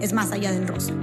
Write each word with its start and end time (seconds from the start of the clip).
es 0.00 0.12
Más 0.12 0.30
allá 0.30 0.52
del 0.52 0.68
rosa. 0.68 0.94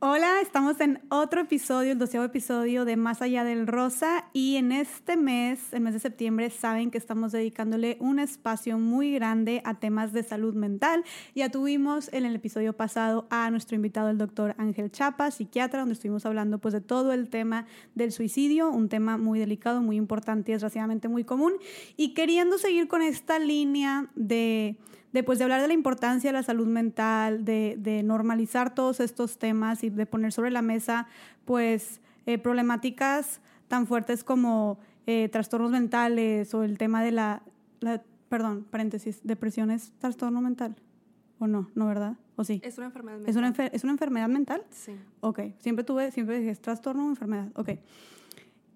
Hola, 0.00 0.40
estamos 0.42 0.80
en 0.80 1.00
otro 1.08 1.40
episodio, 1.40 1.92
el 1.92 1.98
doceavo 1.98 2.26
episodio 2.26 2.84
de 2.84 2.96
Más 2.96 3.22
allá 3.22 3.44
del 3.44 3.66
rosa 3.66 4.28
y 4.32 4.56
en 4.56 4.72
este 4.72 5.16
mes, 5.16 5.72
el 5.72 5.80
mes 5.80 5.94
de 5.94 6.00
septiembre, 6.00 6.50
saben 6.50 6.90
que 6.90 6.98
estamos 6.98 7.32
dedicándole 7.32 7.96
un 8.00 8.18
espacio 8.18 8.78
muy 8.78 9.12
grande 9.14 9.62
a 9.64 9.74
temas 9.74 10.12
de 10.12 10.22
salud 10.22 10.54
mental. 10.54 11.04
Ya 11.34 11.50
tuvimos 11.50 12.12
en 12.12 12.24
el 12.24 12.34
episodio 12.34 12.72
pasado 12.72 13.26
a 13.30 13.50
nuestro 13.50 13.76
invitado 13.76 14.10
el 14.10 14.18
doctor 14.18 14.54
Ángel 14.58 14.90
Chapa, 14.90 15.30
psiquiatra, 15.30 15.80
donde 15.80 15.94
estuvimos 15.94 16.26
hablando 16.26 16.58
pues 16.58 16.74
de 16.74 16.80
todo 16.80 17.12
el 17.12 17.28
tema 17.28 17.66
del 17.94 18.10
suicidio, 18.12 18.68
un 18.68 18.88
tema 18.88 19.16
muy 19.16 19.38
delicado, 19.38 19.80
muy 19.80 19.96
importante 19.96 20.50
y 20.50 20.54
desgraciadamente 20.54 21.08
muy 21.08 21.24
común. 21.24 21.54
Y 21.96 22.14
queriendo 22.14 22.58
seguir 22.58 22.88
con 22.88 23.00
esta 23.00 23.38
línea 23.38 24.10
de 24.14 24.76
de, 25.12 25.24
hablar 25.42 25.62
de 25.62 25.68
la 25.68 25.74
importancia 25.74 26.30
de 26.30 26.34
la 26.34 26.42
salud 26.42 26.66
mental, 26.66 27.44
de, 27.44 28.02
normalizar 28.04 28.74
todos 28.74 29.00
estos 29.00 29.38
temas 29.38 29.84
y 29.84 29.90
de 29.90 30.06
poner 30.06 30.32
sobre 30.32 30.50
la 30.50 30.62
mesa, 30.62 31.06
pues, 31.44 32.00
eh, 32.26 32.38
problemáticas 32.38 33.40
tan 33.68 33.86
fuertes 33.86 34.24
como 34.24 34.78
eh, 35.06 35.28
trastornos 35.28 35.70
mentales 35.70 36.52
o 36.54 36.64
el 36.64 36.78
tema 36.78 37.02
de 37.02 37.12
la, 37.12 37.42
perdón, 38.28 38.66
paréntesis, 38.70 39.20
depresión 39.22 39.70
es 39.70 39.92
trastorno 39.98 40.40
mental. 40.40 40.76
¿O 41.38 41.46
no? 41.46 41.70
¿No, 41.74 41.86
verdad? 41.86 42.16
¿O 42.36 42.44
sí? 42.44 42.60
Es 42.64 42.78
una 42.78 42.86
enfermedad 42.86 43.18
mental. 43.18 43.30
¿Es 43.30 43.36
una, 43.36 43.66
¿Es 43.66 43.84
una 43.84 43.92
enfermedad 43.92 44.28
mental? 44.28 44.64
Sí. 44.70 44.92
Ok. 45.20 45.40
Siempre 45.58 45.84
tuve, 45.84 46.10
siempre 46.10 46.38
dije, 46.38 46.50
¿es 46.50 46.60
trastorno 46.60 47.06
o 47.06 47.08
enfermedad? 47.10 47.48
Ok. 47.54 47.70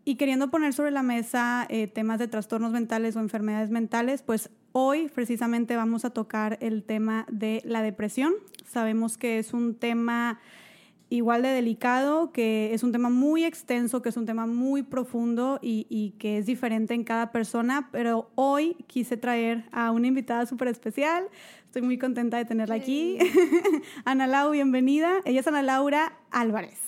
Y 0.05 0.17
queriendo 0.17 0.51
poner 0.51 0.73
sobre 0.73 0.91
la 0.91 1.03
mesa 1.03 1.67
eh, 1.69 1.87
temas 1.87 2.19
de 2.19 2.29
trastornos 2.29 2.73
mentales 2.73 3.17
o 3.17 3.21
enfermedades 3.21 3.71
mentales, 3.71 4.23
pues 4.23 4.51
hoy 4.73 5.09
precisamente 5.09 5.77
vamos 5.77 6.05
a 6.05 6.11
tocar 6.11 6.59
el 6.61 6.83
tema 6.85 7.27
de 7.31 7.63
la 7.65 7.83
depresión. 7.83 8.35
Sabemos 8.67 9.19
que 9.19 9.39
es 9.39 9.53
un 9.53 9.75
tema 9.75 10.41
igual 11.11 11.43
de 11.43 11.49
delicado, 11.49 12.33
que 12.33 12.73
es 12.73 12.85
un 12.85 12.93
tema 12.93 13.11
muy 13.11 13.45
extenso, 13.45 14.01
que 14.01 14.09
es 14.09 14.17
un 14.17 14.27
tema 14.27 14.47
muy 14.47 14.83
profundo 14.83 15.59
y, 15.61 16.15
que 16.19 16.39
es 16.39 16.47
diferente 16.47 16.95
en 16.95 17.05
cada 17.05 17.33
persona, 17.33 17.89
pero 17.91 18.31
hoy 18.37 18.77
quise 18.87 19.17
traer 19.17 19.65
a 19.73 19.91
una 19.91 20.07
invitada 20.07 20.47
súper 20.47 20.69
especial. 20.69 21.25
Estoy 21.67 21.83
muy 21.83 21.99
contenta 21.99 22.37
de 22.37 22.45
tenerla 22.45 22.77
aquí. 22.77 23.19
Ana 24.05 24.27
Lau, 24.27 24.53
bienvenida. 24.53 25.21
Ella 25.25 25.41
es 25.41 25.47
Ana 25.47 25.63
Laura 25.63 26.17
Álvarez. 26.31 26.79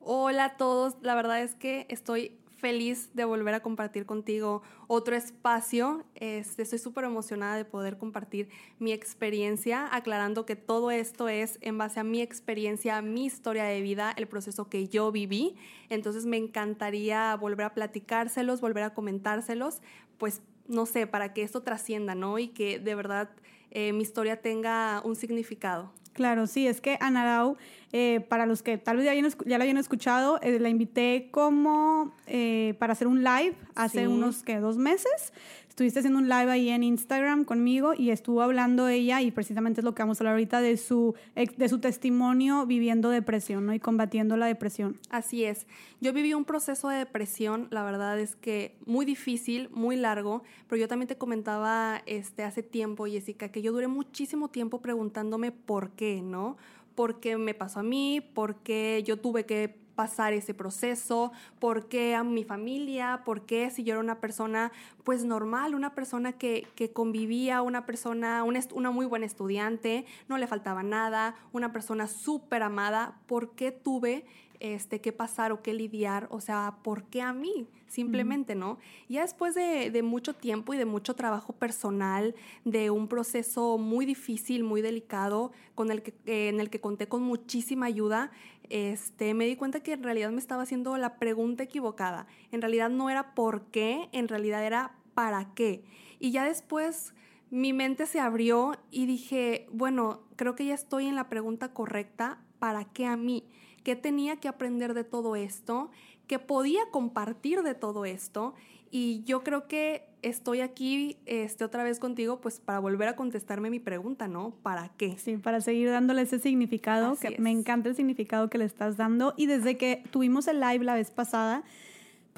Hola 0.00 0.44
a 0.44 0.56
todos, 0.56 0.96
la 1.02 1.14
verdad 1.14 1.42
es 1.42 1.54
que 1.54 1.86
estoy 1.88 2.32
feliz 2.58 3.10
de 3.14 3.24
volver 3.24 3.54
a 3.54 3.60
compartir 3.60 4.04
contigo 4.04 4.62
otro 4.86 5.16
espacio. 5.16 6.04
Este, 6.14 6.62
estoy 6.62 6.78
súper 6.78 7.04
emocionada 7.04 7.56
de 7.56 7.64
poder 7.64 7.98
compartir 7.98 8.48
mi 8.78 8.92
experiencia, 8.92 9.88
aclarando 9.90 10.44
que 10.44 10.56
todo 10.56 10.90
esto 10.90 11.28
es 11.28 11.58
en 11.60 11.78
base 11.78 12.00
a 12.00 12.04
mi 12.04 12.20
experiencia, 12.20 13.00
mi 13.00 13.26
historia 13.26 13.64
de 13.64 13.80
vida, 13.80 14.12
el 14.16 14.26
proceso 14.26 14.68
que 14.68 14.88
yo 14.88 15.12
viví. 15.12 15.56
Entonces 15.88 16.26
me 16.26 16.36
encantaría 16.36 17.34
volver 17.36 17.66
a 17.66 17.74
platicárselos, 17.74 18.60
volver 18.60 18.82
a 18.82 18.94
comentárselos, 18.94 19.80
pues 20.18 20.42
no 20.66 20.84
sé, 20.84 21.06
para 21.06 21.32
que 21.32 21.42
esto 21.42 21.62
trascienda, 21.62 22.14
¿no? 22.14 22.38
Y 22.38 22.48
que 22.48 22.78
de 22.78 22.94
verdad 22.94 23.30
eh, 23.70 23.92
mi 23.92 24.02
historia 24.02 24.40
tenga 24.40 25.00
un 25.04 25.16
significado. 25.16 25.92
Claro, 26.18 26.48
sí, 26.48 26.66
es 26.66 26.80
que 26.80 26.98
Ana 27.00 27.54
eh, 27.92 28.26
para 28.28 28.44
los 28.44 28.64
que 28.64 28.76
tal 28.76 28.96
vez 28.96 29.06
ya, 29.06 29.14
ya 29.46 29.56
la 29.56 29.62
hayan 29.62 29.76
escuchado, 29.76 30.40
eh, 30.42 30.58
la 30.58 30.68
invité 30.68 31.28
como 31.30 32.12
eh, 32.26 32.74
para 32.80 32.94
hacer 32.94 33.06
un 33.06 33.22
live 33.22 33.54
hace 33.76 34.08
unos 34.08 34.42
que 34.42 34.58
dos 34.58 34.78
meses 34.78 35.32
estuviste 35.78 36.00
haciendo 36.00 36.18
un 36.18 36.28
live 36.28 36.50
ahí 36.50 36.70
en 36.70 36.82
Instagram 36.82 37.44
conmigo 37.44 37.94
y 37.96 38.10
estuvo 38.10 38.42
hablando 38.42 38.88
ella 38.88 39.22
y 39.22 39.30
precisamente 39.30 39.80
es 39.80 39.84
lo 39.84 39.94
que 39.94 40.02
vamos 40.02 40.18
a 40.18 40.24
hablar 40.24 40.32
ahorita 40.32 40.60
de 40.60 40.76
su, 40.76 41.14
de 41.36 41.68
su 41.68 41.78
testimonio 41.78 42.66
viviendo 42.66 43.10
depresión 43.10 43.64
¿no? 43.64 43.72
y 43.72 43.78
combatiendo 43.78 44.36
la 44.36 44.46
depresión. 44.46 44.98
Así 45.08 45.44
es. 45.44 45.68
Yo 46.00 46.12
viví 46.12 46.34
un 46.34 46.44
proceso 46.44 46.88
de 46.88 46.98
depresión, 46.98 47.68
la 47.70 47.84
verdad 47.84 48.18
es 48.18 48.34
que 48.34 48.76
muy 48.86 49.06
difícil, 49.06 49.70
muy 49.70 49.94
largo, 49.94 50.42
pero 50.66 50.80
yo 50.80 50.88
también 50.88 51.06
te 51.06 51.16
comentaba 51.16 52.02
este, 52.06 52.42
hace 52.42 52.64
tiempo, 52.64 53.06
Jessica, 53.06 53.50
que 53.50 53.62
yo 53.62 53.70
duré 53.70 53.86
muchísimo 53.86 54.48
tiempo 54.48 54.80
preguntándome 54.80 55.52
por 55.52 55.90
qué, 55.90 56.22
¿no? 56.22 56.56
¿Por 56.96 57.20
qué 57.20 57.36
me 57.36 57.54
pasó 57.54 57.78
a 57.78 57.84
mí? 57.84 58.20
¿Por 58.20 58.56
qué 58.64 59.04
yo 59.06 59.18
tuve 59.18 59.46
que 59.46 59.76
pasar 59.98 60.32
ese 60.32 60.54
proceso, 60.54 61.32
por 61.58 61.88
qué 61.88 62.14
a 62.14 62.22
mi 62.22 62.44
familia, 62.44 63.22
por 63.24 63.46
qué 63.46 63.68
si 63.72 63.82
yo 63.82 63.94
era 63.94 64.00
una 64.00 64.20
persona 64.20 64.70
pues 65.02 65.24
normal, 65.24 65.74
una 65.74 65.92
persona 65.96 66.34
que, 66.34 66.68
que 66.76 66.92
convivía, 66.92 67.62
una 67.62 67.84
persona, 67.84 68.44
una, 68.44 68.60
una, 68.74 68.92
muy 68.92 69.06
buena 69.06 69.26
estudiante, 69.26 70.06
no 70.28 70.38
le 70.38 70.46
faltaba 70.46 70.84
nada, 70.84 71.34
una 71.52 71.72
persona 71.72 72.06
súper 72.06 72.62
amada, 72.62 73.18
¿por 73.26 73.56
qué 73.56 73.72
tuve 73.72 74.24
este, 74.60 75.00
qué 75.00 75.12
pasar 75.12 75.52
o 75.52 75.62
qué 75.62 75.72
lidiar, 75.72 76.26
o 76.30 76.40
sea, 76.40 76.78
¿por 76.82 77.04
qué 77.04 77.22
a 77.22 77.32
mí? 77.32 77.66
Simplemente, 77.86 78.54
¿no? 78.54 78.78
Ya 79.08 79.22
después 79.22 79.54
de, 79.54 80.02
mucho 80.02 80.34
tiempo 80.34 80.74
y 80.74 80.76
de 80.76 80.84
mucho 80.84 81.14
trabajo 81.14 81.52
personal, 81.54 82.34
de 82.64 82.90
un 82.90 83.08
proceso 83.08 83.78
muy 83.78 84.04
difícil, 84.04 84.64
muy 84.64 84.82
delicado, 84.82 85.52
con 85.74 85.90
el 85.90 86.02
que, 86.02 86.12
en 86.26 86.60
el 86.60 86.70
que 86.70 86.80
conté 86.80 87.08
con 87.08 87.22
muchísima 87.22 87.86
ayuda, 87.86 88.30
este, 88.70 89.34
me 89.34 89.46
di 89.46 89.56
cuenta 89.56 89.80
que 89.80 89.92
en 89.92 90.02
realidad 90.02 90.30
me 90.30 90.38
estaba 90.38 90.62
haciendo 90.62 90.96
la 90.96 91.18
pregunta 91.18 91.62
equivocada. 91.62 92.26
En 92.52 92.60
realidad 92.60 92.90
no 92.90 93.10
era 93.10 93.34
por 93.34 93.66
qué, 93.66 94.08
en 94.12 94.28
realidad 94.28 94.64
era 94.64 94.96
para 95.14 95.54
qué. 95.54 95.84
Y 96.18 96.30
ya 96.30 96.44
después 96.44 97.14
mi 97.50 97.72
mente 97.72 98.06
se 98.06 98.20
abrió 98.20 98.76
y 98.90 99.06
dije, 99.06 99.66
bueno, 99.72 100.22
creo 100.36 100.54
que 100.54 100.66
ya 100.66 100.74
estoy 100.74 101.06
en 101.06 101.14
la 101.14 101.28
pregunta 101.28 101.72
correcta, 101.72 102.40
¿para 102.58 102.84
qué 102.84 103.06
a 103.06 103.16
mí? 103.16 103.44
qué 103.88 103.96
tenía 103.96 104.36
que 104.36 104.48
aprender 104.48 104.92
de 104.92 105.02
todo 105.02 105.34
esto, 105.34 105.90
qué 106.26 106.38
podía 106.38 106.80
compartir 106.90 107.62
de 107.62 107.74
todo 107.74 108.04
esto. 108.04 108.54
Y 108.90 109.22
yo 109.24 109.42
creo 109.42 109.66
que 109.66 110.07
estoy 110.22 110.60
aquí 110.60 111.16
este, 111.26 111.64
otra 111.64 111.84
vez 111.84 111.98
contigo, 111.98 112.40
pues 112.40 112.60
para 112.60 112.78
volver 112.78 113.08
a 113.08 113.16
contestarme 113.16 113.70
mi 113.70 113.80
pregunta, 113.80 114.28
¿no? 114.28 114.50
¿Para 114.62 114.88
qué? 114.96 115.16
Sí, 115.18 115.36
para 115.36 115.60
seguir 115.60 115.90
dándole 115.90 116.22
ese 116.22 116.38
significado, 116.38 117.16
que 117.16 117.36
me 117.38 117.50
encanta 117.50 117.88
el 117.88 117.96
significado 117.96 118.48
que 118.50 118.58
le 118.58 118.64
estás 118.64 118.96
dando. 118.96 119.34
Y 119.36 119.46
desde 119.46 119.76
que 119.76 120.02
tuvimos 120.10 120.48
el 120.48 120.60
live 120.60 120.84
la 120.84 120.94
vez 120.94 121.10
pasada, 121.10 121.64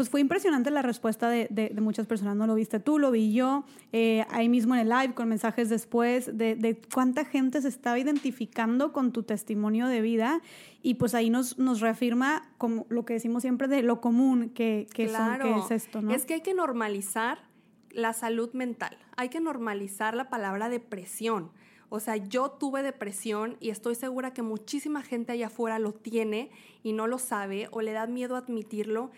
pues 0.01 0.09
fue 0.09 0.23
impresionante 0.23 0.71
la 0.71 0.81
respuesta 0.81 1.29
de, 1.29 1.77
muchas 1.79 2.07
personas. 2.07 2.35
No 2.35 2.47
lo 2.47 2.55
viste 2.55 2.81
tú, 2.81 2.99
lo 2.99 3.11
vi 3.11 3.35
yo, 3.35 3.65
eh, 3.93 4.25
ahí 4.31 4.49
mismo 4.49 4.75
en 4.75 4.81
el 4.81 4.89
live, 4.89 5.13
con 5.13 5.29
mensajes 5.29 5.69
después, 5.69 6.39
de, 6.39 6.81
cuánta 6.95 7.27
gente 7.27 7.61
se 7.61 7.69
estaba 7.69 7.99
identificando 7.99 8.93
con 8.93 9.13
tu 9.13 9.25
testimonio 9.25 9.89
de 9.89 10.01
vida. 10.01 10.41
Y 10.83 10.95
pues 10.95 11.15
ahí 11.15 11.29
nos, 11.29 11.59
nos 11.59 11.81
reafirma 11.81 12.51
como 12.57 12.87
lo 12.89 13.05
que 13.05 13.13
decimos 13.13 13.43
siempre 13.43 13.69
de 13.69 13.83
lo 13.83 14.01
común 14.01 14.49
que, 14.49 14.87
que, 14.95 15.05
es 15.05 15.71
esto, 15.71 16.01
¿no? 16.01 16.13
Es 16.15 16.25
que 16.25 16.33
hay 16.33 16.41
que 16.41 16.55
normalizar 16.55 17.50
la 17.91 18.13
salud 18.13 18.53
mental, 18.53 18.97
hay 19.17 19.29
que 19.29 19.41
normalizar 19.41 20.15
la 20.15 20.31
palabra 20.31 20.69
depresión. 20.69 21.51
O 21.89 21.99
sea, 21.99 22.17
yo 22.17 22.53
tuve 22.53 22.83
depresión 22.85 23.57
y 23.59 23.71
estoy 23.71 23.97
segura 23.97 24.33
que 24.33 24.43
muchísima 24.43 25.03
gente 25.03 25.33
allá 25.33 25.49
afuera 25.49 25.81
lo 25.81 25.93
tiene 25.93 26.51
y 26.85 26.93
no 26.93 27.09
lo 27.09 27.19
sabe 27.19 27.69
o 27.73 27.83
le 27.83 27.93
da 27.93 28.07
miedo 28.07 28.37
admitirlo, 28.37 29.11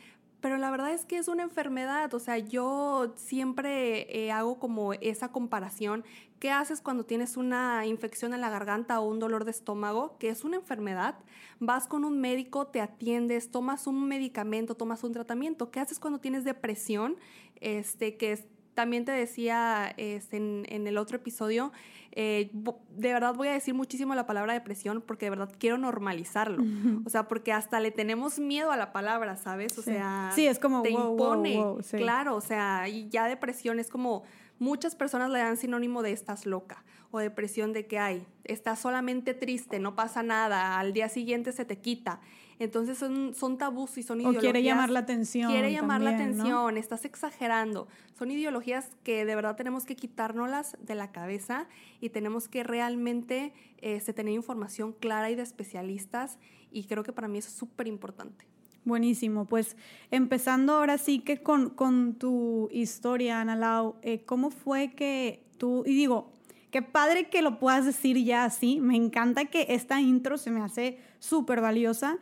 pero 0.43 0.59
la 0.59 0.73
verdad 0.73 0.93
es 0.93 1.05
que 1.05 1.19
es 1.19 1.29
una 1.29 1.45
enfermedad, 1.45 2.13
o 2.15 2.19
sea, 2.19 2.37
yo 2.37 3.13
siempre 3.15 4.09
eh, 4.11 4.33
hago 4.33 4.59
como 4.59 4.93
esa 4.95 5.31
comparación. 5.31 6.05
¿Qué 6.41 6.51
haces 6.51 6.81
cuando 6.81 7.05
tienes 7.05 7.37
una 7.37 7.87
infección 7.87 8.35
en 8.35 8.41
la 8.41 8.51
garganta 8.51 8.99
o 8.99 9.07
un 9.07 9.21
dolor 9.21 9.45
de 9.45 9.53
estómago, 9.53 10.19
que 10.19 10.31
es 10.31 10.43
una 10.43 10.57
enfermedad? 10.57 11.15
Vas 11.61 11.87
con 11.87 12.05
un 12.05 12.21
médico, 12.21 12.67
te 12.67 12.81
atiendes, 12.81 13.53
tomas 13.53 13.87
un 13.87 14.09
medicamento, 14.09 14.75
tomas 14.75 15.05
un 15.05 15.13
tratamiento. 15.13 15.71
¿Qué 15.71 15.79
haces 15.79 16.01
cuando 16.01 16.19
tienes 16.19 16.43
depresión? 16.43 17.19
Este, 17.61 18.17
que 18.17 18.33
también 18.75 19.05
te 19.05 19.13
decía 19.13 19.93
este, 19.97 20.37
en, 20.37 20.87
el 20.87 20.99
otro 20.99 21.17
episodio, 21.17 21.73
eh, 22.13 22.51
de 22.53 23.13
verdad 23.13 23.35
voy 23.35 23.49
a 23.49 23.53
decir 23.53 23.75
muchísimo 23.75 24.15
la 24.15 24.27
palabra 24.27 24.53
depresión 24.53 25.03
porque 25.07 25.27
de 25.27 25.31
verdad 25.31 25.51
quiero 25.59 25.79
normalizarlo. 25.79 26.63
O 27.05 27.11
sea, 27.11 27.29
porque 27.29 27.53
hasta 27.53 27.81
le 27.81 27.91
tenemos 27.91 28.39
miedo 28.39 28.71
a 28.71 28.77
la 28.77 28.93
palabra, 28.93 29.37
¿sabes? 29.37 29.79
O 29.79 29.83
sea, 29.83 30.31
sí, 30.35 30.47
es 30.47 30.59
como, 30.59 30.83
te 30.83 30.91
impone. 30.91 31.63
Claro, 31.93 32.37
o 32.37 32.41
sea, 32.41 32.89
y 32.89 33.09
ya 33.09 33.27
depresión 33.29 33.79
es 33.79 33.89
como, 33.89 34.25
muchas 34.59 34.95
personas 34.95 35.31
le 35.31 35.41
dan 35.41 35.57
sinónimo 35.57 36.03
de 36.03 36.13
estás 36.13 36.47
loca 36.47 36.85
o 37.11 37.19
depresión 37.19 37.73
de 37.73 37.87
que 37.87 37.99
hay, 37.99 38.27
estás 38.45 38.79
solamente 38.79 39.35
triste, 39.35 39.79
no 39.79 39.95
pasa 39.95 40.23
nada, 40.23 40.79
al 40.79 40.93
día 40.93 41.09
siguiente 41.09 41.53
se 41.53 41.65
te 41.65 41.79
quita. 41.79 42.21
Entonces 42.59 42.99
son, 42.99 43.35
son 43.35 43.59
tabús 43.59 43.99
y 43.99 44.03
son 44.03 44.21
ideologías. 44.21 44.41
O 44.41 44.45
quiere 44.45 44.63
llamar 44.63 44.91
la 44.91 45.01
atención. 45.01 45.51
Quiere 45.51 45.73
llamar 45.73 46.01
la 46.01 46.11
atención, 46.11 46.77
estás 46.77 47.05
exagerando. 47.05 47.89
Son 48.19 48.31
ideologías 48.31 48.91
que 49.03 49.25
de 49.25 49.35
verdad 49.35 49.57
tenemos 49.57 49.85
que 49.85 49.97
quitárnoslas 49.97 50.77
de 50.81 50.95
la 50.95 51.13
cabeza 51.13 51.67
y 52.01 52.11
tenemos 52.11 52.49
que 52.49 52.63
realmente 52.63 53.53
este, 53.79 54.13
tener 54.13 54.35
información 54.35 54.93
clara 54.93 55.31
y 55.31 55.35
de 55.35 55.43
especialistas 55.43 56.39
y 56.71 56.85
creo 56.85 57.03
que 57.03 57.13
para 57.13 57.29
mí 57.29 57.39
eso 57.39 57.49
es 57.49 57.55
súper 57.55 57.89
importante. 57.89 58.47
Buenísimo, 58.85 59.45
pues 59.45 59.77
empezando 60.11 60.73
ahora 60.73 60.99
sí 60.99 61.21
que 61.21 61.41
con, 61.41 61.71
con 61.71 62.15
tu 62.15 62.69
historia, 62.73 63.41
Ana 63.41 63.55
Lau, 63.55 63.95
eh, 64.03 64.25
¿cómo 64.25 64.51
fue 64.51 64.93
que 64.95 65.45
tú, 65.57 65.85
y 65.87 65.95
digo, 65.95 66.33
qué 66.73 66.83
padre 66.83 67.29
que 67.29 67.43
lo 67.43 67.61
puedas 67.61 67.85
decir 67.85 68.19
ya 68.25 68.45
así, 68.45 68.81
me 68.81 68.97
encanta 68.97 69.45
que 69.45 69.67
esta 69.69 70.01
intro 70.01 70.37
se 70.37 70.51
me 70.51 70.61
hace 70.61 70.99
súper 71.21 71.61
valiosa, 71.61 72.19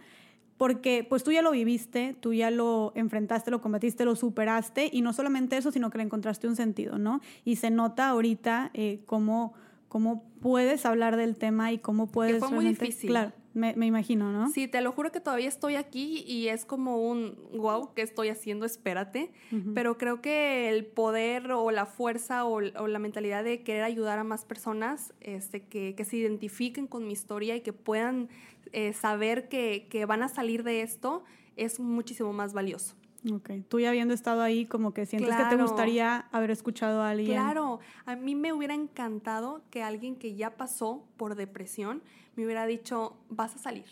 porque 0.61 1.07
pues 1.09 1.25
tú 1.25 1.33
ya 1.33 1.41
lo 1.41 1.53
viviste, 1.53 2.15
tú 2.21 2.35
ya 2.35 2.51
lo 2.51 2.93
enfrentaste, 2.95 3.51
lo 3.51 3.63
combatiste, 3.63 4.05
lo 4.05 4.15
superaste, 4.15 4.91
y 4.93 5.01
no 5.01 5.15
solamente 5.15 5.57
eso, 5.57 5.73
sino 5.73 5.89
que 5.89 5.97
le 5.97 6.05
encontraste 6.05 6.47
un 6.49 6.55
sentido, 6.55 6.99
¿no? 6.99 7.23
Y 7.47 7.57
se 7.57 7.71
nota 7.71 8.11
ahorita 8.11 8.71
eh, 8.75 9.01
cómo, 9.07 9.55
cómo 9.89 10.23
puedes 10.43 10.85
hablar 10.85 11.17
del 11.17 11.37
tema 11.37 11.73
y 11.73 11.79
cómo 11.79 12.09
puedes... 12.09 12.35
Que 12.35 12.41
fue 12.41 12.51
muy 12.51 12.67
difícil. 12.67 13.09
Claro 13.09 13.33
me, 13.53 13.75
imagino, 13.87 14.33
¿no? 14.33 14.49
Sí, 14.51 14.69
te 14.69 14.81
lo 14.81 14.93
juro 14.93 15.11
que 15.11 15.21
todavía 15.21 15.49
estoy 15.49 15.75
aquí 15.75 16.25
y 16.27 16.49
es 16.49 16.65
como 16.65 16.99
un, 16.99 17.37
wow, 17.53 17.93
¿qué 17.95 18.03
estoy 18.03 18.29
haciendo? 18.29 18.65
Espérate. 18.65 19.33
Pero 19.75 19.99
creo 19.99 20.21
que 20.21 20.69
el 20.69 20.87
poder 20.87 21.51
o 21.53 21.71
la 21.71 21.87
fuerza 21.87 22.45
o, 22.45 22.61
la 22.61 22.99
mentalidad 22.99 23.43
de 23.43 23.63
querer 23.63 23.83
ayudar 23.83 24.19
a 24.19 24.25
más 24.25 24.45
personas 24.45 25.13
este, 25.21 25.63
que, 25.63 26.05
se 26.05 26.17
identifiquen 26.17 26.87
con 26.87 27.07
mi 27.07 27.13
historia 27.13 27.57
y 27.57 27.61
que 27.61 27.73
puedan 27.73 28.29
eh, 28.73 28.93
saber 28.93 29.49
que, 29.49 29.89
que 29.91 30.05
van 30.07 30.23
a 30.23 30.29
salir 30.29 30.63
de 30.63 30.83
esto 30.83 31.25
es 31.57 31.81
muchísimo 31.81 32.33
más 32.33 32.53
valioso. 32.53 32.95
Ok, 33.31 33.51
tú 33.69 33.81
ya 33.81 33.91
habiendo 33.91 34.15
estado 34.15 34.41
ahí, 34.41 34.65
como 34.65 34.95
que 34.95 35.05
sientes 35.05 35.35
que 35.37 35.45
te 35.45 35.57
gustaría 35.57 36.29
haber 36.33 36.51
escuchado 36.51 37.03
a 37.03 37.11
alguien. 37.11 37.33
Claro, 37.33 37.81
a 38.07 38.17
mí 38.17 38.35
me 38.35 38.53
hubiera 38.53 38.73
encantado 38.73 39.63
que 39.71 39.83
alguien 39.83 40.17
que 40.17 40.35
ya 40.35 40.57
pasó 40.57 41.05
por 41.19 41.35
depresión 41.35 42.03
me 42.37 42.45
hubiera 42.45 42.67
dicho, 42.67 43.17
vas 43.29 43.55
a 43.55 43.59
salir. 43.59 43.87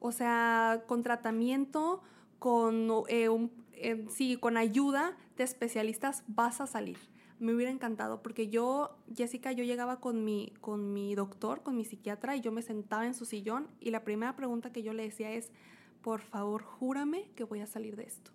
O 0.00 0.12
sea, 0.12 0.82
con 0.86 1.02
tratamiento, 1.02 2.02
con, 2.38 2.90
eh, 3.08 3.28
eh, 3.74 4.06
sí, 4.08 4.36
con 4.36 4.56
ayuda 4.56 5.16
de 5.36 5.44
especialistas, 5.44 6.24
vas 6.26 6.60
a 6.60 6.66
salir. 6.66 6.98
Me 7.38 7.54
hubiera 7.54 7.70
encantado 7.70 8.22
porque 8.22 8.48
yo, 8.48 8.96
Jessica, 9.14 9.52
yo 9.52 9.62
llegaba 9.62 10.00
con 10.00 10.24
mi, 10.24 10.52
con 10.60 10.92
mi 10.92 11.14
doctor, 11.14 11.62
con 11.62 11.76
mi 11.76 11.84
psiquiatra 11.84 12.34
y 12.34 12.40
yo 12.40 12.50
me 12.50 12.62
sentaba 12.62 13.06
en 13.06 13.14
su 13.14 13.26
sillón 13.26 13.68
y 13.78 13.90
la 13.90 14.04
primera 14.04 14.34
pregunta 14.36 14.72
que 14.72 14.82
yo 14.82 14.92
le 14.94 15.02
decía 15.02 15.30
es, 15.32 15.52
por 16.00 16.22
favor, 16.22 16.62
júrame 16.62 17.28
que 17.34 17.44
voy 17.44 17.60
a 17.60 17.66
salir 17.66 17.96
de 17.96 18.04
esto. 18.04 18.30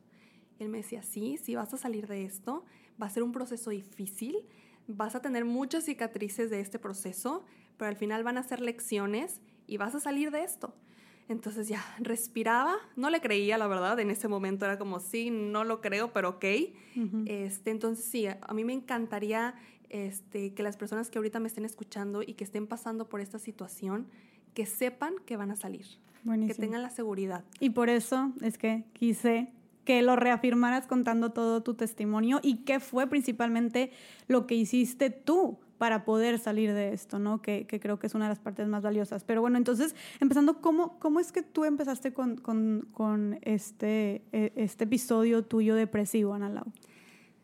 él 0.60 0.70
me 0.70 0.78
decía, 0.78 1.02
sí, 1.02 1.38
sí 1.38 1.56
vas 1.56 1.74
a 1.74 1.78
salir 1.78 2.06
de 2.08 2.26
esto, 2.26 2.64
va 3.02 3.08
a 3.08 3.10
ser 3.10 3.24
un 3.24 3.32
proceso 3.32 3.72
difícil, 3.72 4.46
vas 4.88 5.16
a 5.16 5.22
tener 5.22 5.46
muchas 5.46 5.86
cicatrices 5.86 6.50
de 6.50 6.60
este 6.60 6.78
proceso, 6.78 7.44
pero 7.82 7.90
al 7.90 7.96
final 7.96 8.24
van 8.24 8.38
a 8.38 8.44
ser 8.44 8.62
lecciones 8.62 9.42
y 9.66 9.78
vas 9.78 9.96
a 9.96 10.00
salir 10.00 10.30
de 10.30 10.44
esto. 10.44 10.76
Entonces 11.30 11.68
ya 11.68 11.84
respiraba, 11.98 12.76
no 12.96 13.10
le 13.10 13.22
creía 13.22 13.58
la 13.58 13.66
verdad, 13.66 14.00
en 14.00 14.12
ese 14.12 14.28
momento 14.28 14.66
era 14.66 14.78
como, 14.78 15.00
sí, 15.00 15.32
no 15.32 15.64
lo 15.64 15.82
creo, 15.82 16.14
pero 16.14 16.30
ok. 16.30 16.46
este, 17.26 17.72
entonces 17.72 18.06
sí, 18.06 18.28
a 18.28 18.54
mí 18.54 18.64
me 18.64 18.74
encantaría 18.74 19.56
este, 19.90 20.54
que 20.54 20.62
las 20.62 20.78
personas 20.78 21.10
que 21.10 21.18
ahorita 21.18 21.40
me 21.40 21.48
estén 21.48 21.66
escuchando 21.66 22.22
y 22.22 22.36
que 22.36 22.44
estén 22.44 22.68
pasando 22.68 23.10
por 23.10 23.20
esta 23.20 23.40
situación, 23.40 24.06
que 24.54 24.68
sepan 24.68 25.16
que 25.26 25.36
van 25.36 25.50
a 25.50 25.56
salir 25.56 25.88
que 26.46 26.54
tengan 26.54 26.84
la 26.84 26.92
seguridad. 26.92 27.44
Y 27.60 27.72
por 27.72 27.90
eso 27.90 28.32
es 28.42 28.60
que 28.60 28.84
quise 28.94 29.48
que 29.86 30.04
lo 30.04 30.16
reafirmaras 30.16 30.86
contando 30.86 31.32
todo 31.32 31.64
tu 31.64 31.74
testimonio 31.74 32.42
y 32.44 32.58
qué 32.58 32.80
fue 32.80 33.08
principalmente 33.08 33.92
lo 34.28 34.46
que 34.46 34.54
hiciste 34.54 35.10
tú 35.10 35.58
para 35.82 36.06
poder 36.06 36.38
salir 36.38 36.76
de 36.76 36.94
esto, 36.94 37.18
¿no? 37.18 37.42
Que, 37.42 37.66
creo 37.66 37.98
que 37.98 38.06
es 38.06 38.14
una 38.14 38.26
de 38.26 38.30
las 38.30 38.40
partes 38.40 38.68
más 38.68 38.84
valiosas. 38.84 39.24
Pero 39.24 39.42
bueno, 39.42 39.58
entonces, 39.58 39.96
empezando, 40.20 40.62
¿cómo, 40.62 41.20
es 41.20 41.32
que 41.32 41.42
tú 41.42 41.66
empezaste 41.66 42.14
con, 42.14 42.36
con, 42.36 43.40
este, 43.42 44.22
e, 44.32 44.54
este 44.56 44.84
episodio 44.84 45.44
tuyo 45.44 45.74
depresivo, 45.74 46.36
Ana 46.36 46.50
Lau? 46.50 46.66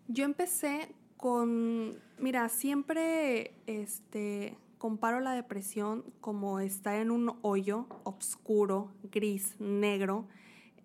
Yo 0.07 0.23
empecé 0.23 0.87
con, 1.17 1.97
mira, 2.19 2.47
siempre, 2.49 3.55
este, 3.65 4.55
comparo 4.77 5.19
la 5.19 5.31
depresión 5.31 6.03
como 6.21 6.59
estar 6.59 6.93
en 6.93 7.09
un 7.09 7.39
hoyo 7.41 7.87
oscuro, 8.03 8.91
gris, 9.11 9.55
negro. 9.59 10.27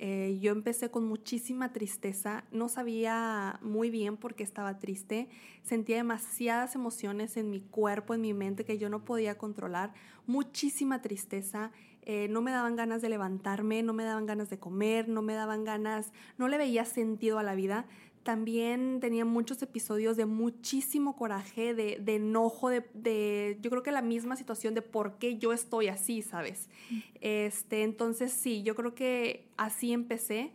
Eh, 0.04 0.40
yo 0.40 0.50
empecé 0.50 0.90
con 0.90 1.06
muchísima 1.06 1.72
tristeza, 1.72 2.42
no 2.50 2.68
sabía 2.68 3.60
muy 3.62 3.88
bien 3.88 4.16
por 4.16 4.34
qué 4.34 4.42
estaba 4.42 4.80
triste, 4.80 5.28
sentía 5.62 5.94
demasiadas 5.98 6.74
emociones 6.74 7.36
en 7.36 7.50
mi 7.50 7.60
cuerpo, 7.60 8.12
en 8.12 8.22
mi 8.22 8.34
mente 8.34 8.64
que 8.64 8.78
yo 8.78 8.88
no 8.88 9.04
podía 9.04 9.38
controlar, 9.38 9.94
muchísima 10.26 11.02
tristeza, 11.02 11.70
eh, 12.04 12.26
no 12.28 12.42
me 12.42 12.50
daban 12.50 12.74
ganas 12.74 13.00
de 13.00 13.10
levantarme, 13.10 13.84
no 13.84 13.92
me 13.92 14.02
daban 14.02 14.26
ganas 14.26 14.50
de 14.50 14.58
comer, 14.58 15.08
no 15.08 15.22
me 15.22 15.34
daban 15.34 15.62
ganas, 15.62 16.12
no 16.36 16.48
le 16.48 16.58
veía 16.58 16.84
sentido 16.84 17.38
a 17.38 17.44
la 17.44 17.54
vida 17.54 17.86
también 18.22 19.00
tenía 19.00 19.24
muchos 19.24 19.62
episodios 19.62 20.16
de 20.16 20.26
muchísimo 20.26 21.16
coraje, 21.16 21.74
de, 21.74 21.98
de 22.00 22.16
enojo, 22.16 22.68
de, 22.68 22.84
de, 22.94 23.58
yo 23.60 23.70
creo 23.70 23.82
que 23.82 23.92
la 23.92 24.02
misma 24.02 24.36
situación 24.36 24.74
de 24.74 24.82
por 24.82 25.18
qué 25.18 25.38
yo 25.38 25.52
estoy 25.52 25.88
así, 25.88 26.22
¿sabes? 26.22 26.68
Este, 27.20 27.82
entonces 27.82 28.32
sí, 28.32 28.62
yo 28.62 28.74
creo 28.74 28.94
que 28.94 29.46
así 29.56 29.92
empecé. 29.92 30.52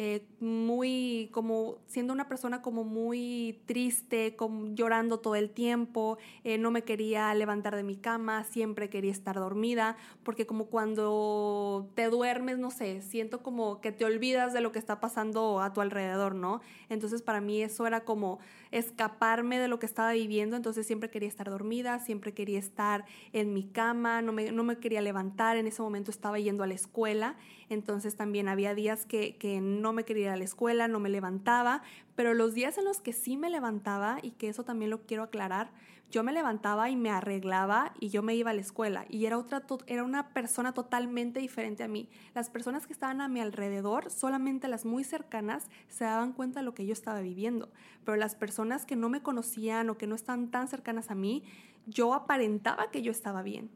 Eh, 0.00 0.24
muy 0.38 1.28
como 1.32 1.78
siendo 1.88 2.12
una 2.12 2.28
persona 2.28 2.62
como 2.62 2.84
muy 2.84 3.60
triste, 3.66 4.36
como 4.36 4.72
llorando 4.72 5.18
todo 5.18 5.34
el 5.34 5.50
tiempo, 5.50 6.18
eh, 6.44 6.56
no 6.56 6.70
me 6.70 6.84
quería 6.84 7.34
levantar 7.34 7.74
de 7.74 7.82
mi 7.82 7.96
cama, 7.96 8.44
siempre 8.44 8.90
quería 8.90 9.10
estar 9.10 9.34
dormida, 9.34 9.96
porque 10.22 10.46
como 10.46 10.66
cuando 10.66 11.90
te 11.96 12.10
duermes, 12.10 12.58
no 12.58 12.70
sé, 12.70 13.02
siento 13.02 13.42
como 13.42 13.80
que 13.80 13.90
te 13.90 14.04
olvidas 14.04 14.52
de 14.52 14.60
lo 14.60 14.70
que 14.70 14.78
está 14.78 15.00
pasando 15.00 15.60
a 15.60 15.72
tu 15.72 15.80
alrededor, 15.80 16.36
¿no? 16.36 16.60
Entonces 16.88 17.20
para 17.20 17.40
mí 17.40 17.60
eso 17.60 17.84
era 17.84 18.04
como 18.04 18.38
escaparme 18.70 19.58
de 19.58 19.68
lo 19.68 19.78
que 19.78 19.86
estaba 19.86 20.12
viviendo, 20.12 20.56
entonces 20.56 20.86
siempre 20.86 21.10
quería 21.10 21.28
estar 21.28 21.48
dormida, 21.50 21.98
siempre 21.98 22.32
quería 22.34 22.58
estar 22.58 23.04
en 23.32 23.52
mi 23.54 23.64
cama, 23.64 24.22
no 24.22 24.32
me, 24.32 24.52
no 24.52 24.64
me 24.64 24.76
quería 24.76 25.00
levantar, 25.00 25.56
en 25.56 25.66
ese 25.66 25.82
momento 25.82 26.10
estaba 26.10 26.38
yendo 26.38 26.62
a 26.62 26.66
la 26.66 26.74
escuela, 26.74 27.36
entonces 27.68 28.16
también 28.16 28.48
había 28.48 28.74
días 28.74 29.06
que, 29.06 29.36
que 29.36 29.60
no 29.60 29.92
me 29.92 30.04
quería 30.04 30.24
ir 30.24 30.30
a 30.30 30.36
la 30.36 30.44
escuela, 30.44 30.88
no 30.88 31.00
me 31.00 31.08
levantaba, 31.08 31.82
pero 32.14 32.34
los 32.34 32.54
días 32.54 32.78
en 32.78 32.84
los 32.84 33.00
que 33.00 33.12
sí 33.12 33.36
me 33.36 33.50
levantaba, 33.50 34.18
y 34.22 34.32
que 34.32 34.48
eso 34.48 34.64
también 34.64 34.90
lo 34.90 35.02
quiero 35.02 35.22
aclarar, 35.22 35.70
yo 36.10 36.22
me 36.22 36.32
levantaba 36.32 36.88
y 36.88 36.96
me 36.96 37.10
arreglaba 37.10 37.92
y 38.00 38.08
yo 38.08 38.22
me 38.22 38.34
iba 38.34 38.50
a 38.50 38.54
la 38.54 38.60
escuela 38.60 39.04
y 39.08 39.26
era, 39.26 39.36
otra 39.36 39.62
era 39.86 40.04
una 40.04 40.30
persona 40.30 40.72
totalmente 40.72 41.40
diferente 41.40 41.82
a 41.82 41.88
mí. 41.88 42.08
Las 42.34 42.48
personas 42.48 42.86
que 42.86 42.92
estaban 42.92 43.20
a 43.20 43.28
mi 43.28 43.40
alrededor, 43.40 44.10
solamente 44.10 44.68
las 44.68 44.84
muy 44.84 45.04
cercanas, 45.04 45.68
se 45.88 46.04
daban 46.04 46.32
cuenta 46.32 46.60
de 46.60 46.64
lo 46.64 46.74
que 46.74 46.86
yo 46.86 46.92
estaba 46.92 47.20
viviendo, 47.20 47.70
pero 48.04 48.16
las 48.16 48.34
personas 48.34 48.86
que 48.86 48.96
no 48.96 49.08
me 49.08 49.22
conocían 49.22 49.90
o 49.90 49.98
que 49.98 50.06
no 50.06 50.14
están 50.14 50.50
tan 50.50 50.68
cercanas 50.68 51.10
a 51.10 51.14
mí, 51.14 51.44
yo 51.86 52.14
aparentaba 52.14 52.90
que 52.90 53.02
yo 53.02 53.10
estaba 53.10 53.42
bien. 53.42 53.70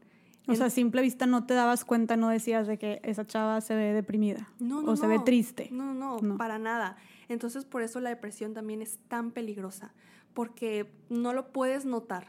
O 0.47 0.55
sea, 0.55 0.65
a 0.65 0.69
simple 0.69 1.01
vista 1.01 1.25
no 1.25 1.45
te 1.45 1.53
dabas 1.53 1.85
cuenta, 1.85 2.17
no 2.17 2.27
decías 2.27 2.67
de 2.67 2.77
que 2.77 2.99
esa 3.03 3.25
chava 3.25 3.61
se 3.61 3.75
ve 3.75 3.93
deprimida 3.93 4.49
no, 4.59 4.81
no, 4.81 4.91
o 4.91 4.95
se 4.97 5.07
ve 5.07 5.19
triste. 5.19 5.69
No, 5.71 5.93
no, 5.93 6.19
no, 6.19 6.37
para 6.37 6.59
nada. 6.59 6.97
Entonces, 7.29 7.63
por 7.63 7.81
eso 7.81 8.01
la 8.01 8.09
depresión 8.09 8.53
también 8.53 8.81
es 8.81 8.99
tan 9.07 9.31
peligrosa, 9.31 9.93
porque 10.33 10.91
no 11.09 11.33
lo 11.33 11.51
puedes 11.51 11.85
notar, 11.85 12.27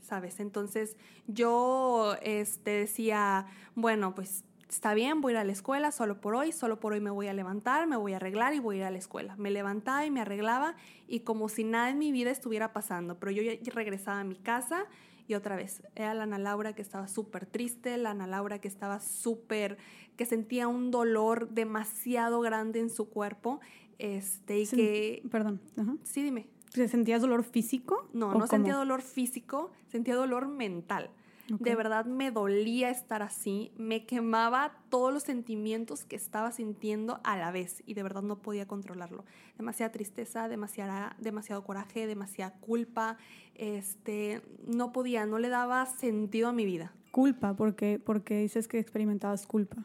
¿sabes? 0.00 0.40
Entonces, 0.40 0.96
yo 1.26 2.16
este, 2.22 2.70
decía, 2.70 3.46
bueno, 3.74 4.14
pues 4.14 4.44
está 4.68 4.94
bien, 4.94 5.20
voy 5.20 5.32
a 5.32 5.34
ir 5.34 5.38
a 5.38 5.44
la 5.44 5.52
escuela 5.52 5.90
solo 5.90 6.20
por 6.20 6.34
hoy, 6.34 6.52
solo 6.52 6.78
por 6.78 6.92
hoy 6.92 7.00
me 7.00 7.10
voy 7.10 7.26
a 7.26 7.32
levantar, 7.32 7.86
me 7.86 7.96
voy 7.96 8.12
a 8.12 8.16
arreglar 8.16 8.54
y 8.54 8.60
voy 8.60 8.76
a 8.76 8.78
ir 8.78 8.84
a 8.84 8.90
la 8.90 8.98
escuela. 8.98 9.34
Me 9.36 9.50
levantaba 9.50 10.06
y 10.06 10.10
me 10.10 10.20
arreglaba 10.20 10.76
y 11.08 11.20
como 11.20 11.48
si 11.48 11.64
nada 11.64 11.90
en 11.90 11.98
mi 11.98 12.12
vida 12.12 12.30
estuviera 12.30 12.72
pasando, 12.72 13.18
pero 13.18 13.32
yo 13.32 13.42
ya 13.42 13.58
regresaba 13.72 14.20
a 14.20 14.24
mi 14.24 14.36
casa 14.36 14.86
y 15.30 15.34
otra 15.34 15.54
vez, 15.54 15.82
era 15.94 16.12
la 16.12 16.24
Ana 16.24 16.38
Laura 16.38 16.72
que 16.74 16.82
estaba 16.82 17.06
súper 17.06 17.46
triste, 17.46 17.96
la 17.98 18.10
Ana 18.10 18.26
Laura 18.26 18.60
que 18.60 18.66
estaba 18.66 18.98
súper, 18.98 19.78
que 20.16 20.26
sentía 20.26 20.66
un 20.66 20.90
dolor 20.90 21.50
demasiado 21.50 22.40
grande 22.40 22.80
en 22.80 22.90
su 22.90 23.08
cuerpo, 23.08 23.60
este, 23.98 24.58
y 24.58 24.66
que... 24.66 25.22
Perdón. 25.30 25.60
Sí, 26.02 26.24
dime. 26.24 26.48
¿Sentías 26.70 27.20
dolor 27.20 27.42
físico? 27.42 28.08
No, 28.12 28.32
no 28.32 28.46
sentía 28.46 28.74
dolor 28.74 29.02
físico, 29.02 29.70
sentía 29.88 30.14
dolor 30.14 30.48
mental. 30.48 31.10
De 31.58 31.74
verdad 31.74 32.04
me 32.04 32.30
dolía 32.30 32.90
estar 32.90 33.22
así, 33.22 33.72
me 33.76 34.06
quemaba 34.06 34.72
todos 34.88 35.12
los 35.12 35.24
sentimientos 35.24 36.04
que 36.04 36.14
estaba 36.14 36.52
sintiendo 36.52 37.20
a 37.24 37.36
la 37.36 37.50
vez 37.50 37.82
y 37.86 37.94
de 37.94 38.04
verdad 38.04 38.22
no 38.22 38.40
podía 38.40 38.68
controlarlo. 38.68 39.24
Demasiada 39.56 39.90
tristeza, 39.90 40.48
demasiada, 40.48 41.16
demasiado 41.18 41.64
coraje, 41.64 42.06
demasiada 42.06 42.52
culpa, 42.60 43.16
este, 43.56 44.42
no 44.64 44.92
podía, 44.92 45.26
no 45.26 45.40
le 45.40 45.48
daba 45.48 45.86
sentido 45.86 46.48
a 46.48 46.52
mi 46.52 46.64
vida. 46.64 46.92
Culpa, 47.10 47.56
porque 47.56 47.98
porque 47.98 48.38
dices 48.38 48.68
que 48.68 48.78
experimentabas 48.78 49.44
culpa. 49.46 49.84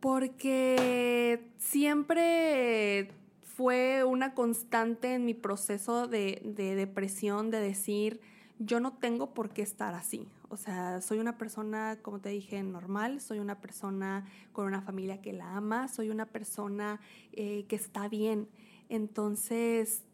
Porque 0.00 1.52
siempre 1.58 3.12
fue 3.54 4.04
una 4.04 4.34
constante 4.34 5.14
en 5.14 5.24
mi 5.24 5.34
proceso 5.34 6.06
de, 6.06 6.40
de 6.44 6.74
depresión, 6.74 7.50
de 7.50 7.60
decir, 7.60 8.20
yo 8.58 8.80
no 8.80 8.94
tengo 8.94 9.34
por 9.34 9.50
qué 9.50 9.62
estar 9.62 9.94
así. 9.94 10.26
O 10.48 10.56
sea, 10.56 11.00
soy 11.00 11.18
una 11.18 11.36
persona, 11.36 11.98
como 12.02 12.20
te 12.20 12.30
dije, 12.30 12.62
normal, 12.62 13.20
soy 13.20 13.38
una 13.40 13.60
persona 13.60 14.26
con 14.52 14.66
una 14.66 14.80
familia 14.82 15.20
que 15.20 15.32
la 15.32 15.56
ama, 15.56 15.88
soy 15.88 16.10
una 16.10 16.26
persona 16.26 17.00
eh, 17.32 17.64
que 17.68 17.76
está 17.76 18.08
bien. 18.08 18.48
Entonces, 18.88 20.04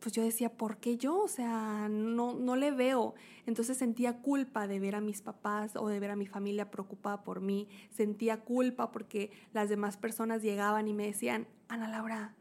pues 0.00 0.12
yo 0.12 0.22
decía, 0.22 0.50
¿por 0.50 0.76
qué 0.76 0.96
yo? 0.96 1.18
O 1.18 1.28
sea, 1.28 1.88
no, 1.88 2.34
no 2.34 2.56
le 2.56 2.70
veo. 2.70 3.14
Entonces 3.46 3.76
sentía 3.76 4.20
culpa 4.20 4.66
de 4.66 4.78
ver 4.78 4.94
a 4.94 5.00
mis 5.00 5.22
papás 5.22 5.76
o 5.76 5.88
de 5.88 5.98
ver 5.98 6.10
a 6.10 6.16
mi 6.16 6.26
familia 6.26 6.70
preocupada 6.70 7.24
por 7.24 7.40
mí. 7.40 7.68
Sentía 7.90 8.40
culpa 8.40 8.92
porque 8.92 9.30
las 9.52 9.68
demás 9.68 9.96
personas 9.96 10.42
llegaban 10.42 10.88
y 10.88 10.94
me 10.94 11.06
decían, 11.06 11.46
Ana 11.68 11.88
Laura, 11.88 12.34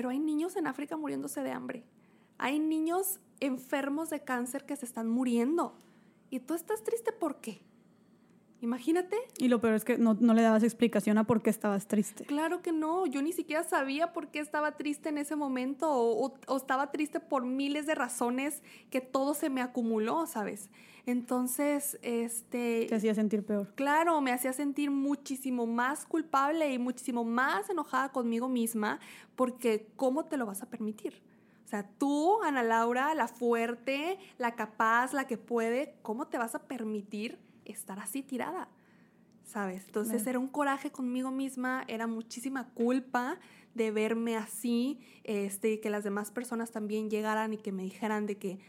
pero 0.00 0.08
hay 0.08 0.18
niños 0.18 0.56
en 0.56 0.66
África 0.66 0.96
muriéndose 0.96 1.42
de 1.42 1.52
hambre. 1.52 1.84
Hay 2.38 2.58
niños 2.58 3.20
enfermos 3.38 4.08
de 4.08 4.24
cáncer 4.24 4.64
que 4.64 4.74
se 4.74 4.86
están 4.86 5.10
muriendo. 5.10 5.76
¿Y 6.30 6.40
tú 6.40 6.54
estás 6.54 6.82
triste 6.82 7.12
por 7.12 7.42
qué? 7.42 7.60
Imagínate. 8.62 9.16
Y 9.38 9.48
lo 9.48 9.60
peor 9.60 9.74
es 9.74 9.84
que 9.84 9.96
no, 9.96 10.14
le 10.14 10.42
dabas 10.42 10.62
explicación 10.62 11.16
a 11.16 11.24
por 11.24 11.42
qué 11.42 11.48
estabas 11.48 11.86
triste. 11.86 12.24
Claro 12.24 12.60
que 12.60 12.72
no, 12.72 13.06
yo 13.06 13.22
ni 13.22 13.32
siquiera 13.32 13.62
sabía 13.64 14.12
por 14.12 14.28
qué 14.28 14.40
estaba 14.40 14.76
triste 14.76 15.08
en 15.08 15.18
ese 15.18 15.34
momento 15.34 15.90
o, 15.90 16.34
o, 16.46 16.56
estaba 16.56 16.90
triste 16.90 17.20
por 17.20 17.44
miles 17.44 17.86
de 17.86 17.94
razones 17.94 18.62
que 18.90 19.00
todo 19.00 19.34
se 19.34 19.48
me 19.48 19.62
acumuló, 19.62 20.26
¿sabes? 20.26 20.68
Entonces, 21.06 21.98
este... 22.02 22.86
Te 22.88 22.94
hacía 22.94 23.14
sentir 23.14 23.44
peor. 23.44 23.72
Claro, 23.74 24.20
me 24.20 24.32
hacía 24.32 24.52
sentir 24.52 24.90
muchísimo 24.90 25.66
más 25.66 26.04
culpable 26.04 26.70
y 26.72 26.78
muchísimo 26.78 27.24
más 27.24 27.70
enojada 27.70 28.12
conmigo 28.12 28.48
misma 28.48 29.00
porque 29.36 29.88
¿cómo 29.96 30.26
te 30.26 30.36
lo 30.36 30.44
vas 30.44 30.62
a 30.62 30.66
permitir? 30.68 31.22
O 31.64 31.68
sea, 31.70 31.88
tú, 31.98 32.42
Ana 32.42 32.62
Laura, 32.62 33.14
la 33.14 33.28
fuerte, 33.28 34.18
la 34.38 34.54
capaz, 34.54 35.14
la 35.14 35.26
que 35.26 35.38
puede, 35.38 35.94
¿cómo 36.02 36.26
te 36.26 36.36
vas 36.36 36.54
a 36.54 36.64
permitir 36.64 37.38
estar 37.70 37.98
así 37.98 38.22
tirada? 38.22 38.68
¿Sabes? 39.44 39.86
Entonces 39.86 40.26
era 40.26 40.38
un 40.38 40.46
coraje 40.46 40.92
conmigo 40.92 41.30
misma, 41.30 41.84
era 41.88 42.06
muchísima 42.06 42.68
culpa 42.68 43.38
de 43.74 43.90
verme 43.90 44.36
así, 44.36 45.00
este, 45.24 45.80
que 45.80 45.90
las 45.90 46.04
demás 46.04 46.30
personas 46.30 46.70
también 46.70 47.10
llegaran 47.10 47.52
y 47.52 47.56
que 47.56 47.72
me 47.72 47.82
dijeran 47.82 48.26
de 48.26 48.36
que, 48.36 48.60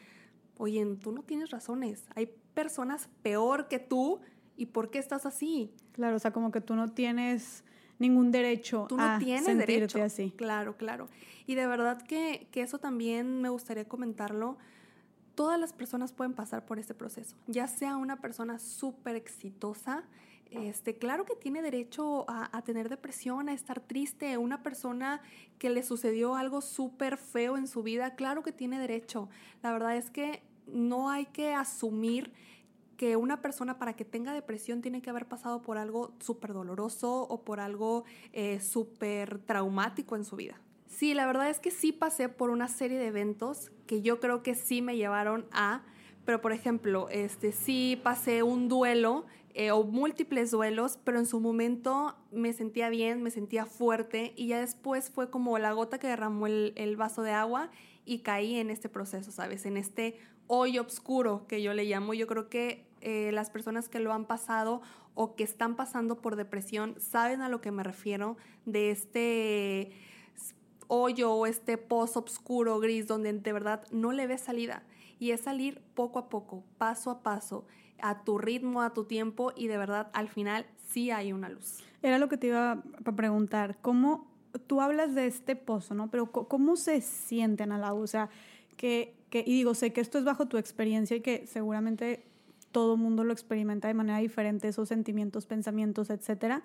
oye, 0.57 0.83
tú 0.99 1.11
no 1.11 1.21
tienes 1.23 1.51
razones, 1.51 2.05
hay 2.15 2.31
personas 2.53 3.09
peor 3.21 3.67
que 3.67 3.79
tú 3.79 4.21
y 4.57 4.67
¿por 4.67 4.89
qué 4.89 4.99
estás 4.99 5.25
así? 5.25 5.71
Claro, 5.91 6.15
o 6.15 6.19
sea, 6.19 6.31
como 6.31 6.51
que 6.51 6.61
tú 6.61 6.75
no 6.75 6.89
tienes 6.89 7.63
ningún 7.99 8.31
derecho 8.31 8.85
Tú 8.89 8.97
no 8.97 9.19
tienes 9.19 9.45
derecho. 9.57 10.01
así. 10.03 10.31
Claro, 10.35 10.75
claro. 10.77 11.09
Y 11.45 11.55
de 11.55 11.67
verdad 11.67 12.01
que, 12.01 12.47
que 12.51 12.61
eso 12.61 12.79
también 12.79 13.41
me 13.41 13.49
gustaría 13.49 13.85
comentarlo. 13.87 14.57
Todas 15.41 15.59
las 15.59 15.73
personas 15.73 16.13
pueden 16.13 16.35
pasar 16.35 16.67
por 16.67 16.77
este 16.77 16.93
proceso, 16.93 17.35
ya 17.47 17.65
sea 17.65 17.97
una 17.97 18.21
persona 18.21 18.59
súper 18.59 19.15
exitosa, 19.15 20.03
este, 20.51 20.99
claro 20.99 21.25
que 21.25 21.35
tiene 21.35 21.63
derecho 21.63 22.25
a, 22.27 22.61
tener 22.61 22.89
depresión, 22.89 23.49
a 23.49 23.53
estar 23.53 23.79
triste. 23.79 24.37
Una 24.37 24.61
persona 24.61 25.19
que 25.57 25.71
le 25.71 25.81
sucedió 25.81 26.35
algo 26.35 26.61
súper 26.61 27.17
feo 27.17 27.57
en 27.57 27.65
su 27.67 27.81
vida, 27.81 28.13
claro 28.13 28.43
que 28.43 28.51
tiene 28.51 28.77
derecho. 28.77 29.29
La 29.63 29.71
verdad 29.71 29.95
es 29.95 30.11
que 30.11 30.43
no 30.67 31.09
hay 31.09 31.25
que 31.25 31.55
asumir 31.55 32.31
que 32.95 33.15
una 33.15 33.41
persona 33.41 33.79
para 33.79 33.95
que 33.95 34.05
tenga 34.05 34.33
depresión 34.33 34.83
tiene 34.83 35.01
que 35.01 35.09
haber 35.09 35.27
pasado 35.27 35.63
por 35.63 35.79
algo 35.79 36.13
súper 36.19 36.53
doloroso 36.53 37.23
o 37.23 37.41
por 37.41 37.59
algo 37.59 38.03
eh, 38.31 38.59
súper 38.59 39.39
traumático 39.39 40.15
en 40.15 40.23
su 40.23 40.35
vida. 40.35 40.61
Sí, 40.91 41.15
la 41.15 41.25
verdad 41.25 41.49
es 41.49 41.59
que 41.59 41.71
sí 41.71 41.93
pasé 41.93 42.29
por 42.29 42.51
una 42.51 42.67
serie 42.67 42.99
de 42.99 43.07
eventos 43.07 43.71
que 43.91 44.01
yo 44.01 44.21
creo 44.21 44.41
que 44.41 44.55
sí 44.55 44.81
me 44.81 44.95
llevaron 44.95 45.45
a, 45.51 45.81
pero 46.23 46.39
por 46.39 46.53
ejemplo, 46.53 47.09
este, 47.09 47.51
sí 47.51 47.99
pasé 48.01 48.41
un 48.41 48.69
duelo 48.69 49.25
eh, 49.53 49.71
o 49.71 49.83
múltiples 49.83 50.49
duelos, 50.49 50.97
pero 51.03 51.19
en 51.19 51.25
su 51.25 51.41
momento 51.41 52.15
me 52.31 52.53
sentía 52.53 52.87
bien, 52.87 53.21
me 53.21 53.31
sentía 53.31 53.65
fuerte 53.65 54.31
y 54.37 54.47
ya 54.47 54.61
después 54.61 55.09
fue 55.09 55.29
como 55.29 55.59
la 55.59 55.73
gota 55.73 55.99
que 55.99 56.07
derramó 56.07 56.47
el, 56.47 56.71
el 56.77 56.95
vaso 56.95 57.21
de 57.21 57.31
agua 57.31 57.69
y 58.05 58.19
caí 58.19 58.55
en 58.55 58.69
este 58.69 58.87
proceso, 58.87 59.29
¿sabes? 59.29 59.65
En 59.65 59.75
este 59.75 60.17
hoyo 60.47 60.83
oscuro 60.83 61.45
que 61.49 61.61
yo 61.61 61.73
le 61.73 61.83
llamo. 61.83 62.13
Yo 62.13 62.27
creo 62.27 62.47
que 62.47 62.85
eh, 63.01 63.31
las 63.33 63.49
personas 63.49 63.89
que 63.89 63.99
lo 63.99 64.13
han 64.13 64.23
pasado 64.23 64.81
o 65.15 65.35
que 65.35 65.43
están 65.43 65.75
pasando 65.75 66.21
por 66.21 66.37
depresión 66.37 66.95
saben 66.97 67.41
a 67.41 67.49
lo 67.49 67.59
que 67.59 67.71
me 67.71 67.83
refiero 67.83 68.37
de 68.65 68.91
este 68.91 69.91
hoyo 70.93 71.31
o 71.33 71.45
este 71.45 71.77
pozo 71.77 72.19
oscuro 72.19 72.77
gris 72.81 73.07
donde 73.07 73.31
de 73.31 73.53
verdad 73.53 73.87
no 73.91 74.11
le 74.11 74.27
ves 74.27 74.41
salida. 74.41 74.83
Y 75.19 75.31
es 75.31 75.39
salir 75.39 75.81
poco 75.95 76.19
a 76.19 76.27
poco, 76.27 76.65
paso 76.77 77.11
a 77.11 77.23
paso, 77.23 77.65
a 78.01 78.25
tu 78.25 78.37
ritmo, 78.37 78.81
a 78.81 78.91
tu 78.91 79.05
tiempo 79.05 79.53
y 79.55 79.67
de 79.67 79.77
verdad 79.77 80.09
al 80.13 80.27
final 80.27 80.65
sí 80.89 81.09
hay 81.09 81.31
una 81.31 81.47
luz. 81.47 81.81
Era 82.01 82.19
lo 82.19 82.27
que 82.27 82.35
te 82.35 82.47
iba 82.47 82.83
a 83.05 83.11
preguntar, 83.15 83.77
¿cómo 83.81 84.27
tú 84.67 84.81
hablas 84.81 85.15
de 85.15 85.27
este 85.27 85.55
pozo, 85.55 85.93
¿no? 85.93 86.11
Pero 86.11 86.29
¿cómo 86.29 86.75
se 86.75 86.99
sienten 86.99 87.71
a 87.71 87.77
la 87.77 87.93
O 87.93 88.05
sea, 88.05 88.29
que, 88.75 89.15
que, 89.29 89.45
y 89.47 89.53
digo, 89.53 89.75
sé 89.75 89.93
que 89.93 90.01
esto 90.01 90.17
es 90.17 90.25
bajo 90.25 90.47
tu 90.47 90.57
experiencia 90.57 91.15
y 91.15 91.21
que 91.21 91.47
seguramente 91.47 92.25
todo 92.73 92.97
mundo 92.97 93.23
lo 93.23 93.31
experimenta 93.31 93.87
de 93.87 93.93
manera 93.93 94.17
diferente, 94.17 94.67
esos 94.67 94.89
sentimientos, 94.89 95.45
pensamientos, 95.45 96.09
etcétera. 96.09 96.63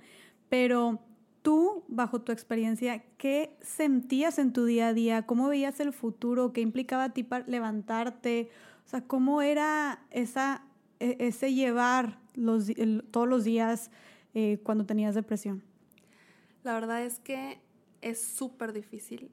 Pero 0.48 0.98
tú, 1.46 1.84
bajo 1.86 2.22
tu 2.22 2.32
experiencia, 2.32 3.04
¿qué 3.18 3.56
sentías 3.60 4.40
en 4.40 4.52
tu 4.52 4.64
día 4.64 4.88
a 4.88 4.92
día? 4.92 5.26
¿Cómo 5.26 5.46
veías 5.46 5.78
el 5.78 5.92
futuro? 5.92 6.52
¿Qué 6.52 6.60
implicaba 6.60 7.04
a 7.04 7.10
ti 7.10 7.24
levantarte? 7.46 8.50
O 8.84 8.88
sea, 8.88 9.02
¿cómo 9.06 9.42
era 9.42 10.04
esa, 10.10 10.64
e, 10.98 11.16
ese 11.20 11.54
llevar 11.54 12.18
todos 13.12 13.28
los 13.28 13.44
días 13.44 13.92
eh, 14.34 14.58
cuando 14.64 14.86
tenías 14.86 15.14
depresión? 15.14 15.62
La 16.64 16.74
verdad 16.74 17.04
es 17.04 17.20
que 17.20 17.60
es 18.02 18.20
súper 18.20 18.72
difícil. 18.72 19.30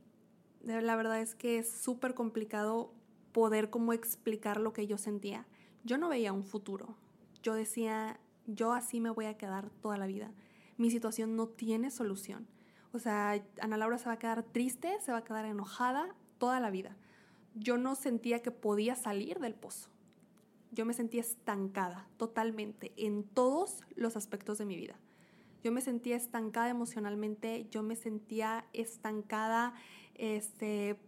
La 0.64 0.96
verdad 0.96 1.20
es 1.20 1.34
que 1.34 1.58
es 1.58 1.72
súper 1.72 2.14
complicado 2.14 2.94
poder 3.32 3.72
como 3.72 3.92
explicar 3.92 4.60
lo 4.60 4.72
que 4.72 4.86
yo 4.86 5.00
sentía. 5.00 5.48
Yo 5.84 5.98
no 5.98 6.10
veía 6.10 6.32
un 6.32 6.44
futuro. 6.44 6.96
Yo 7.42 7.56
decía, 7.56 8.20
yo 8.46 8.72
así 8.72 9.00
me 9.00 9.10
voy 9.10 9.26
a 9.26 9.36
quedar 9.36 9.72
toda 9.82 9.98
la 9.98 10.06
vida. 10.06 10.32
Mi 10.78 10.90
situación 10.90 11.36
no 11.36 11.48
tiene 11.48 11.92
solución. 11.92 12.48
O 12.92 13.00
sea, 13.00 13.44
Ana 13.60 13.78
Laura 13.78 13.98
se 13.98 14.06
va 14.06 14.14
a 14.14 14.20
quedar 14.20 14.44
triste, 14.44 15.00
se 15.02 15.12
va 15.12 15.20
a 15.20 15.24
quedar 15.24 15.46
enojada 15.46 16.16
toda 16.38 16.60
la 16.60 16.70
vida. 16.70 16.96
Yo 17.56 17.78
no 17.78 17.96
sentía 17.96 18.42
que 18.42 18.52
podía 18.52 18.96
salir 18.96 19.40
del 19.40 19.56
pozo. 19.56 19.90
Yo 20.72 20.86
me 20.86 20.94
sentía 20.94 21.22
estancada 21.22 22.08
totalmente 22.18 22.94
en 22.98 23.24
todos 23.24 23.82
los 23.96 24.16
aspectos 24.16 24.58
de 24.58 24.66
mi 24.66 24.76
vida. 24.76 24.96
Yo 25.64 25.72
me 25.72 25.82
sentía 25.82 26.18
estancada 26.18 26.70
emocionalmente, 26.70 27.68
yo 27.72 27.84
me 27.84 27.96
sentía 27.96 28.66
estancada 28.74 29.74
este, 30.16 31.00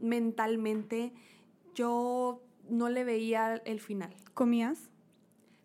mentalmente. 0.00 1.12
Yo 1.74 2.42
no 2.68 2.88
le 2.88 3.04
veía 3.04 3.56
el 3.64 3.80
final. 3.80 4.14
¿Comías? 4.34 4.90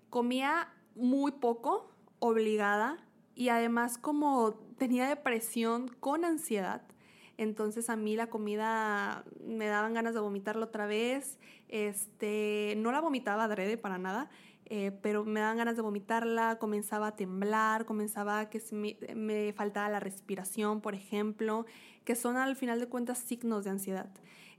Comía 0.09 0.73
muy 0.95 1.31
poco, 1.31 1.91
obligada, 2.19 2.97
y 3.35 3.49
además 3.49 3.97
como 3.97 4.53
tenía 4.77 5.07
depresión 5.07 5.87
con 5.99 6.25
ansiedad, 6.25 6.81
entonces 7.37 7.89
a 7.89 7.95
mí 7.95 8.15
la 8.15 8.27
comida 8.27 9.23
me 9.45 9.65
daban 9.67 9.93
ganas 9.93 10.13
de 10.13 10.19
vomitarla 10.19 10.65
otra 10.65 10.85
vez, 10.85 11.39
este, 11.69 12.75
no 12.77 12.91
la 12.91 13.01
vomitaba 13.01 13.45
adrede 13.45 13.77
para 13.77 13.97
nada, 13.97 14.29
eh, 14.65 14.91
pero 15.01 15.25
me 15.25 15.39
daban 15.39 15.57
ganas 15.57 15.75
de 15.75 15.81
vomitarla, 15.81 16.57
comenzaba 16.59 17.07
a 17.07 17.15
temblar, 17.15 17.85
comenzaba 17.85 18.39
a 18.39 18.49
que 18.49 18.61
me, 18.71 18.97
me, 19.15 19.53
faltaba 19.53 19.89
la 19.89 19.99
respiración, 19.99 20.81
por 20.81 20.95
ejemplo, 20.95 21.65
que 22.05 22.15
son 22.15 22.37
al 22.37 22.55
final 22.55 22.79
de 22.79 22.87
cuentas 22.87 23.17
signos 23.17 23.63
de 23.65 23.71
ansiedad. 23.71 24.09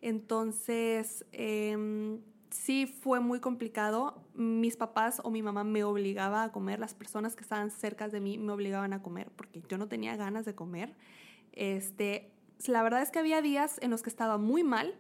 Entonces, 0.01 1.25
eh, 1.33 2.19
sí 2.55 2.87
fue 2.87 3.19
muy 3.21 3.41
complicado. 3.41 4.23
Mis 4.35 4.77
papás 4.77 5.21
o 5.25 5.31
mi 5.31 5.43
mamá 5.43 5.65
me 5.65 5.83
obligaba 5.83 6.45
a 6.45 6.53
comer, 6.53 6.79
las 6.79 6.95
personas 6.95 7.35
que 7.35 7.43
estaban 7.43 7.71
cerca 7.71 8.09
de 8.09 8.21
mí 8.21 8.39
me 8.39 8.53
obligaban 8.53 8.93
a 8.93 9.03
comer 9.03 9.31
porque 9.35 9.63
yo 9.69 9.77
no 9.77 9.89
tenía 9.89 10.17
ganas 10.17 10.45
de 10.45 10.55
comer. 10.55 10.95
Este, 11.53 12.31
la 12.67 12.83
verdad 12.83 13.03
es 13.03 13.11
que 13.11 13.19
había 13.19 13.43
días 13.43 13.79
en 13.83 13.91
los 13.91 14.03
que 14.03 14.11
estaba 14.11 14.39
muy 14.39 14.63
mal, 14.63 14.95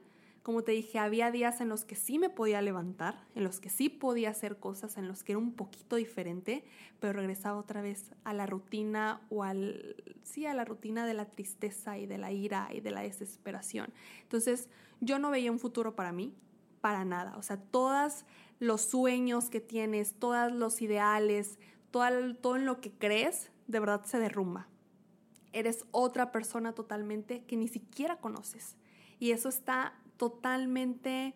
Como 0.44 0.62
te 0.62 0.72
dije, 0.72 0.98
había 0.98 1.30
días 1.30 1.62
en 1.62 1.70
los 1.70 1.86
que 1.86 1.94
sí 1.94 2.18
me 2.18 2.28
podía 2.28 2.60
levantar, 2.60 3.24
en 3.34 3.44
los 3.44 3.60
que 3.60 3.70
sí 3.70 3.88
podía 3.88 4.28
hacer 4.28 4.58
cosas, 4.58 4.98
en 4.98 5.08
los 5.08 5.24
que 5.24 5.32
era 5.32 5.38
un 5.38 5.54
poquito 5.54 5.96
diferente, 5.96 6.66
pero 7.00 7.14
regresaba 7.14 7.58
otra 7.58 7.80
vez 7.80 8.12
a 8.24 8.34
la 8.34 8.44
rutina 8.44 9.22
o 9.30 9.42
al, 9.42 9.96
sí, 10.22 10.44
a 10.44 10.52
la 10.52 10.66
rutina 10.66 11.06
de 11.06 11.14
la 11.14 11.24
tristeza 11.24 11.96
y 11.96 12.04
de 12.04 12.18
la 12.18 12.30
ira 12.30 12.68
y 12.74 12.80
de 12.80 12.90
la 12.90 13.00
desesperación. 13.00 13.90
Entonces, 14.20 14.68
yo 15.00 15.18
no 15.18 15.30
veía 15.30 15.50
un 15.50 15.58
futuro 15.58 15.96
para 15.96 16.12
mí, 16.12 16.34
para 16.84 17.06
nada. 17.06 17.34
O 17.38 17.42
sea, 17.42 17.56
todos 17.56 18.26
los 18.58 18.82
sueños 18.82 19.48
que 19.48 19.58
tienes, 19.58 20.12
todos 20.18 20.52
los 20.52 20.82
ideales, 20.82 21.58
todo, 21.90 22.34
todo 22.34 22.56
en 22.56 22.66
lo 22.66 22.82
que 22.82 22.92
crees, 22.92 23.50
de 23.68 23.80
verdad 23.80 24.04
se 24.04 24.18
derrumba. 24.18 24.68
Eres 25.54 25.86
otra 25.92 26.30
persona 26.30 26.74
totalmente 26.74 27.42
que 27.46 27.56
ni 27.56 27.68
siquiera 27.68 28.18
conoces. 28.18 28.76
Y 29.18 29.30
eso 29.30 29.48
está 29.48 29.94
totalmente 30.18 31.34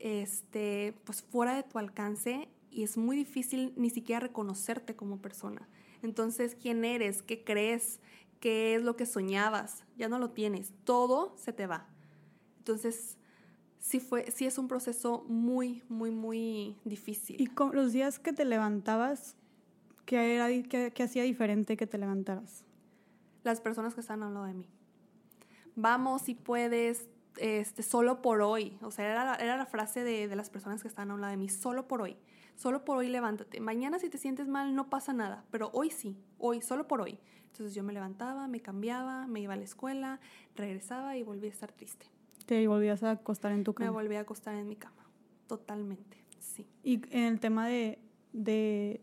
este, 0.00 0.96
pues 1.04 1.22
fuera 1.22 1.54
de 1.54 1.62
tu 1.62 1.78
alcance 1.78 2.48
y 2.68 2.82
es 2.82 2.96
muy 2.96 3.16
difícil 3.16 3.74
ni 3.76 3.90
siquiera 3.90 4.18
reconocerte 4.18 4.96
como 4.96 5.22
persona. 5.22 5.68
Entonces, 6.02 6.56
¿quién 6.60 6.84
eres? 6.84 7.22
¿Qué 7.22 7.44
crees? 7.44 8.00
¿Qué 8.40 8.74
es 8.74 8.82
lo 8.82 8.96
que 8.96 9.06
soñabas? 9.06 9.84
Ya 9.96 10.08
no 10.08 10.18
lo 10.18 10.30
tienes. 10.30 10.72
Todo 10.82 11.36
se 11.36 11.52
te 11.52 11.68
va. 11.68 11.86
Entonces, 12.58 13.17
sí, 13.78 14.00
fue, 14.00 14.30
sí 14.30 14.46
es 14.46 14.58
un 14.58 14.68
proceso 14.68 15.24
muy, 15.28 15.82
muy, 15.88 16.10
muy 16.10 16.76
difícil. 16.84 17.40
¿Y 17.40 17.46
con 17.46 17.74
los 17.74 17.92
días 17.92 18.18
que 18.18 18.32
te 18.32 18.44
levantabas, 18.44 19.36
qué, 20.04 20.36
era, 20.36 20.48
qué, 20.68 20.92
qué 20.94 21.02
hacía 21.02 21.22
diferente 21.22 21.76
que 21.76 21.86
te 21.86 21.98
levantaras? 21.98 22.64
Las 23.44 23.60
personas 23.60 23.94
que 23.94 24.00
están 24.00 24.22
al 24.22 24.34
lado 24.34 24.46
de 24.46 24.54
mí. 24.54 24.68
Vamos, 25.76 26.22
si 26.22 26.34
puedes, 26.34 27.08
este, 27.36 27.82
solo 27.82 28.20
por 28.20 28.42
hoy. 28.42 28.76
O 28.82 28.90
sea, 28.90 29.10
era, 29.10 29.34
era 29.36 29.56
la 29.56 29.66
frase 29.66 30.02
de, 30.02 30.28
de, 30.28 30.36
las 30.36 30.50
personas 30.50 30.82
que 30.82 30.88
están 30.88 31.10
a 31.10 31.14
un 31.14 31.20
lado 31.20 31.30
de 31.30 31.36
mí, 31.36 31.48
solo 31.48 31.86
por 31.86 32.02
hoy. 32.02 32.16
Solo 32.56 32.84
por 32.84 32.96
hoy 32.96 33.08
levántate. 33.08 33.60
Mañana 33.60 34.00
si 34.00 34.10
te 34.10 34.18
sientes 34.18 34.48
mal 34.48 34.74
no 34.74 34.90
pasa 34.90 35.12
nada, 35.12 35.44
pero 35.52 35.70
hoy 35.72 35.90
sí, 35.90 36.16
hoy, 36.38 36.60
solo 36.60 36.88
por 36.88 37.00
hoy. 37.00 37.20
Entonces 37.46 37.74
yo 37.74 37.84
me 37.84 37.92
levantaba, 37.92 38.48
me 38.48 38.60
cambiaba, 38.60 39.28
me 39.28 39.40
iba 39.40 39.54
a 39.54 39.56
la 39.56 39.64
escuela, 39.64 40.20
regresaba 40.56 41.16
y 41.16 41.22
volví 41.22 41.46
a 41.46 41.50
estar 41.50 41.70
triste. 41.70 42.06
¿Te 42.48 42.66
volvías 42.66 43.02
a 43.02 43.10
acostar 43.10 43.52
en 43.52 43.62
tu 43.62 43.74
cama? 43.74 43.90
Me 43.90 43.94
volví 43.94 44.14
a 44.14 44.20
acostar 44.20 44.54
en 44.54 44.66
mi 44.66 44.74
cama, 44.74 45.04
totalmente, 45.46 46.16
sí. 46.40 46.66
Y 46.82 46.94
en 47.14 47.24
el 47.24 47.40
tema 47.40 47.68
de, 47.68 47.98
de 48.32 49.02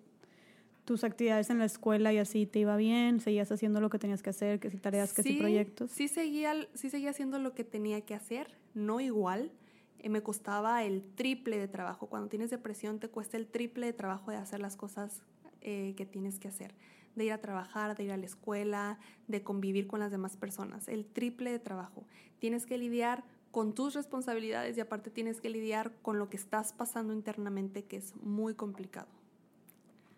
tus 0.84 1.04
actividades 1.04 1.52
en 1.52 1.60
la 1.60 1.66
escuela 1.66 2.12
y 2.12 2.18
así 2.18 2.48
te 2.48 2.58
iba 2.58 2.76
bien, 2.76 3.20
seguías 3.20 3.52
haciendo 3.52 3.82
lo 3.82 3.92
que 3.92 4.00
tenías 4.00 4.24
que 4.24 4.32
hacer, 4.32 4.60
que 4.60 4.72
si 4.72 4.78
tareas, 4.78 5.14
que 5.14 5.22
sí, 5.22 5.34
si 5.34 5.40
proyectos. 5.40 5.92
Sí 5.92 6.08
seguía, 6.08 6.56
sí 6.74 6.90
seguía 6.90 7.12
haciendo 7.12 7.38
lo 7.38 7.54
que 7.54 7.64
tenía 7.64 8.02
que 8.02 8.16
hacer, 8.16 8.48
no 8.74 9.00
igual. 9.00 9.52
Eh, 10.00 10.10
me 10.10 10.24
costaba 10.24 10.84
el 10.84 11.04
triple 11.14 11.60
de 11.60 11.68
trabajo. 11.68 12.08
Cuando 12.08 12.30
tienes 12.30 12.50
depresión 12.50 12.98
te 12.98 13.10
cuesta 13.10 13.38
el 13.38 13.46
triple 13.46 13.86
de 13.86 13.94
trabajo 13.94 14.32
de 14.32 14.38
hacer 14.38 14.60
las 14.60 14.76
cosas 14.76 15.22
eh, 15.62 15.94
que 15.96 16.08
tienes 16.08 16.40
que 16.40 16.48
hacer. 16.48 16.74
De 17.16 17.26
ir 17.26 17.32
a 17.32 17.38
trabajar, 17.38 17.96
de 17.96 18.06
ir 18.06 18.12
a 18.12 18.18
la 18.18 18.26
escuela, 18.26 18.98
de 19.28 19.44
convivir 19.44 19.86
con 19.86 20.00
las 20.00 20.10
demás 20.10 20.36
personas. 20.36 20.88
El 20.88 21.06
triple 21.06 21.52
de 21.52 21.60
trabajo. 21.60 22.08
Tienes 22.40 22.66
que 22.66 22.80
lidiar 22.80 23.24
con 23.56 23.74
tus 23.74 23.94
responsabilidades 23.94 24.76
y 24.76 24.82
aparte 24.82 25.10
tienes 25.10 25.40
que 25.40 25.50
lidiar 25.50 25.94
con 26.02 26.20
lo 26.20 26.30
que 26.30 26.36
estás 26.36 26.74
pasando 26.74 27.14
internamente 27.14 27.86
que 27.86 27.96
es 27.96 28.14
muy 28.18 28.54
complicado. 28.54 29.08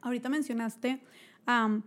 Ahorita 0.01 0.27
mencionaste 0.27 1.03
um, 1.48 1.84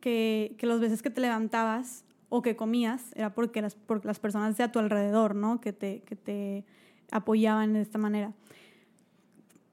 que, 0.00 0.54
que 0.56 0.66
las 0.66 0.80
veces 0.80 1.02
que 1.02 1.10
te 1.10 1.20
levantabas 1.20 2.06
o 2.30 2.40
que 2.40 2.56
comías 2.56 3.12
era 3.16 3.34
porque 3.34 3.60
las, 3.60 3.74
por 3.74 4.02
las 4.06 4.18
personas 4.18 4.56
de 4.56 4.64
a 4.64 4.72
tu 4.72 4.78
alrededor, 4.78 5.34
¿no? 5.34 5.60
Que 5.60 5.74
te, 5.74 6.00
que 6.04 6.16
te 6.16 6.64
apoyaban 7.10 7.74
de 7.74 7.82
esta 7.82 7.98
manera. 7.98 8.32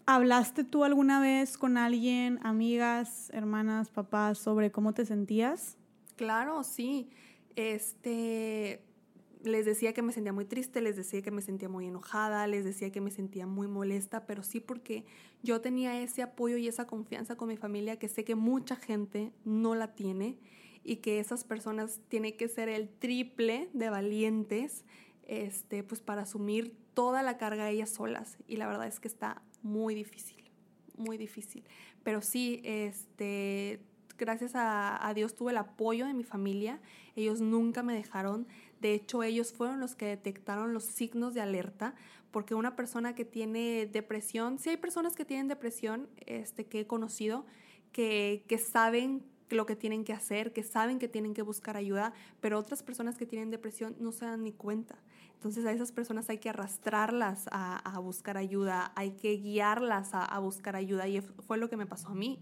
¿Hablaste 0.05 0.65
tú 0.65 0.83
alguna 0.83 1.21
vez 1.21 1.57
con 1.57 1.77
alguien, 1.77 2.41
amigas, 2.43 3.29
hermanas, 3.33 3.89
papás, 3.89 4.37
sobre 4.37 4.69
cómo 4.69 4.93
te 4.93 5.05
sentías? 5.05 5.77
Claro, 6.17 6.65
sí. 6.65 7.09
Este, 7.55 8.83
les 9.43 9.65
decía 9.65 9.93
que 9.93 10.01
me 10.01 10.13
sentía 10.13 10.33
muy 10.33 10.45
triste, 10.45 10.81
les 10.81 10.95
decía 10.95 11.21
que 11.21 11.31
me 11.31 11.41
sentía 11.41 11.69
muy 11.69 11.87
enojada, 11.87 12.45
les 12.47 12.63
decía 12.63 12.91
que 12.91 13.01
me 13.01 13.11
sentía 13.11 13.45
muy 13.45 13.67
molesta, 13.67 14.25
pero 14.25 14.43
sí 14.43 14.59
porque 14.59 15.05
yo 15.43 15.61
tenía 15.61 16.01
ese 16.01 16.21
apoyo 16.21 16.57
y 16.57 16.67
esa 16.67 16.87
confianza 16.87 17.35
con 17.35 17.47
mi 17.47 17.57
familia 17.57 17.97
que 17.97 18.07
sé 18.07 18.23
que 18.23 18.35
mucha 18.35 18.75
gente 18.75 19.31
no 19.43 19.75
la 19.75 19.93
tiene 19.93 20.37
y 20.83 20.97
que 20.97 21.19
esas 21.19 21.43
personas 21.43 21.99
tienen 22.07 22.37
que 22.37 22.47
ser 22.47 22.69
el 22.69 22.89
triple 22.89 23.69
de 23.73 23.89
valientes 23.89 24.85
este, 25.27 25.83
pues 25.83 26.01
para 26.01 26.23
asumir 26.23 26.75
toda 26.93 27.23
la 27.23 27.37
carga 27.37 27.69
ellas 27.69 27.89
solas 27.89 28.37
y 28.47 28.57
la 28.57 28.67
verdad 28.67 28.87
es 28.87 28.99
que 28.99 29.07
está 29.07 29.41
muy 29.61 29.95
difícil, 29.95 30.43
muy 30.97 31.17
difícil. 31.17 31.63
Pero 32.03 32.21
sí, 32.21 32.61
este, 32.63 33.81
gracias 34.17 34.55
a, 34.55 35.07
a 35.07 35.13
Dios 35.13 35.35
tuve 35.35 35.51
el 35.51 35.57
apoyo 35.57 36.05
de 36.05 36.13
mi 36.13 36.23
familia, 36.23 36.81
ellos 37.15 37.41
nunca 37.41 37.83
me 37.83 37.93
dejaron 37.93 38.47
de 38.81 38.95
hecho, 38.95 39.21
ellos 39.23 39.53
fueron 39.53 39.79
los 39.79 39.95
que 39.95 40.07
detectaron 40.07 40.73
los 40.73 40.85
signos 40.85 41.33
de 41.33 41.41
alerta, 41.41 41.93
porque 42.31 42.55
una 42.55 42.75
persona 42.75 43.13
que 43.13 43.25
tiene 43.25 43.85
depresión, 43.85 44.57
sí 44.57 44.69
hay 44.69 44.77
personas 44.77 45.15
que 45.15 45.23
tienen 45.23 45.47
depresión, 45.47 46.09
este, 46.25 46.65
que 46.65 46.81
he 46.81 46.87
conocido, 46.87 47.45
que, 47.91 48.43
que 48.47 48.57
saben 48.57 49.23
lo 49.49 49.65
que 49.65 49.75
tienen 49.75 50.03
que 50.03 50.13
hacer, 50.13 50.53
que 50.53 50.63
saben 50.63 50.97
que 50.97 51.07
tienen 51.07 51.33
que 51.33 51.41
buscar 51.41 51.77
ayuda, 51.77 52.13
pero 52.39 52.57
otras 52.57 52.83
personas 52.83 53.17
que 53.17 53.25
tienen 53.25 53.51
depresión 53.51 53.95
no 53.99 54.11
se 54.11 54.25
dan 54.25 54.43
ni 54.43 54.53
cuenta. 54.53 54.95
Entonces 55.35 55.65
a 55.65 55.71
esas 55.71 55.91
personas 55.91 56.29
hay 56.29 56.37
que 56.37 56.49
arrastrarlas 56.49 57.47
a, 57.51 57.77
a 57.77 57.99
buscar 57.99 58.37
ayuda, 58.37 58.93
hay 58.95 59.11
que 59.11 59.33
guiarlas 59.37 60.13
a, 60.13 60.23
a, 60.23 60.39
buscar 60.39 60.75
ayuda 60.75 61.07
y 61.07 61.21
fue 61.21 61.57
lo 61.57 61.69
que 61.69 61.77
me 61.77 61.85
pasó 61.85 62.09
a 62.09 62.15
mí. 62.15 62.39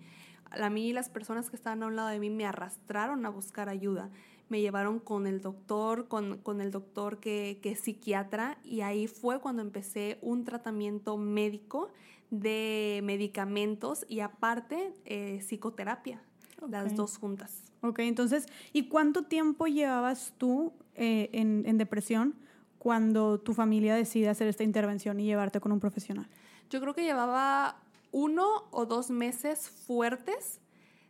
A 0.51 0.69
mí 0.69 0.93
las 0.93 1.09
personas 1.09 1.49
que 1.49 1.55
estaban 1.55 1.83
a 1.83 1.87
un 1.87 1.95
lado 1.95 2.09
de 2.09 2.19
mí 2.19 2.29
me 2.29 2.45
arrastraron 2.45 3.25
a 3.25 3.29
buscar 3.29 3.69
ayuda 3.69 4.09
me 4.49 4.61
llevaron 4.61 4.99
con 4.99 5.27
el 5.27 5.41
doctor, 5.41 6.07
con, 6.07 6.39
con 6.39 6.59
el 6.59 6.71
doctor 6.71 7.19
que, 7.19 7.59
que, 7.61 7.71
es 7.71 7.79
psiquiatra, 7.79 8.57
y 8.63 8.81
ahí 8.81 9.07
fue 9.07 9.39
cuando 9.39 9.61
empecé 9.61 10.17
un 10.21 10.43
tratamiento 10.43 11.17
médico 11.17 11.91
de 12.31 13.01
medicamentos 13.03 14.05
y 14.07 14.19
aparte 14.19 14.93
eh, 15.05 15.39
psicoterapia, 15.41 16.21
okay. 16.57 16.71
las 16.71 16.95
dos 16.95 17.17
juntas. 17.17 17.63
Ok, 17.81 17.99
entonces, 17.99 18.47
¿y 18.73 18.89
cuánto 18.89 19.23
tiempo 19.23 19.67
llevabas 19.67 20.33
tú 20.37 20.73
eh, 20.95 21.29
en, 21.31 21.63
en 21.65 21.77
depresión 21.77 22.35
cuando 22.77 23.39
tu 23.39 23.53
familia 23.53 23.95
decide 23.95 24.29
hacer 24.29 24.47
esta 24.47 24.63
intervención 24.63 25.19
y 25.19 25.25
llevarte 25.25 25.59
con 25.59 25.71
un 25.71 25.79
profesional? 25.79 26.27
Yo 26.69 26.81
creo 26.81 26.93
que 26.93 27.03
llevaba 27.03 27.77
uno 28.11 28.67
o 28.71 28.85
dos 28.85 29.09
meses 29.09 29.69
fuertes. 29.69 30.59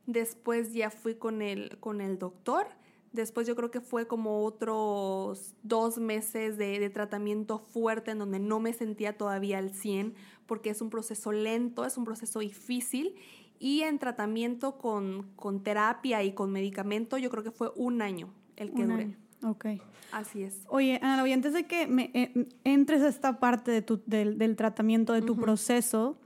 Después 0.06 0.74
ya 0.74 0.90
fui 0.90 1.16
con 1.16 1.42
el, 1.42 1.78
con 1.80 2.02
el 2.02 2.18
doctor 2.18 2.68
Después 3.12 3.48
yo 3.48 3.56
creo 3.56 3.72
que 3.72 3.82
fue 3.82 4.08
como 4.08 4.44
otros 4.44 5.56
dos 5.64 5.98
meses 5.98 6.58
de, 6.58 6.80
de, 6.80 6.90
tratamiento 6.90 7.58
fuerte 7.58 8.12
en 8.12 8.20
donde 8.20 8.40
no 8.40 8.60
me 8.60 8.72
sentía 8.72 9.18
todavía 9.18 9.58
al 9.58 9.72
100 9.72 10.14
porque 10.46 10.70
es 10.70 10.82
un 10.82 10.92
proceso 10.92 11.32
lento, 11.32 11.86
es 11.86 11.98
un 11.98 12.06
proceso 12.06 12.40
difícil 12.40 13.16
y 13.58 13.82
en 13.82 13.98
tratamiento 13.98 14.78
con, 14.78 15.32
con 15.36 15.64
terapia 15.64 16.24
y 16.24 16.34
con 16.34 16.52
medicamento 16.52 17.18
yo 17.18 17.32
creo 17.32 17.44
que 17.44 17.52
fue 17.52 17.72
un 17.76 18.04
año 18.04 18.30
el 18.58 18.72
que 18.74 18.82
un 18.84 18.90
duré. 18.90 19.04
Año. 19.04 19.18
Ok. 19.44 19.66
Así 20.12 20.44
es. 20.44 20.62
Oye, 20.68 21.00
Ana, 21.02 21.28
y 21.28 21.34
antes 21.34 21.54
de 21.54 21.66
que 21.66 21.88
me, 21.88 22.12
eh, 22.14 22.48
entres 22.64 23.02
a 23.02 23.08
esta 23.08 23.40
parte 23.40 23.72
de 23.72 23.82
tu, 23.82 24.02
del, 24.06 24.38
del, 24.38 24.56
tratamiento, 24.56 25.14
de 25.14 25.22
tu 25.22 25.34
uh 25.34 25.36
-huh. 25.36 25.42
proceso, 25.42 26.18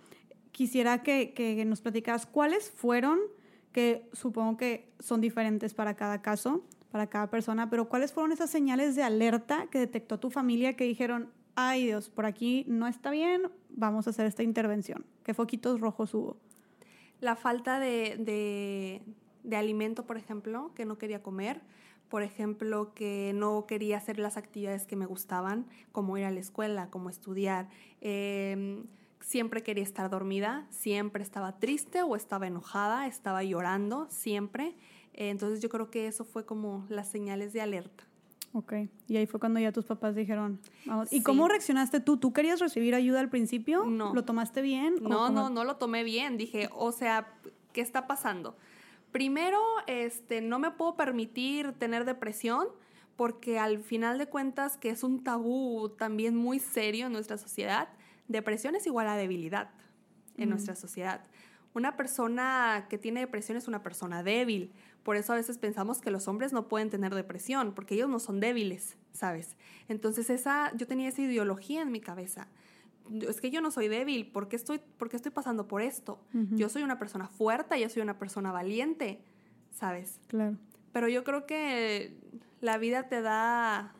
quisiera 0.53 1.01
que, 1.03 1.61
nos 1.67 1.81
platicaras 1.81 2.25
cuáles 2.25 2.71
fueron 2.71 3.19
que 3.73 4.07
supongo 4.13 4.55
que 4.55 4.93
son 4.99 5.19
diferentes 5.19 5.73
para 5.73 5.95
cada 5.95 6.21
caso, 6.21 6.63
para 6.91 7.07
cada 7.07 7.29
persona, 7.29 7.71
pero 7.71 7.89
¿cuáles 7.89 8.13
fueron 8.13 8.31
esas 8.31 8.51
señales 8.51 8.95
de 8.95 9.01
alerta 9.01 9.65
que 9.71 9.79
detectó 9.79 10.19
tu 10.19 10.29
familia 10.29 10.75
que 10.77 10.83
dijeron, 10.83 11.31
ay 11.55 11.87
Dios, 11.87 12.09
por 12.09 12.27
aquí 12.27 12.65
no 12.67 12.87
está 12.87 13.09
bien, 13.09 13.49
vamos 13.69 14.05
a 14.05 14.11
hacer 14.11 14.27
esta 14.27 14.43
intervención? 14.43 15.03
¿Qué 15.23 15.33
foquitos 15.33 15.81
rojos 15.81 16.13
hubo? 16.13 16.37
La 17.19 17.35
falta 17.35 17.79
de, 17.79 19.01
de, 19.43 19.55
alimento, 19.57 20.05
por 20.05 20.17
ejemplo, 20.17 20.71
que 20.75 20.85
no 20.85 20.99
quería 20.99 21.23
comer, 21.23 21.61
por 22.09 22.21
ejemplo, 22.21 22.93
que 22.93 23.31
no 23.33 23.65
quería 23.65 23.97
hacer 23.97 24.19
las 24.19 24.37
actividades 24.37 24.85
que 24.85 24.95
me 24.95 25.07
gustaban, 25.07 25.65
como 25.91 26.15
ir 26.15 26.25
a 26.25 26.31
la 26.31 26.39
escuela, 26.39 26.91
como 26.91 27.09
estudiar. 27.09 27.69
Eh, 28.01 28.83
siempre 29.23 29.63
quería 29.63 29.83
estar 29.83 30.09
dormida, 30.09 30.67
siempre 30.69 31.23
estaba 31.23 31.57
triste 31.57 32.03
o 32.03 32.15
estaba 32.15 32.47
enojada, 32.47 33.07
estaba 33.07 33.43
llorando, 33.43 34.07
siempre. 34.09 34.75
Entonces 35.13 35.61
yo 35.61 35.69
creo 35.69 35.89
que 35.89 36.07
eso 36.07 36.25
fue 36.25 36.45
como 36.45 36.85
las 36.89 37.07
señales 37.09 37.53
de 37.53 37.61
alerta. 37.61 38.03
Ok, 38.55 38.73
y 39.07 39.17
ahí 39.17 39.25
fue 39.25 39.39
cuando 39.39 39.59
ya 39.59 39.71
tus 39.71 39.85
papás 39.85 40.13
dijeron, 40.13 40.59
vamos. 40.85 41.11
¿Y 41.11 41.17
sí. 41.17 41.23
cómo 41.23 41.47
reaccionaste 41.47 41.99
tú? 41.99 42.17
¿Tú 42.17 42.33
querías 42.33 42.59
recibir 42.59 42.93
ayuda 42.93 43.19
al 43.19 43.29
principio? 43.29 43.85
No. 43.85 44.13
¿Lo 44.13 44.25
tomaste 44.25 44.61
bien? 44.61 44.95
No, 45.01 45.31
no, 45.31 45.49
no 45.49 45.63
lo 45.63 45.77
tomé 45.77 46.03
bien. 46.03 46.37
Dije, 46.37 46.69
o 46.71 46.91
sea, 46.91 47.33
¿qué 47.71 47.81
está 47.81 48.05
pasando? 48.05 48.55
Primero, 49.11 49.59
este, 49.87 50.41
no 50.41 50.59
me 50.59 50.69
puedo 50.69 50.95
permitir 50.95 51.73
tener 51.73 52.05
depresión 52.05 52.67
porque 53.15 53.57
al 53.57 53.79
final 53.79 54.19
de 54.19 54.27
cuentas, 54.27 54.77
que 54.77 54.89
es 54.89 55.03
un 55.03 55.23
tabú 55.23 55.89
también 55.97 56.35
muy 56.35 56.59
serio 56.59 57.07
en 57.07 57.13
nuestra 57.13 57.37
sociedad, 57.37 57.89
depresión 58.27 58.75
es 58.75 58.85
igual 58.87 59.07
a 59.07 59.15
debilidad 59.15 59.69
en 60.37 60.49
nuestra 60.49 60.75
sociedad. 60.75 61.21
Una 61.73 61.97
persona 61.97 62.85
que 62.89 62.97
tiene 62.97 63.19
depresión 63.19 63.57
es 63.57 63.67
una 63.67 63.81
persona 63.81 64.21
débil. 64.23 64.71
Por 65.01 65.15
eso 65.15 65.33
a 65.33 65.35
veces 65.35 65.57
pensamos 65.57 66.01
que 66.01 66.11
los 66.11 66.27
hombres 66.27 66.53
no 66.53 66.67
pueden 66.67 66.89
tener 66.89 67.13
depresión, 67.15 67.73
porque 67.73 67.95
ellos 67.95 68.09
no 68.09 68.19
son 68.19 68.39
débiles, 68.39 68.97
¿sabes? 69.11 69.57
Entonces 69.87 70.29
esa, 70.29 70.71
yo 70.75 70.87
tenía 70.87 71.09
esa 71.09 71.21
ideología 71.21 71.81
en 71.81 71.91
mi 71.91 71.99
cabeza. 71.99 72.47
Es 73.27 73.41
que 73.41 73.51
yo 73.51 73.59
no 73.59 73.69
soy 73.71 73.87
débil, 73.89 74.31
¿por 74.31 74.47
qué 74.47 74.55
estoy, 74.55 74.79
por 74.97 75.09
qué 75.09 75.17
estoy 75.17 75.31
pasando 75.31 75.67
por 75.67 75.81
esto? 75.81 76.19
Yo 76.51 76.69
soy 76.69 76.83
una 76.83 76.99
persona 76.99 77.27
fuerte, 77.27 77.79
yo 77.79 77.89
soy 77.89 78.01
una 78.01 78.17
persona 78.17 78.51
valiente, 78.51 79.21
¿sabes? 79.71 80.21
Claro. 80.27 80.57
Pero 80.93 81.09
yo 81.09 81.23
creo 81.23 81.45
que 81.45 82.15
la 82.61 82.77
vida 82.77 83.09
te 83.09 83.21
da 83.21 83.93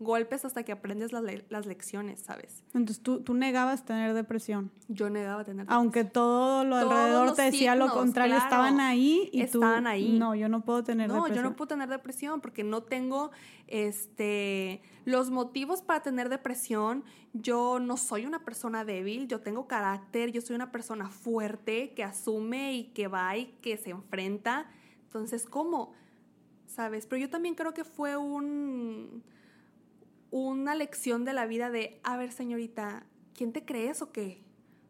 golpes 0.00 0.44
hasta 0.44 0.64
que 0.64 0.72
aprendes 0.72 1.12
las, 1.12 1.22
las 1.48 1.66
lecciones, 1.66 2.20
¿sabes? 2.20 2.64
Entonces 2.74 3.00
tú, 3.00 3.20
tú, 3.20 3.34
negabas 3.34 3.84
tener 3.84 4.12
depresión. 4.12 4.70
Yo 4.88 5.08
negaba 5.08 5.44
tener 5.44 5.64
depresión. 5.64 5.80
Aunque 5.80 6.04
todo 6.04 6.64
lo 6.64 6.76
alrededor 6.76 7.34
te 7.34 7.42
decía 7.42 7.74
lo 7.76 7.90
contrario, 7.90 8.36
estaban 8.36 8.80
ahí 8.80 9.30
y 9.32 9.42
estaban 9.42 9.86
ahí. 9.86 10.18
No, 10.18 10.34
yo 10.34 10.48
no 10.48 10.64
puedo 10.64 10.82
tener 10.82 11.08
no, 11.08 11.14
depresión. 11.14 11.36
No, 11.36 11.42
yo 11.42 11.50
no 11.50 11.56
puedo 11.56 11.68
tener 11.68 11.88
depresión 11.88 12.40
porque 12.40 12.64
no 12.64 12.82
tengo 12.82 13.30
este 13.68 14.82
los 15.04 15.30
motivos 15.30 15.82
para 15.82 16.02
tener 16.02 16.28
depresión. 16.28 17.04
Yo 17.32 17.78
no 17.78 17.96
soy 17.96 18.26
una 18.26 18.44
persona 18.44 18.84
débil, 18.84 19.28
yo 19.28 19.40
tengo 19.40 19.68
carácter, 19.68 20.32
yo 20.32 20.40
soy 20.40 20.56
una 20.56 20.72
persona 20.72 21.08
fuerte 21.08 21.94
que 21.94 22.02
asume 22.02 22.74
y 22.74 22.84
que 22.84 23.06
va 23.06 23.36
y 23.36 23.46
que 23.60 23.76
se 23.76 23.90
enfrenta. 23.90 24.66
Entonces, 25.04 25.46
¿cómo? 25.46 25.92
¿Sabes? 26.66 27.06
Pero 27.06 27.20
yo 27.20 27.30
también 27.30 27.54
creo 27.54 27.74
que 27.74 27.84
fue 27.84 28.16
un 28.16 29.22
una 30.34 30.74
lección 30.74 31.24
de 31.24 31.32
la 31.32 31.46
vida 31.46 31.70
de, 31.70 32.00
a 32.02 32.16
ver, 32.16 32.32
señorita, 32.32 33.06
¿quién 33.34 33.52
te 33.52 33.64
crees 33.64 34.02
o 34.02 34.10
qué? 34.10 34.42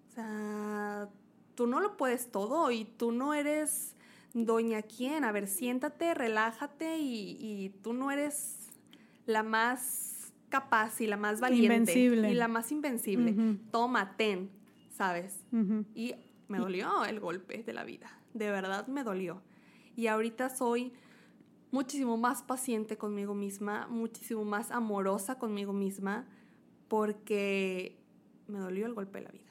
O 0.08 0.12
sea, 0.14 1.10
tú 1.54 1.66
no 1.66 1.80
lo 1.80 1.98
puedes 1.98 2.30
todo 2.32 2.70
y 2.70 2.86
tú 2.86 3.12
no 3.12 3.34
eres 3.34 3.94
doña 4.32 4.80
quién. 4.80 5.22
A 5.22 5.32
ver, 5.32 5.46
siéntate, 5.46 6.14
relájate 6.14 6.96
y, 6.98 7.74
tú 7.82 7.92
no 7.92 8.10
eres 8.10 8.70
la 9.26 9.42
más 9.42 10.32
capaz 10.48 11.02
y 11.02 11.06
la 11.06 11.18
más 11.18 11.40
valiente. 11.40 11.92
Invencible. 11.92 12.30
Y 12.30 12.34
la 12.34 12.48
más 12.48 12.72
invencible. 12.72 13.58
Toma, 13.70 14.16
ten, 14.16 14.48
¿sabes? 14.88 15.44
Y 15.94 16.14
me 16.48 16.56
dolió 16.56 17.04
el 17.04 17.20
golpe 17.20 17.62
de 17.62 17.72
la 17.74 17.84
vida. 17.84 18.18
De 18.32 18.50
verdad 18.50 18.86
me 18.86 19.04
dolió. 19.04 19.42
Y 19.94 20.06
ahorita 20.06 20.48
soy 20.48 20.94
muchísimo 21.74 22.16
más 22.16 22.42
paciente 22.42 22.96
conmigo 22.96 23.34
misma, 23.34 23.88
muchísimo 23.90 24.44
más 24.44 24.70
amorosa 24.70 25.38
conmigo 25.38 25.72
misma, 25.72 26.24
porque 26.86 27.98
me 28.46 28.60
dolió 28.60 28.86
el 28.86 28.94
golpe 28.94 29.18
de 29.18 29.24
la 29.24 29.32
vida, 29.32 29.50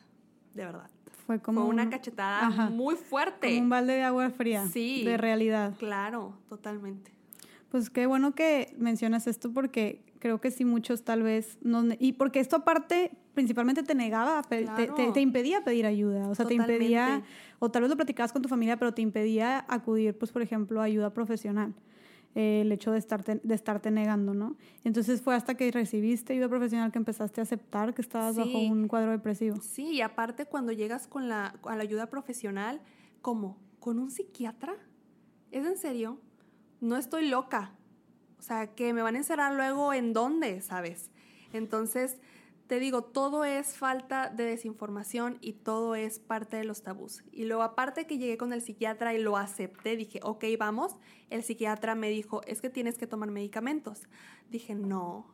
de 0.53 0.65
verdad. 0.65 0.89
Fue 1.27 1.41
como 1.41 1.65
una 1.65 1.89
cachetada 1.89 2.69
muy 2.69 2.95
fuerte. 2.95 3.49
Como 3.49 3.61
un 3.61 3.69
balde 3.69 3.93
de 3.93 4.03
agua 4.03 4.29
fría. 4.29 4.65
Sí. 4.67 5.03
De 5.03 5.17
realidad. 5.17 5.73
Claro, 5.77 6.37
totalmente. 6.47 7.11
Pues 7.69 7.89
qué 7.89 8.05
bueno 8.05 8.33
que 8.35 8.73
mencionas 8.77 9.27
esto 9.27 9.51
porque 9.51 10.05
creo 10.19 10.39
que 10.39 10.49
sí 10.49 10.63
muchos 10.63 11.03
tal 11.03 11.23
vez 11.23 11.57
no 11.61 11.83
y 11.99 12.13
porque 12.13 12.39
esto 12.39 12.55
aparte 12.55 13.11
principalmente 13.33 13.83
te 13.83 13.95
negaba, 13.95 14.41
te, 14.43 14.65
te, 15.13 15.21
impedía 15.21 15.63
pedir 15.63 15.85
ayuda, 15.85 16.29
o 16.29 16.35
sea, 16.35 16.45
te 16.45 16.53
impedía, 16.53 17.23
o 17.59 17.71
tal 17.71 17.81
vez 17.81 17.89
lo 17.89 17.97
platicabas 17.97 18.31
con 18.31 18.43
tu 18.43 18.47
familia, 18.47 18.77
pero 18.77 18.93
te 18.93 19.01
impedía 19.01 19.65
acudir, 19.67 20.15
pues, 20.15 20.31
por 20.31 20.43
ejemplo, 20.43 20.81
a 20.81 20.83
ayuda 20.83 21.13
profesional 21.13 21.73
el 22.35 22.71
hecho 22.71 22.91
de 22.91 22.97
estarte, 22.97 23.39
de 23.43 23.55
estarte 23.55 23.91
negando, 23.91 24.33
¿no? 24.33 24.55
Entonces 24.83 25.21
fue 25.21 25.35
hasta 25.35 25.55
que 25.55 25.71
recibiste 25.71 26.33
ayuda 26.33 26.49
profesional 26.49 26.91
que 26.91 26.97
empezaste 26.97 27.41
a 27.41 27.43
aceptar 27.43 27.93
que 27.93 28.01
estabas 28.01 28.35
bajo 28.35 28.57
un 28.57 28.87
cuadro 28.87 29.11
depresivo. 29.11 29.57
Sí, 29.61 29.91
y 29.93 30.01
aparte 30.01 30.45
cuando 30.45 30.71
llegas 30.71 31.07
con 31.07 31.29
la, 31.29 31.55
a 31.63 31.75
la 31.75 31.83
ayuda 31.83 32.09
profesional, 32.09 32.81
¿cómo? 33.21 33.57
¿Con 33.79 33.99
un 33.99 34.09
psiquiatra? 34.09 34.75
¿Es 35.51 35.65
en 35.65 35.77
serio? 35.77 36.19
No 36.81 36.97
estoy 36.97 37.29
loca. 37.29 37.75
O 38.39 38.41
sea, 38.41 38.73
que 38.75 38.93
me 38.93 39.01
van 39.01 39.15
a 39.15 39.19
encerrar 39.19 39.53
luego 39.53 39.93
en 39.93 40.11
dónde, 40.11 40.61
¿sabes? 40.61 41.11
Entonces, 41.53 42.19
te 42.67 42.79
digo, 42.79 43.03
todo 43.03 43.43
es 43.43 43.77
falta 43.77 44.29
de 44.29 44.45
desinformación 44.45 45.37
y 45.41 45.53
todo 45.53 45.95
es 45.95 46.19
parte 46.19 46.57
de 46.57 46.63
los 46.63 46.81
tabús. 46.81 47.23
Y 47.31 47.45
luego 47.45 47.63
aparte 47.63 48.07
que 48.07 48.17
llegué 48.17 48.37
con 48.37 48.53
el 48.53 48.61
psiquiatra 48.61 49.13
y 49.13 49.21
lo 49.21 49.37
acepté, 49.37 49.95
dije, 49.97 50.19
ok, 50.23 50.45
vamos, 50.57 50.95
el 51.29 51.43
psiquiatra 51.43 51.95
me 51.95 52.09
dijo, 52.09 52.41
es 52.47 52.61
que 52.61 52.69
tienes 52.69 52.97
que 52.97 53.07
tomar 53.07 53.31
medicamentos. 53.31 54.03
Dije, 54.49 54.75
no, 54.75 55.27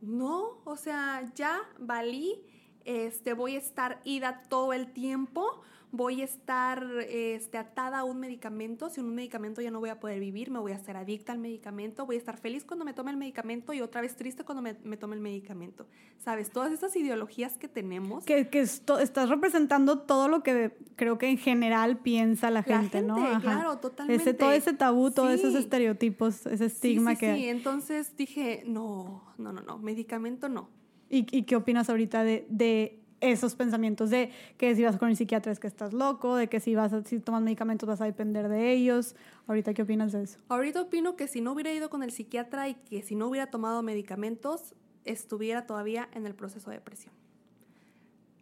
no, 0.00 0.62
o 0.64 0.76
sea, 0.76 1.30
ya 1.34 1.60
valí, 1.78 2.42
este, 2.84 3.34
voy 3.34 3.56
a 3.56 3.58
estar 3.58 4.00
ida 4.04 4.42
todo 4.48 4.72
el 4.72 4.92
tiempo 4.92 5.60
voy 5.92 6.22
a 6.22 6.24
estar 6.24 6.86
este, 7.08 7.58
atada 7.58 8.00
a 8.00 8.04
un 8.04 8.20
medicamento, 8.20 8.88
sin 8.90 9.04
un 9.04 9.14
medicamento 9.14 9.60
ya 9.60 9.70
no 9.70 9.80
voy 9.80 9.90
a 9.90 9.98
poder 9.98 10.20
vivir, 10.20 10.50
me 10.50 10.58
voy 10.58 10.72
a 10.72 10.76
hacer 10.76 10.96
adicta 10.96 11.32
al 11.32 11.38
medicamento, 11.38 12.06
voy 12.06 12.16
a 12.16 12.18
estar 12.18 12.36
feliz 12.38 12.64
cuando 12.64 12.84
me 12.84 12.94
tome 12.94 13.10
el 13.10 13.16
medicamento 13.16 13.72
y 13.72 13.80
otra 13.80 14.00
vez 14.00 14.14
triste 14.16 14.44
cuando 14.44 14.62
me, 14.62 14.96
tome 14.96 15.16
el 15.16 15.22
medicamento. 15.22 15.86
¿Sabes? 16.18 16.50
Todas 16.50 16.72
estas 16.72 16.94
ideologías 16.96 17.56
que 17.56 17.68
tenemos. 17.68 18.24
Que, 18.24 18.48
que 18.48 18.60
estás 18.60 19.28
representando 19.28 20.00
todo 20.00 20.28
lo 20.28 20.42
que 20.42 20.76
creo 20.96 21.18
que 21.18 21.28
en 21.28 21.38
general 21.38 21.98
piensa 21.98 22.50
la 22.50 22.62
gente, 22.62 23.02
¿no? 23.02 23.16
Claro, 23.40 23.78
totalmente. 23.78 24.22
Ese, 24.22 24.34
todo 24.34 24.52
ese 24.52 24.72
tabú, 24.72 25.10
todos 25.10 25.32
esos 25.32 25.54
estereotipos, 25.54 26.46
ese 26.46 26.66
estigma 26.66 27.16
que... 27.16 27.34
Sí, 27.34 27.48
entonces 27.48 28.16
dije, 28.16 28.62
no, 28.66 29.24
no, 29.38 29.52
no, 29.52 29.62
no, 29.62 29.78
medicamento 29.78 30.48
no. 30.48 30.68
¿Y, 31.08 31.26
y 31.36 31.42
qué 31.42 31.56
opinas 31.56 31.90
ahorita 31.90 32.22
de, 32.22 32.46
de 32.48 33.00
esos 33.20 33.54
pensamientos 33.54 34.10
de 34.10 34.30
que 34.56 34.74
si 34.74 34.82
vas 34.82 34.96
con 34.96 35.08
el 35.08 35.16
psiquiatra 35.16 35.52
es 35.52 35.60
que 35.60 35.66
estás 35.66 35.92
loco, 35.92 36.36
de 36.36 36.48
que 36.48 36.60
si 36.60 36.74
vas 36.74 36.92
a, 36.92 37.04
si 37.04 37.18
tomas 37.20 37.42
medicamentos 37.42 37.86
vas 37.86 38.00
a 38.00 38.04
depender 38.04 38.48
de 38.48 38.72
ellos. 38.72 39.14
Ahorita 39.46 39.74
qué 39.74 39.82
opinas 39.82 40.12
de 40.12 40.22
eso? 40.22 40.38
Ahorita 40.48 40.82
opino 40.82 41.16
que 41.16 41.28
si 41.28 41.40
no 41.40 41.52
hubiera 41.52 41.72
ido 41.72 41.90
con 41.90 42.02
el 42.02 42.12
psiquiatra 42.12 42.68
y 42.68 42.74
que 42.74 43.02
si 43.02 43.14
no 43.14 43.28
hubiera 43.28 43.50
tomado 43.50 43.82
medicamentos 43.82 44.74
estuviera 45.04 45.66
todavía 45.66 46.08
en 46.12 46.26
el 46.26 46.34
proceso 46.34 46.70
de 46.70 46.76
depresión. 46.76 47.14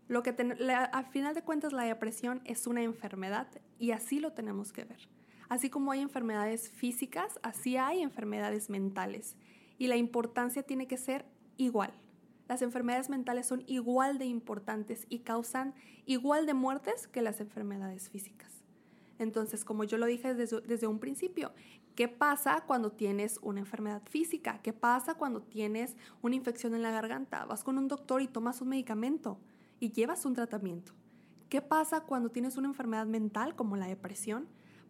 Lo 0.08 0.22
que 0.22 0.30
al 0.30 1.06
final 1.06 1.34
de 1.34 1.42
cuentas 1.42 1.72
la 1.72 1.82
depresión 1.82 2.40
es 2.44 2.66
una 2.66 2.82
enfermedad 2.82 3.46
y 3.78 3.90
así 3.90 4.20
lo 4.20 4.32
tenemos 4.32 4.72
que 4.72 4.84
ver. 4.84 5.08
Así 5.48 5.70
como 5.70 5.92
hay 5.92 6.00
enfermedades 6.00 6.70
físicas, 6.70 7.38
así 7.42 7.76
hay 7.76 8.02
enfermedades 8.02 8.70
mentales 8.70 9.36
y 9.76 9.86
la 9.86 9.96
importancia 9.96 10.62
tiene 10.62 10.86
que 10.86 10.96
ser 10.96 11.26
igual 11.56 11.92
las 12.48 12.62
enfermedades 12.62 13.10
mentales 13.10 13.46
son 13.46 13.62
igual 13.66 14.18
de 14.18 14.24
importantes 14.24 15.06
y 15.08 15.20
causan 15.20 15.74
igual 16.06 16.46
de 16.46 16.54
muertes 16.54 17.06
que 17.06 17.22
las 17.22 17.40
enfermedades 17.40 18.08
físicas. 18.08 18.58
Entonces, 19.18 19.64
como 19.64 19.84
yo 19.84 19.98
lo 19.98 20.06
dije 20.06 20.34
desde, 20.34 20.86
un 20.86 20.98
principio, 20.98 21.52
¿qué 21.94 22.08
pasa 22.08 22.64
cuando 22.66 22.92
tienes 22.92 23.38
una 23.42 23.60
enfermedad 23.60 24.02
física? 24.08 24.60
¿Qué 24.62 24.72
pasa 24.72 25.14
cuando 25.14 25.42
tienes 25.42 25.96
una 26.22 26.36
infección 26.36 26.74
en 26.74 26.82
la 26.82 26.92
garganta? 26.92 27.44
Vas 27.44 27.64
con 27.64 27.78
un 27.78 27.88
doctor 27.88 28.22
y 28.22 28.28
tomas 28.28 28.62
un 28.62 28.68
medicamento 28.68 29.38
y 29.80 29.92
llevas 29.92 30.24
un 30.24 30.34
tratamiento. 30.34 30.92
¿Qué 31.48 31.60
pasa 31.60 32.02
cuando 32.02 32.30
tienes 32.30 32.56
una 32.56 32.68
enfermedad 32.68 33.06
mental 33.06 33.56
como 33.56 33.76
la 33.76 33.86
depresión? 33.86 34.48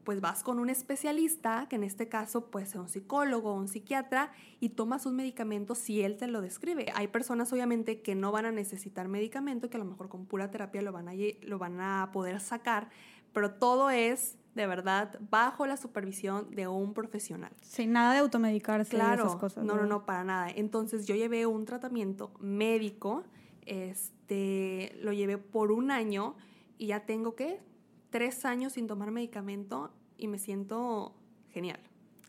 Pues 0.09 0.23
vas 0.23 0.43
con 0.43 0.59
un 0.59 0.71
especialista, 0.71 1.67
que 1.69 1.77
en 1.77 1.85
este 1.85 2.09
caso 2.09 2.47
puede 2.47 2.65
ser 2.65 2.81
un 2.81 2.89
psicólogo 2.89 3.51
o 3.51 3.55
un 3.55 3.69
psiquiatra, 3.69 4.33
y 4.59 4.71
tomas 4.71 5.05
un 5.05 5.17
medicamento 5.17 5.75
si 5.75 6.01
él 6.01 6.17
te 6.17 6.27
lo 6.29 6.41
describe. 6.41 6.87
Hay 6.95 7.09
personas 7.09 7.53
obviamente 7.53 8.01
que 8.01 8.15
no 8.15 8.33
van 8.33 8.47
a 8.47 8.51
necesitar 8.51 9.07
medicamento, 9.07 9.69
que 9.69 9.77
a 9.77 9.81
lo 9.81 9.85
mejor 9.85 10.09
con 10.09 10.25
pura 10.25 10.51
terapia 10.51 10.81
lo 10.81 10.93
van 10.93 11.11
a, 11.11 11.13
lo 11.43 11.59
van 11.59 11.79
a 11.83 12.09
poder 12.11 12.41
sacar, 12.41 12.89
pero 13.35 13.53
todo 13.53 13.91
es 13.91 14.39
de 14.55 14.67
verdad 14.67 15.21
bajo 15.29 15.67
la 15.67 15.77
supervisión 15.77 16.53
de 16.53 16.69
un 16.69 16.95
profesional. 16.95 17.53
Sin 17.61 17.93
nada 17.93 18.15
de 18.15 18.21
automedicarse 18.21 18.89
claro, 18.89 19.27
esas 19.27 19.37
cosas. 19.37 19.63
No, 19.63 19.77
no, 19.77 19.85
no, 19.85 20.07
para 20.07 20.25
nada. 20.25 20.49
Entonces 20.49 21.07
yo 21.07 21.17
llevé 21.17 21.45
un 21.45 21.67
tratamiento 21.67 22.33
médico, 22.41 23.25
este, 23.67 24.99
lo 25.03 25.13
llevé 25.13 25.37
por 25.37 25.71
un 25.71 25.91
año 25.91 26.35
y 26.79 26.87
ya 26.87 27.05
tengo 27.05 27.35
que 27.35 27.61
tres 28.09 28.47
años 28.47 28.73
sin 28.73 28.87
tomar 28.87 29.11
medicamento 29.11 29.93
y 30.19 30.29
me 30.29 30.39
siento 30.39 31.15
genial. 31.51 31.81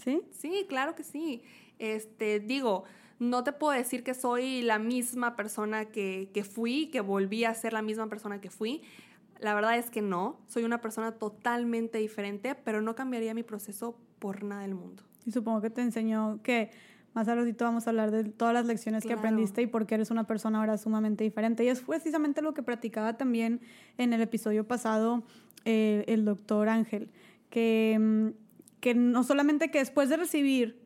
¿Sí? 0.04 0.22
Sí, 0.32 0.66
claro 0.70 0.96
que 0.96 1.04
sí. 1.04 1.44
Este, 1.78 2.40
digo, 2.40 2.86
no 3.20 3.44
te 3.44 3.52
puedo 3.52 3.74
decir 3.74 4.04
que 4.04 4.14
soy 4.14 4.62
la 4.62 4.80
misma 4.80 5.36
persona 5.36 5.86
que, 5.86 6.30
que 6.34 6.44
fui, 6.44 6.88
que 6.88 7.02
volví 7.02 7.44
a 7.44 7.54
ser 7.54 7.74
la 7.74 7.82
misma 7.82 8.08
persona 8.08 8.40
que 8.40 8.50
fui. 8.50 8.82
La 9.40 9.54
verdad 9.54 9.78
es 9.78 9.90
que 9.90 10.02
no, 10.02 10.40
soy 10.48 10.64
una 10.64 10.80
persona 10.82 11.14
totalmente 11.14 11.98
diferente, 11.98 12.56
pero 12.56 12.82
no 12.82 12.96
cambiaría 12.96 13.34
mi 13.34 13.44
proceso 13.44 13.98
por 14.20 14.44
nada 14.44 14.62
del 14.62 14.76
mundo. 14.76 15.04
Y 15.26 15.32
supongo 15.32 15.62
que 15.62 15.70
te 15.70 15.82
enseñó 15.82 16.40
que 16.44 16.72
más 17.14 17.28
a 17.28 17.36
ratito 17.36 17.66
vamos 17.66 17.88
a 17.88 17.90
hablar 17.90 18.12
de 18.12 18.24
todas 18.26 18.54
las 18.54 18.66
lecciones 18.66 19.06
que 19.06 19.14
aprendiste 19.14 19.62
y 19.62 19.68
por 19.68 19.86
qué 19.86 19.96
eres 19.96 20.12
una 20.12 20.26
persona 20.26 20.60
ahora 20.60 20.78
sumamente 20.78 21.24
diferente. 21.24 21.64
Y 21.64 21.70
es 21.70 21.82
precisamente 21.82 22.42
lo 22.42 22.54
que 22.54 22.64
practicaba 22.64 23.18
también 23.18 23.62
en 23.98 24.14
el 24.14 24.22
episodio 24.22 24.68
pasado 24.68 25.24
eh, 25.66 26.04
el 26.08 26.24
doctor 26.24 26.70
Ángel 26.70 27.10
que, 27.50 27.98
mm, 28.00 28.28
que 28.80 28.96
no 28.96 29.24
solamente 29.24 29.72
que 29.72 29.80
después 29.80 30.10
de 30.10 30.18
recibir 30.18 30.80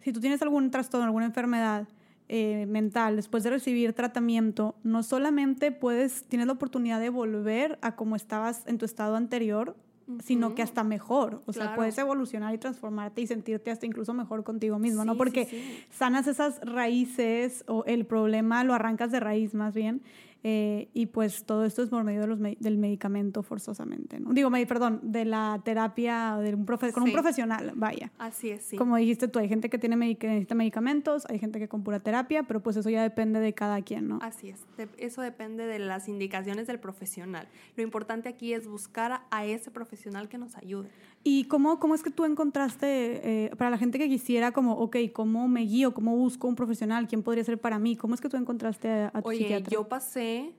si 0.00 0.12
tú 0.12 0.20
tienes 0.20 0.42
algún 0.42 0.70
trastorno, 0.70 1.04
alguna 1.04 1.26
enfermedad 1.26 1.86
eh, 2.28 2.66
mental, 2.66 3.16
después 3.16 3.42
de 3.42 3.50
recibir 3.50 3.92
tratamiento, 3.92 4.76
no 4.82 5.02
solamente 5.02 5.72
puedes, 5.72 6.24
tienes 6.24 6.46
la 6.46 6.54
oportunidad 6.54 7.00
de 7.00 7.10
volver 7.10 7.78
a 7.82 7.96
como 7.96 8.16
estabas 8.16 8.66
en 8.66 8.78
tu 8.78 8.84
estado 8.84 9.16
anterior, 9.16 9.76
sino 10.24 10.56
que 10.56 10.62
hasta 10.62 10.82
mejor. 10.82 11.40
O 11.46 11.52
sea, 11.52 11.76
puedes 11.76 11.96
evolucionar 11.96 12.52
y 12.52 12.58
transformarte 12.58 13.20
y 13.20 13.28
sentirte 13.28 13.70
hasta 13.70 13.86
incluso 13.86 14.12
mejor 14.12 14.42
contigo 14.42 14.78
mismo, 14.78 15.04
¿no? 15.04 15.16
Porque 15.16 15.86
sanas 15.90 16.26
esas 16.26 16.60
raíces 16.62 17.62
o 17.68 17.84
el 17.84 18.04
problema 18.06 18.64
lo 18.64 18.74
arrancas 18.74 19.12
de 19.12 19.20
raíz 19.20 19.54
más 19.54 19.72
bien 19.72 20.02
eh, 20.42 20.88
y 20.94 21.06
pues 21.06 21.44
todo 21.44 21.64
esto 21.64 21.82
es 21.82 21.90
por 21.90 22.02
medio 22.02 22.22
de 22.22 22.26
los 22.26 22.38
del 22.40 22.78
medicamento 22.78 23.42
forzosamente, 23.42 24.20
¿no? 24.20 24.32
Digo, 24.32 24.50
perdón, 24.66 25.00
de 25.02 25.24
la 25.24 25.60
terapia 25.64 26.36
de 26.36 26.54
un 26.54 26.64
profe 26.64 26.92
con 26.92 27.02
un 27.02 27.12
profesional, 27.12 27.72
vaya. 27.74 28.10
Así 28.18 28.50
es, 28.50 28.62
sí. 28.62 28.76
Como 28.76 28.96
dijiste 28.96 29.28
tú, 29.28 29.38
hay 29.38 29.48
gente 29.48 29.68
que, 29.68 29.78
tiene 29.78 29.96
necesita 29.96 30.54
medicamentos, 30.54 31.26
hay 31.28 31.38
gente 31.38 31.58
que 31.58 31.68
con 31.68 31.82
pura 31.82 32.00
terapia, 32.00 32.44
pero 32.44 32.62
pues 32.62 32.76
eso 32.76 32.88
ya 32.88 33.02
depende 33.02 33.40
de 33.40 33.52
cada 33.52 33.82
quien, 33.82 34.08
¿no? 34.08 34.18
Así 34.22 34.48
es, 34.48 34.64
eso 34.96 35.20
depende 35.20 35.66
de 35.66 35.78
las 35.78 36.08
indicaciones 36.08 36.66
del 36.66 36.80
profesional. 36.80 37.48
Lo 37.76 37.82
importante 37.82 38.28
aquí 38.28 38.54
es 38.54 38.66
buscar 38.66 39.22
a 39.30 39.44
ese 39.44 39.70
profesional 39.70 40.28
que 40.28 40.38
nos 40.38 40.56
ayude. 40.56 40.88
¿Y 41.22 41.44
cómo, 41.44 41.78
cómo 41.78 41.94
es 41.94 42.02
que 42.02 42.10
tú 42.10 42.24
encontraste, 42.24 43.46
eh, 43.46 43.56
para 43.56 43.70
la 43.70 43.76
gente 43.76 43.98
que 43.98 44.08
quisiera, 44.08 44.52
como, 44.52 44.74
ok, 44.74 44.96
cómo 45.12 45.48
me 45.48 45.62
guío, 45.62 45.92
cómo 45.92 46.16
busco 46.16 46.48
un 46.48 46.56
profesional, 46.56 47.08
quién 47.08 47.22
podría 47.22 47.44
ser 47.44 47.60
para 47.60 47.78
mí? 47.78 47.94
¿Cómo 47.94 48.14
es 48.14 48.20
que 48.20 48.28
tú 48.28 48.38
encontraste 48.38 48.88
a, 48.88 49.20
tu 49.22 49.28
Oye, 49.28 49.62
yo 49.68 49.86
pasé 49.86 50.54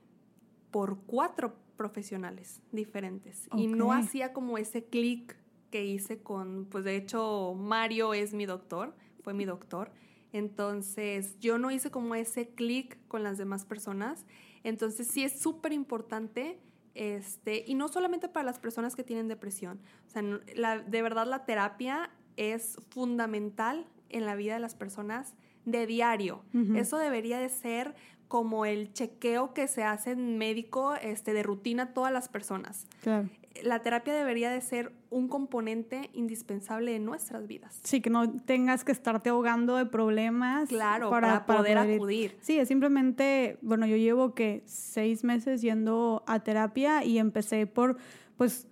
por 0.70 0.98
cuatro 1.04 1.56
profesionales 1.76 2.62
diferentes 2.70 3.48
y 3.56 3.66
no 3.66 3.92
hacía 3.92 4.32
como 4.32 4.56
ese 4.56 4.84
clic 4.84 5.36
que 5.70 5.84
hice 5.84 6.22
con, 6.22 6.66
pues 6.70 6.84
de 6.84 6.96
hecho, 6.96 7.54
Mario 7.58 8.14
es 8.14 8.32
mi 8.32 8.46
doctor, 8.46 8.94
fue 9.22 9.34
mi 9.34 9.44
doctor. 9.44 9.90
Entonces, 10.32 11.38
yo 11.40 11.58
no 11.58 11.70
hice 11.70 11.90
como 11.90 12.14
ese 12.14 12.50
clic 12.50 12.98
con 13.08 13.22
las 13.22 13.36
demás 13.36 13.64
personas. 13.64 14.24
Entonces, 14.62 15.08
sí 15.08 15.24
es 15.24 15.40
súper 15.40 15.72
importante 15.72 16.58
este, 16.94 17.64
y 17.66 17.74
no 17.74 17.88
solamente 17.88 18.28
para 18.28 18.44
las 18.44 18.58
personas 18.58 18.96
que 18.96 19.04
tienen 19.04 19.28
depresión. 19.28 19.80
O 20.06 20.10
sea, 20.10 20.22
de 20.22 21.02
verdad 21.02 21.26
la 21.26 21.44
terapia 21.44 22.10
es 22.36 22.78
fundamental 22.90 23.86
en 24.08 24.26
la 24.26 24.34
vida 24.34 24.54
de 24.54 24.60
las 24.60 24.74
personas 24.74 25.34
de 25.64 25.86
diario. 25.86 26.44
Eso 26.74 26.98
debería 26.98 27.38
de 27.38 27.48
ser 27.48 27.94
como 28.28 28.64
el 28.64 28.92
chequeo 28.92 29.52
que 29.52 29.68
se 29.68 29.84
hace 29.84 30.12
en 30.12 30.38
médico 30.38 30.94
este, 30.94 31.34
de 31.34 31.42
rutina 31.42 31.84
a 31.84 31.94
todas 31.94 32.12
las 32.12 32.28
personas. 32.28 32.86
Claro 33.02 33.28
la 33.62 33.80
terapia 33.80 34.14
debería 34.14 34.50
de 34.50 34.60
ser 34.60 34.92
un 35.10 35.28
componente 35.28 36.10
indispensable 36.12 36.92
de 36.92 36.98
nuestras 36.98 37.46
vidas. 37.46 37.80
Sí, 37.82 38.00
que 38.00 38.10
no 38.10 38.40
tengas 38.40 38.84
que 38.84 38.92
estarte 38.92 39.30
ahogando 39.30 39.76
de 39.76 39.86
problemas. 39.86 40.68
Claro, 40.68 41.10
para, 41.10 41.46
poder, 41.46 41.78
acudir. 41.78 42.36
Sí, 42.40 42.58
es 42.58 42.68
simplemente, 42.68 43.58
bueno, 43.62 43.86
yo 43.86 43.96
llevo 43.96 44.34
que 44.34 44.62
seis 44.66 45.24
meses 45.24 45.62
yendo 45.62 46.22
a 46.26 46.40
terapia 46.40 47.04
y 47.04 47.18
empecé 47.18 47.66
por, 47.66 47.98
pues, 48.36 48.68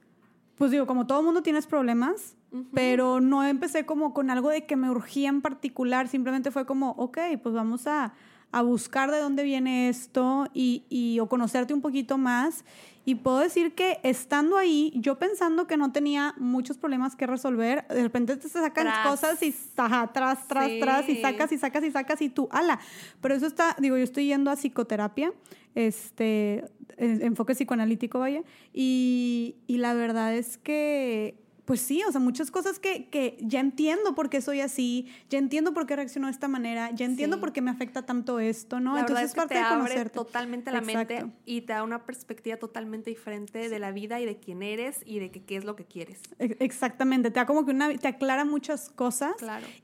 pues 0.57 0.71
digo, 0.71 0.87
como 0.87 1.07
todo 1.07 1.23
mundo 1.23 1.43
tienes 1.43 1.67
problemas, 1.67 2.37
pero 2.75 3.21
no 3.21 3.45
empecé 3.45 3.87
como 3.87 4.13
con 4.13 4.31
algo 4.31 4.51
de 4.51 4.67
que 4.67 4.77
me 4.77 4.91
urgía 4.91 5.29
en 5.29 5.41
particular, 5.41 6.09
simplemente 6.09 6.51
fue 6.51 6.67
como, 6.67 6.91
ok, 6.93 7.19
pues 7.43 7.55
vamos 7.55 7.87
a, 7.87 8.13
a 8.53 8.63
buscar 8.63 9.11
de 9.11 9.19
dónde 9.19 9.45
viene 9.45 9.89
esto 9.89 10.47
y, 10.53 10.85
y, 10.89 11.21
o 11.21 11.29
conocerte 11.29 11.73
un 11.73 11.81
poquito 11.81 12.19
más. 12.19 12.65
Y 13.05 13.15
puedo 13.15 13.39
decir 13.39 13.75
que 13.75 13.99
estando 14.03 14.59
ahí, 14.59 14.93
yo 14.95 15.19
pensando 15.19 15.67
que 15.67 15.77
no 15.77 15.91
tenía 15.91 16.35
muchos 16.39 16.77
problemas 16.77 17.17
que 17.17 17.27
resolver, 17.27 17.87
de 17.89 18.03
repente 18.03 18.37
te 18.37 18.49
sacan 18.49 18.89
cosas 19.09 19.43
y 19.43 19.49
estás 19.49 19.91
atrás, 19.91 20.47
tras, 20.47 20.71
tras, 20.79 21.09
y 21.09 21.21
sacas 21.21 21.51
y 21.51 21.59
sacas 21.59 21.85
y 21.85 21.91
sacas 21.91 22.23
y 22.23 22.29
tú, 22.29 22.49
ala. 22.53 22.79
Pero 23.21 23.35
eso 23.35 23.47
está, 23.47 23.75
digo, 23.79 23.97
yo 23.97 24.05
estoy 24.05 24.27
yendo 24.27 24.51
a 24.51 24.57
psicoterapia, 24.57 25.33
este, 25.75 26.65
enfoque 26.99 27.55
psicoanalítico, 27.55 28.19
vaya, 28.19 28.43
y, 28.75 29.57
y 29.67 29.79
la 29.79 29.95
verdad 29.95 30.35
es 30.35 30.59
que 30.59 31.37
pues 31.65 31.81
sí, 31.81 32.03
o 32.07 32.11
sea, 32.13 32.21
muchas 32.21 32.51
cosas 32.51 32.79
que, 32.79 33.09
que, 33.09 33.37
ya 33.41 33.61
entiendo 33.61 34.15
por 34.15 34.31
qué 34.31 34.41
soy 34.41 34.61
así, 34.61 35.07
ya 35.29 35.39
entiendo 35.39 35.73
por 35.73 35.87
qué 35.87 35.97
reacciono 35.97 36.27
de 36.27 36.33
esta 36.33 36.49
manera, 36.49 36.91
ya 36.93 37.07
entiendo 37.07 37.41
por 37.41 37.53
qué 37.53 37.63
me 37.63 37.71
afecta 37.71 38.03
tanto 38.03 38.41
esto, 38.41 38.81
¿no? 38.81 38.95
La 38.95 39.01
Entonces 39.01 39.31
es 39.31 39.35
parte 39.35 39.55
te 39.55 39.61
abre 39.61 40.05
totalmente 40.11 40.71
la 40.71 40.81
mente 40.81 41.27
y 41.45 41.63
te 41.63 41.73
da 41.73 41.83
una 41.83 42.05
perspectiva 42.05 42.57
totalmente 42.57 43.11
diferente 43.11 43.69
de 43.69 43.79
la 43.79 43.93
vida 43.93 44.21
y 44.21 44.27
de 44.27 44.39
quién 44.39 44.63
eres 44.63 45.03
y 45.05 45.19
de 45.19 45.31
qué 45.31 45.57
es 45.57 45.65
lo 45.65 45.77
que 45.77 45.85
quieres. 45.85 46.21
Exactamente, 46.39 47.31
te 47.31 47.41
da 47.41 47.47
como 47.47 47.65
que 47.65 47.73
una, 47.73 47.97
te 47.97 48.09
aclara 48.09 48.45
muchas 48.45 48.91
cosas 48.91 49.35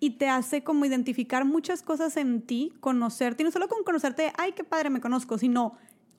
y 0.00 0.10
te 0.10 0.28
hace 0.28 0.62
como 0.62 0.84
identificar 0.84 1.44
muchas 1.44 1.82
cosas 1.82 2.16
en 2.16 2.42
ti, 2.42 2.72
conocerte, 2.80 3.42
y 3.42 3.44
no 3.44 3.50
solo 3.50 3.68
con 3.68 3.84
conocerte, 3.84 4.32
ay, 4.38 4.52
qué 4.52 4.64
padre 4.64 4.90
me 4.90 5.00
conozco, 5.00 5.38
sino 5.38 5.76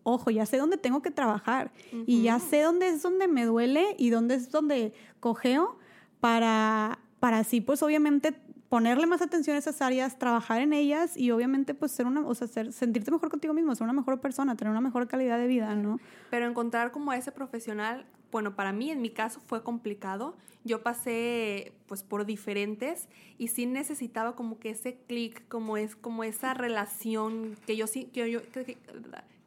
ojo, 0.08 0.32
ya 0.32 0.46
sé 0.46 0.58
dónde 0.58 0.78
tengo 0.78 1.02
que 1.02 1.12
trabajar 1.12 1.72
y 2.06 2.22
ya 2.22 2.40
sé 2.40 2.62
dónde 2.62 2.88
es 2.88 3.02
donde 3.02 3.28
me 3.28 3.44
duele 3.44 3.94
y 3.98 4.10
dónde 4.10 4.36
es 4.36 4.50
donde 4.50 4.94
cogeo 5.20 5.78
para, 6.22 7.00
para 7.20 7.40
así, 7.40 7.60
pues 7.60 7.84
obviamente 7.84 8.34
ponerle 8.70 9.06
más 9.06 9.22
atención 9.22 9.58
a 9.58 9.60
esas 9.60 9.82
áreas, 9.82 10.18
trabajar 10.18 10.62
en 10.62 10.72
ellas 10.72 11.18
y 11.18 11.32
obviamente 11.32 11.74
pues 11.74 11.92
ser 11.92 12.06
una, 12.06 12.26
o 12.26 12.34
sea, 12.36 12.48
sentirte 12.48 13.12
mejor 13.12 13.30
contigo 13.30 13.54
mismo, 13.54 13.76
ser 13.76 13.84
una 13.84 13.94
mejor 13.94 14.22
persona, 14.22 14.56
tener 14.56 14.72
una 14.72 14.82
mejor 14.82 15.08
calidad 15.08 15.38
de 15.38 15.48
vida, 15.48 15.76
¿no? 15.76 16.00
Pero 16.30 16.48
encontrar 16.48 16.92
como 16.92 17.12
ese 17.12 17.34
profesional, 17.34 18.06
bueno, 18.32 18.56
para 18.56 18.72
mí 18.72 18.90
en 18.92 19.02
mi 19.02 19.10
caso 19.10 19.42
fue 19.42 19.62
complicado. 19.62 20.38
Yo 20.64 20.84
pasé 20.84 21.74
pues 21.88 22.04
por 22.04 22.26
diferentes 22.26 23.10
y 23.38 23.50
sí 23.50 23.66
necesitaba 23.66 24.36
como 24.36 24.58
que 24.60 24.70
ese 24.70 24.98
clic, 25.08 25.48
como 25.50 25.76
es 25.78 25.96
como 25.98 26.24
esa 26.24 26.54
relación 26.54 27.58
que 27.66 27.76
yo 27.76 27.88
sí 27.88 28.06
que 28.06 28.30
yo 28.32 28.42
que, 28.52 28.64
que 28.64 28.78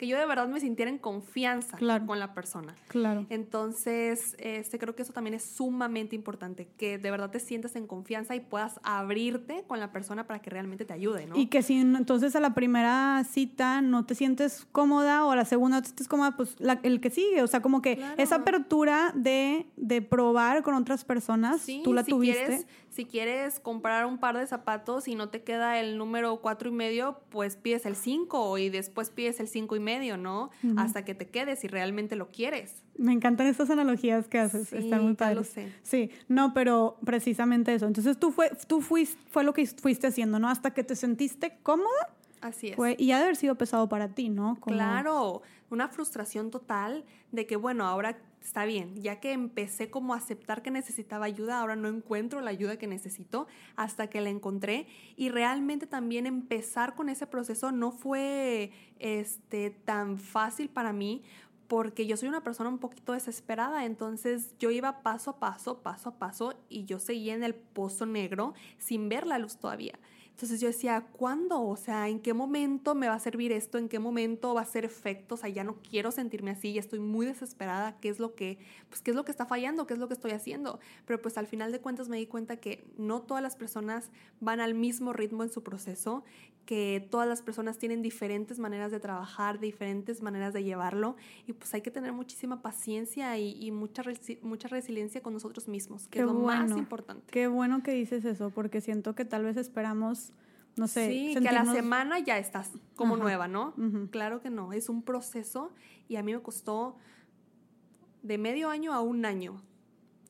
yo 0.06 0.18
de 0.18 0.26
verdad 0.26 0.48
me 0.48 0.60
sintiera 0.60 0.90
en 0.90 0.98
confianza 0.98 1.78
con 2.06 2.18
la 2.18 2.34
persona. 2.34 2.74
Claro. 2.88 3.26
Entonces, 3.30 4.36
este, 4.38 4.78
creo 4.78 4.94
que 4.94 5.02
eso 5.02 5.12
también 5.12 5.34
es 5.34 5.44
sumamente 5.44 6.16
importante, 6.16 6.68
que 6.76 6.98
de 6.98 7.10
verdad 7.10 7.30
te 7.30 7.40
sientas 7.40 7.76
en 7.76 7.86
confianza 7.86 8.34
y 8.34 8.40
puedas 8.40 8.80
abrirte 8.82 9.64
con 9.66 9.80
la 9.80 9.92
persona 9.92 10.26
para 10.26 10.40
que 10.40 10.50
realmente 10.50 10.84
te 10.84 10.92
ayude, 10.92 11.26
¿no? 11.26 11.36
Y 11.36 11.46
que 11.46 11.62
si 11.62 11.80
entonces 11.80 12.36
a 12.36 12.40
la 12.40 12.54
primera 12.54 13.22
cita 13.24 13.80
no 13.82 14.06
te 14.06 14.14
sientes 14.14 14.66
cómoda 14.72 15.24
o 15.24 15.30
a 15.30 15.36
la 15.36 15.44
segunda 15.44 15.78
no 15.78 15.82
te 15.82 15.88
sientes 15.88 16.08
cómoda, 16.08 16.36
pues 16.36 16.56
el 16.82 17.00
que 17.00 17.10
sigue, 17.10 17.42
o 17.42 17.46
sea, 17.46 17.60
como 17.60 17.82
que 17.82 18.02
esa 18.16 18.36
apertura 18.36 19.12
de, 19.14 19.66
de, 19.76 20.02
probar 20.02 20.62
con 20.62 20.74
otras 20.74 21.04
personas, 21.04 21.66
tú 21.84 21.92
la 21.92 22.04
tuviste 22.04 22.66
si 22.90 23.04
quieres 23.04 23.60
comprar 23.60 24.04
un 24.04 24.18
par 24.18 24.36
de 24.36 24.46
zapatos 24.46 25.06
y 25.06 25.14
no 25.14 25.28
te 25.28 25.42
queda 25.42 25.78
el 25.78 25.96
número 25.96 26.40
cuatro 26.40 26.68
y 26.68 26.72
medio, 26.72 27.20
pues 27.30 27.56
pides 27.56 27.86
el 27.86 27.94
cinco 27.94 28.58
y 28.58 28.68
después 28.68 29.10
pides 29.10 29.38
el 29.38 29.48
cinco 29.48 29.76
y 29.76 29.80
medio, 29.80 29.89
¿no? 29.98 30.50
Hasta 30.76 31.04
que 31.04 31.14
te 31.14 31.26
quedes 31.26 31.60
si 31.60 31.68
realmente 31.68 32.16
lo 32.16 32.30
quieres. 32.30 32.82
Me 32.96 33.12
encantan 33.12 33.46
estas 33.46 33.70
analogías 33.70 34.28
que 34.28 34.38
haces, 34.38 34.72
están 34.72 35.04
muy 35.04 35.14
padres. 35.14 35.36
Lo 35.36 35.44
sé. 35.44 35.72
Sí, 35.82 36.10
no, 36.28 36.52
pero 36.54 36.96
precisamente 37.04 37.74
eso. 37.74 37.86
Entonces 37.86 38.18
tú 38.18 38.30
fue, 38.30 38.50
tú 38.66 38.80
fuiste, 38.80 39.18
fue 39.30 39.44
lo 39.44 39.52
que 39.52 39.66
fuiste 39.66 40.06
haciendo, 40.06 40.38
¿no? 40.38 40.48
Hasta 40.48 40.72
que 40.72 40.84
te 40.84 40.96
sentiste 40.96 41.58
cómoda. 41.62 42.10
Así 42.40 42.68
es. 42.68 42.76
Fue, 42.76 42.96
y 42.98 43.12
ha 43.12 43.18
de 43.18 43.24
haber 43.24 43.36
sido 43.36 43.54
pesado 43.56 43.88
para 43.88 44.08
ti, 44.08 44.28
¿no? 44.28 44.56
Claro, 44.60 45.42
una 45.70 45.88
frustración 45.88 46.50
total 46.50 47.04
de 47.32 47.46
que, 47.46 47.56
bueno, 47.56 47.86
ahora 47.86 48.20
está 48.42 48.64
bien, 48.64 49.00
ya 49.00 49.20
que 49.20 49.32
empecé 49.32 49.90
como 49.90 50.14
a 50.14 50.16
aceptar 50.16 50.62
que 50.62 50.70
necesitaba 50.70 51.26
ayuda, 51.26 51.60
ahora 51.60 51.76
no 51.76 51.88
encuentro 51.88 52.40
la 52.40 52.50
ayuda 52.50 52.78
que 52.78 52.86
necesito 52.86 53.46
hasta 53.76 54.08
que 54.08 54.20
la 54.20 54.30
encontré 54.30 54.86
y 55.16 55.28
realmente 55.28 55.86
también 55.86 56.26
empezar 56.26 56.94
con 56.94 57.08
ese 57.08 57.26
proceso 57.26 57.70
no 57.70 57.92
fue 57.92 58.72
este 58.98 59.70
tan 59.70 60.18
fácil 60.18 60.70
para 60.70 60.92
mí 60.92 61.22
porque 61.68 62.04
yo 62.04 62.16
soy 62.16 62.28
una 62.28 62.42
persona 62.42 62.68
un 62.68 62.78
poquito 62.78 63.12
desesperada, 63.12 63.84
entonces 63.84 64.56
yo 64.58 64.72
iba 64.72 65.02
paso 65.02 65.30
a 65.30 65.38
paso, 65.38 65.82
paso 65.82 66.08
a 66.08 66.18
paso 66.18 66.54
y 66.68 66.84
yo 66.84 66.98
seguía 66.98 67.34
en 67.34 67.44
el 67.44 67.54
pozo 67.54 68.06
negro 68.06 68.54
sin 68.78 69.08
ver 69.08 69.24
la 69.24 69.38
luz 69.38 69.56
todavía. 69.56 69.96
Entonces 70.40 70.58
yo 70.62 70.68
decía, 70.68 71.06
¿cuándo? 71.12 71.60
O 71.60 71.76
sea, 71.76 72.08
¿en 72.08 72.18
qué 72.18 72.32
momento 72.32 72.94
me 72.94 73.08
va 73.08 73.14
a 73.16 73.20
servir 73.20 73.52
esto? 73.52 73.76
¿En 73.76 73.90
qué 73.90 73.98
momento 73.98 74.54
va 74.54 74.62
a 74.62 74.64
ser 74.64 74.86
efecto? 74.86 75.34
O 75.34 75.36
sea, 75.36 75.50
ya 75.50 75.64
no 75.64 75.76
quiero 75.82 76.10
sentirme 76.12 76.50
así, 76.52 76.72
ya 76.72 76.80
estoy 76.80 76.98
muy 76.98 77.26
desesperada. 77.26 78.00
¿Qué 78.00 78.08
es 78.08 78.18
lo 78.18 78.34
que, 78.34 78.58
pues, 78.88 79.02
qué 79.02 79.10
es 79.10 79.16
lo 79.18 79.26
que 79.26 79.32
está 79.32 79.44
fallando? 79.44 79.86
¿Qué 79.86 79.92
es 79.92 80.00
lo 80.00 80.08
que 80.08 80.14
estoy 80.14 80.30
haciendo? 80.30 80.80
Pero 81.04 81.20
pues 81.20 81.36
al 81.36 81.46
final 81.46 81.72
de 81.72 81.80
cuentas 81.80 82.08
me 82.08 82.16
di 82.16 82.24
cuenta 82.26 82.56
que 82.56 82.86
no 82.96 83.20
todas 83.20 83.42
las 83.42 83.54
personas 83.54 84.10
van 84.40 84.60
al 84.60 84.72
mismo 84.72 85.12
ritmo 85.12 85.42
en 85.42 85.50
su 85.50 85.62
proceso, 85.62 86.24
que 86.70 87.04
todas 87.10 87.26
las 87.26 87.42
personas 87.42 87.78
tienen 87.78 88.00
diferentes 88.00 88.60
maneras 88.60 88.92
de 88.92 89.00
trabajar, 89.00 89.58
diferentes 89.58 90.22
maneras 90.22 90.52
de 90.54 90.62
llevarlo 90.62 91.16
y 91.48 91.52
pues 91.52 91.74
hay 91.74 91.80
que 91.80 91.90
tener 91.90 92.12
muchísima 92.12 92.62
paciencia 92.62 93.36
y, 93.38 93.72
mucha, 93.72 94.04
mucha 94.42 94.68
resiliencia 94.68 95.20
con 95.20 95.32
nosotros 95.32 95.66
mismos, 95.66 96.06
que 96.06 96.20
es 96.20 96.24
lo 96.24 96.32
más 96.32 96.70
importante. 96.70 97.24
Qué 97.32 97.48
bueno 97.48 97.82
que 97.82 97.90
dices 97.90 98.24
eso, 98.24 98.50
porque 98.50 98.80
siento 98.80 99.16
que 99.16 99.24
tal 99.24 99.42
vez 99.42 99.56
esperamos 99.56 100.32
no 100.76 100.86
sé. 100.86 101.08
Sí, 101.08 101.36
que 101.42 101.48
a 101.48 101.64
la 101.64 101.72
semana 101.72 102.20
ya 102.20 102.38
estás 102.38 102.70
como 102.94 103.16
nueva, 103.16 103.48
¿no? 103.48 103.74
Claro 104.12 104.40
que 104.40 104.48
no, 104.48 104.72
es 104.72 104.88
un 104.88 105.02
proceso 105.02 105.72
y 106.06 106.14
a 106.14 106.22
mí 106.22 106.32
me 106.32 106.40
costó 106.40 106.96
de 108.22 108.38
medio 108.38 108.70
año 108.70 108.94
a 108.94 109.00
un 109.00 109.24
año 109.24 109.60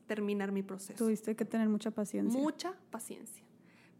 terminar 0.07 0.53
mi 0.53 0.62
proceso. 0.62 1.05
Tuviste 1.05 1.37
que 1.37 1.44
tener 1.44 1.68
mucha 1.68 1.90
paciencia. 1.90 2.40
Mucha 2.40 2.72
paciencia. 2.90 3.44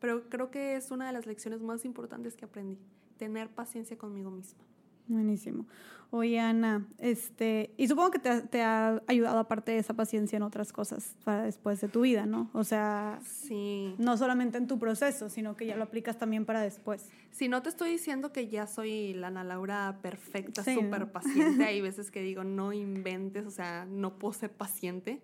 Pero 0.01 0.29
creo 0.29 0.51
que 0.51 0.77
es 0.77 0.91
una 0.91 1.07
de 1.07 1.13
las 1.13 1.27
lecciones 1.27 1.61
más 1.61 1.85
importantes 1.85 2.37
que 2.37 2.45
aprendí, 2.45 2.79
tener 3.19 3.51
paciencia 3.51 3.97
conmigo 3.97 4.31
misma. 4.31 4.65
Buenísimo. 5.07 5.67
Oye, 6.13 6.41
Ana, 6.41 6.89
este, 6.99 7.73
y 7.77 7.87
supongo 7.87 8.11
que 8.11 8.19
te, 8.19 8.63
ha 8.63 9.01
ayudado 9.07 9.39
aparte 9.39 9.73
de 9.73 9.79
esa 9.79 9.95
paciencia 9.95 10.37
en 10.37 10.43
otras 10.43 10.73
cosas 10.73 11.15
para 11.25 11.45
después 11.45 11.81
de 11.81 11.87
tu 11.87 12.01
vida, 12.01 12.27
¿no? 12.27 12.51
O 12.53 12.65
sea, 12.65 13.21
sí. 13.25 13.95
no 13.99 14.17
solamente 14.17 14.59
en 14.59 14.67
tu 14.67 14.79
proceso, 14.79 15.29
sino 15.29 15.57
que 15.57 15.67
ya 15.67 15.77
lo 15.77 15.85
aplicas 15.85 16.19
también 16.19 16.47
para 16.47 16.63
después. 16.63 17.09
Sí, 17.31 17.47
no 17.47 17.63
te 17.63 17.69
estoy 17.69 17.91
diciendo 17.91 18.33
que 18.33 18.49
ya 18.49 18.67
soy 18.67 19.15
la 19.15 19.29
Ana 19.29 19.45
Laura 19.45 19.99
perfecta, 20.03 20.65
súper 20.65 21.13
paciente. 21.13 21.65
Hay 21.65 21.81
veces 21.81 22.11
que 22.11 22.23
digo, 22.23 22.43
no 22.43 22.73
inventes, 22.73 23.47
o 23.47 23.51
sea, 23.51 23.85
no 23.85 24.19
puedo 24.19 24.33
ser 24.33 24.51
paciente. 24.51 25.23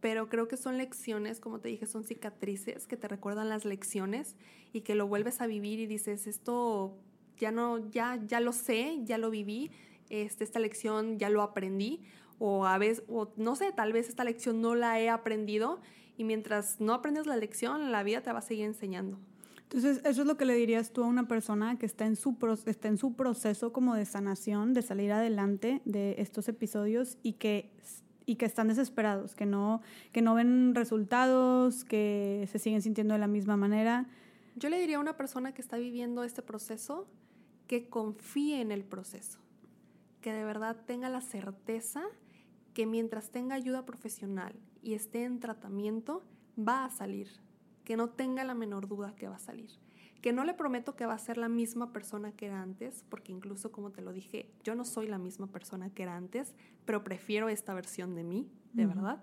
Pero 0.00 0.28
creo 0.28 0.46
que 0.46 0.56
son 0.56 0.78
lecciones, 0.78 1.40
como 1.40 1.60
te 1.60 1.68
dije, 1.68 1.86
son 1.86 2.04
cicatrices 2.04 2.86
que 2.86 2.96
te 2.96 3.08
recuerdan 3.08 3.48
las 3.48 3.64
lecciones 3.64 4.36
y 4.72 4.82
que 4.82 4.94
lo 4.94 5.08
vuelves 5.08 5.40
a 5.40 5.46
vivir 5.46 5.80
y 5.80 5.86
dices, 5.86 6.26
esto 6.26 6.96
ya 7.36 7.50
no, 7.50 7.90
ya, 7.90 8.20
ya 8.26 8.40
lo 8.40 8.52
sé, 8.52 8.98
ya 9.04 9.18
lo 9.18 9.30
viví, 9.30 9.70
este, 10.10 10.44
esta 10.44 10.60
lección 10.60 11.18
ya 11.18 11.30
lo 11.30 11.42
aprendí, 11.42 12.02
o 12.38 12.66
a 12.66 12.78
veces, 12.78 13.04
o 13.08 13.32
no 13.36 13.56
sé, 13.56 13.72
tal 13.72 13.92
vez 13.92 14.08
esta 14.08 14.24
lección 14.24 14.60
no 14.60 14.74
la 14.74 15.00
he 15.00 15.08
aprendido, 15.08 15.80
y 16.16 16.24
mientras 16.24 16.80
no 16.80 16.94
aprendes 16.94 17.26
la 17.26 17.36
lección, 17.36 17.92
la 17.92 18.02
vida 18.02 18.22
te 18.22 18.32
va 18.32 18.38
a 18.40 18.42
seguir 18.42 18.64
enseñando. 18.64 19.18
Entonces, 19.62 20.00
eso 20.04 20.22
es 20.22 20.26
lo 20.26 20.36
que 20.38 20.46
le 20.46 20.54
dirías 20.54 20.92
tú 20.92 21.04
a 21.04 21.06
una 21.06 21.28
persona 21.28 21.78
que 21.78 21.84
está 21.84 22.06
en 22.06 22.16
su, 22.16 22.36
está 22.64 22.88
en 22.88 22.96
su 22.96 23.14
proceso 23.14 23.72
como 23.72 23.94
de 23.94 24.06
sanación, 24.06 24.72
de 24.72 24.80
salir 24.80 25.12
adelante 25.12 25.82
de 25.84 26.14
estos 26.18 26.48
episodios 26.48 27.18
y 27.22 27.34
que, 27.34 27.70
y 28.28 28.36
que 28.36 28.44
están 28.44 28.68
desesperados, 28.68 29.34
que 29.34 29.46
no, 29.46 29.80
que 30.12 30.20
no 30.20 30.34
ven 30.34 30.74
resultados, 30.74 31.82
que 31.82 32.46
se 32.52 32.58
siguen 32.58 32.82
sintiendo 32.82 33.14
de 33.14 33.20
la 33.20 33.26
misma 33.26 33.56
manera. 33.56 34.06
Yo 34.54 34.68
le 34.68 34.78
diría 34.78 34.98
a 34.98 35.00
una 35.00 35.16
persona 35.16 35.54
que 35.54 35.62
está 35.62 35.78
viviendo 35.78 36.22
este 36.22 36.42
proceso 36.42 37.08
que 37.66 37.88
confíe 37.88 38.60
en 38.60 38.70
el 38.70 38.84
proceso, 38.84 39.38
que 40.20 40.34
de 40.34 40.44
verdad 40.44 40.76
tenga 40.84 41.08
la 41.08 41.22
certeza 41.22 42.02
que 42.74 42.84
mientras 42.84 43.30
tenga 43.30 43.54
ayuda 43.54 43.86
profesional 43.86 44.52
y 44.82 44.92
esté 44.92 45.24
en 45.24 45.40
tratamiento, 45.40 46.22
va 46.58 46.84
a 46.84 46.90
salir, 46.90 47.28
que 47.82 47.96
no 47.96 48.10
tenga 48.10 48.44
la 48.44 48.54
menor 48.54 48.88
duda 48.88 49.14
que 49.16 49.26
va 49.26 49.36
a 49.36 49.40
salir, 49.40 49.70
que 50.20 50.32
no 50.32 50.44
le 50.44 50.54
prometo 50.54 50.96
que 50.96 51.06
va 51.06 51.14
a 51.14 51.18
ser 51.18 51.38
la 51.38 51.48
misma 51.48 51.92
persona 51.92 52.32
que 52.32 52.46
era 52.46 52.60
antes, 52.60 53.04
porque 53.08 53.32
incluso 53.32 53.70
como 53.70 53.90
te 53.90 54.02
lo 54.02 54.12
dije, 54.12 54.50
yo 54.64 54.74
no 54.74 54.84
soy 54.84 55.06
la 55.06 55.18
misma 55.18 55.46
persona 55.46 55.90
que 55.90 56.02
era 56.02 56.16
antes, 56.16 56.54
pero 56.84 57.04
prefiero 57.04 57.48
esta 57.48 57.74
versión 57.74 58.14
de 58.14 58.24
mí, 58.24 58.50
de 58.72 58.86
verdad. 58.86 59.22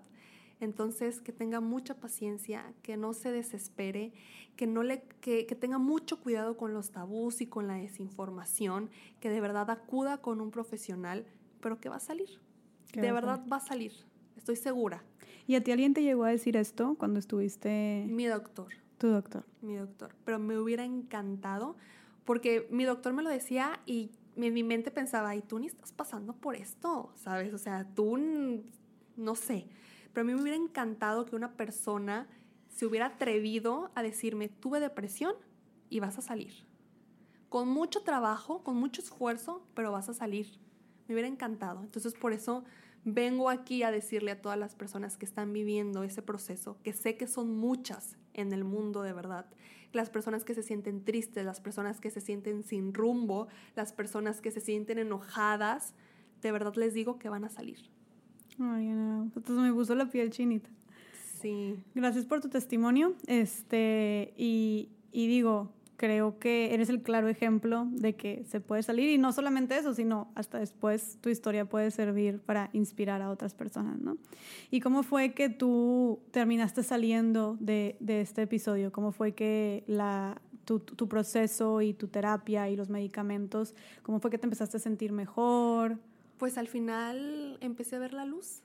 Entonces, 0.58 1.20
que 1.20 1.32
tenga 1.32 1.60
mucha 1.60 1.94
paciencia, 1.94 2.72
que 2.82 2.96
no 2.96 3.12
se 3.12 3.30
desespere, 3.30 4.12
que, 4.56 4.66
no 4.66 4.82
le, 4.82 5.02
que, 5.20 5.44
tenga 5.44 5.78
mucho 5.78 6.18
cuidado 6.20 6.56
con 6.56 6.72
los 6.72 6.90
tabús 6.90 7.42
y 7.42 7.46
con 7.46 7.66
la 7.66 7.74
desinformación, 7.74 8.88
que 9.20 9.28
de 9.28 9.40
verdad 9.42 9.70
acuda 9.70 10.18
con 10.22 10.40
un 10.40 10.50
profesional, 10.50 11.26
pero 11.60 11.78
que 11.78 11.90
va 11.90 11.96
a 11.96 12.00
salir. 12.00 12.40
De 12.94 13.12
verdad 13.12 13.44
va 13.52 13.56
a 13.56 13.60
salir, 13.60 13.92
estoy 14.36 14.56
segura. 14.56 15.04
¿Y 15.46 15.56
a 15.56 15.62
ti 15.62 15.72
alguien 15.72 15.92
te 15.92 16.02
llegó 16.02 16.24
a 16.24 16.30
decir 16.30 16.56
esto 16.56 16.96
cuando 16.98 17.18
estuviste? 17.18 18.06
Mi 18.08 18.24
doctor. 18.24 18.72
Tu 18.98 19.08
doctor. 19.08 19.44
Mi 19.60 19.76
doctor. 19.76 20.14
Pero 20.24 20.38
me 20.38 20.58
hubiera 20.58 20.84
encantado 20.84 21.76
porque 22.24 22.66
mi 22.70 22.84
doctor 22.84 23.12
me 23.12 23.22
lo 23.22 23.30
decía 23.30 23.80
y 23.86 24.10
en 24.36 24.52
mi 24.52 24.62
mente 24.62 24.90
pensaba, 24.90 25.34
y 25.34 25.42
tú 25.42 25.58
ni 25.58 25.66
estás 25.66 25.92
pasando 25.92 26.34
por 26.34 26.56
esto, 26.56 27.10
¿sabes? 27.14 27.54
O 27.54 27.58
sea, 27.58 27.86
tú, 27.94 28.18
no 29.16 29.34
sé. 29.34 29.66
Pero 30.12 30.22
a 30.22 30.24
mí 30.26 30.34
me 30.34 30.42
hubiera 30.42 30.58
encantado 30.58 31.24
que 31.24 31.36
una 31.36 31.52
persona 31.56 32.26
se 32.68 32.84
hubiera 32.84 33.06
atrevido 33.06 33.90
a 33.94 34.02
decirme, 34.02 34.48
tuve 34.48 34.80
depresión 34.80 35.34
y 35.88 36.00
vas 36.00 36.18
a 36.18 36.22
salir. 36.22 36.66
Con 37.48 37.68
mucho 37.68 38.02
trabajo, 38.02 38.62
con 38.62 38.76
mucho 38.76 39.00
esfuerzo, 39.00 39.66
pero 39.74 39.92
vas 39.92 40.08
a 40.08 40.14
salir. 40.14 40.58
Me 41.08 41.14
hubiera 41.14 41.28
encantado. 41.28 41.82
Entonces 41.82 42.12
por 42.12 42.32
eso 42.32 42.64
vengo 43.04 43.48
aquí 43.48 43.82
a 43.84 43.90
decirle 43.90 44.32
a 44.32 44.42
todas 44.42 44.58
las 44.58 44.74
personas 44.74 45.16
que 45.16 45.24
están 45.24 45.52
viviendo 45.52 46.02
ese 46.02 46.22
proceso, 46.22 46.76
que 46.82 46.92
sé 46.92 47.16
que 47.16 47.28
son 47.28 47.56
muchas 47.56 48.16
en 48.36 48.52
el 48.52 48.64
mundo 48.64 49.02
de 49.02 49.12
verdad, 49.12 49.46
las 49.92 50.10
personas 50.10 50.44
que 50.44 50.54
se 50.54 50.62
sienten 50.62 51.04
tristes, 51.04 51.44
las 51.44 51.60
personas 51.60 52.00
que 52.00 52.10
se 52.10 52.20
sienten 52.20 52.62
sin 52.62 52.94
rumbo, 52.94 53.48
las 53.74 53.92
personas 53.92 54.40
que 54.40 54.50
se 54.50 54.60
sienten 54.60 54.98
enojadas, 54.98 55.94
de 56.42 56.52
verdad 56.52 56.74
les 56.76 56.94
digo 56.94 57.18
que 57.18 57.28
van 57.28 57.44
a 57.44 57.48
salir. 57.48 57.78
Ay, 58.58 58.86
no. 58.88 59.24
Entonces 59.24 59.56
me 59.56 59.72
puso 59.72 59.94
la 59.94 60.06
piel 60.06 60.30
chinita. 60.30 60.70
Sí. 61.40 61.76
Gracias 61.94 62.24
por 62.24 62.40
tu 62.40 62.48
testimonio. 62.48 63.14
Este, 63.26 64.32
y, 64.36 64.90
y 65.12 65.26
digo, 65.26 65.72
creo 65.96 66.38
que 66.38 66.74
eres 66.74 66.88
el 66.88 67.02
claro 67.02 67.28
ejemplo 67.28 67.86
de 67.90 68.14
que 68.14 68.44
se 68.44 68.60
puede 68.60 68.82
salir 68.82 69.08
y 69.10 69.18
no 69.18 69.32
solamente 69.32 69.76
eso, 69.76 69.94
sino 69.94 70.30
hasta 70.34 70.58
después 70.58 71.18
tu 71.20 71.28
historia 71.28 71.64
puede 71.64 71.90
servir 71.90 72.40
para 72.40 72.70
inspirar 72.72 73.22
a 73.22 73.30
otras 73.30 73.54
personas, 73.54 73.98
¿no? 73.98 74.16
¿Y 74.70 74.80
cómo 74.80 75.02
fue 75.02 75.32
que 75.32 75.48
tú 75.48 76.20
terminaste 76.30 76.82
saliendo 76.82 77.56
de, 77.60 77.96
de 78.00 78.20
este 78.20 78.42
episodio? 78.42 78.92
¿Cómo 78.92 79.12
fue 79.12 79.32
que 79.32 79.84
la, 79.86 80.40
tu, 80.64 80.80
tu, 80.80 81.08
proceso 81.08 81.80
y 81.80 81.94
tu 81.94 82.08
terapia 82.08 82.68
y 82.68 82.76
los 82.76 82.90
medicamentos, 82.90 83.74
cómo 84.02 84.20
fue 84.20 84.30
que 84.30 84.38
te 84.38 84.46
empezaste 84.46 84.76
a 84.76 84.80
sentir 84.80 85.12
mejor? 85.12 85.98
Pues 86.38 86.58
al 86.58 86.68
final 86.68 87.56
empecé 87.60 87.96
a 87.96 87.98
ver 87.98 88.12
la 88.12 88.26
luz, 88.26 88.62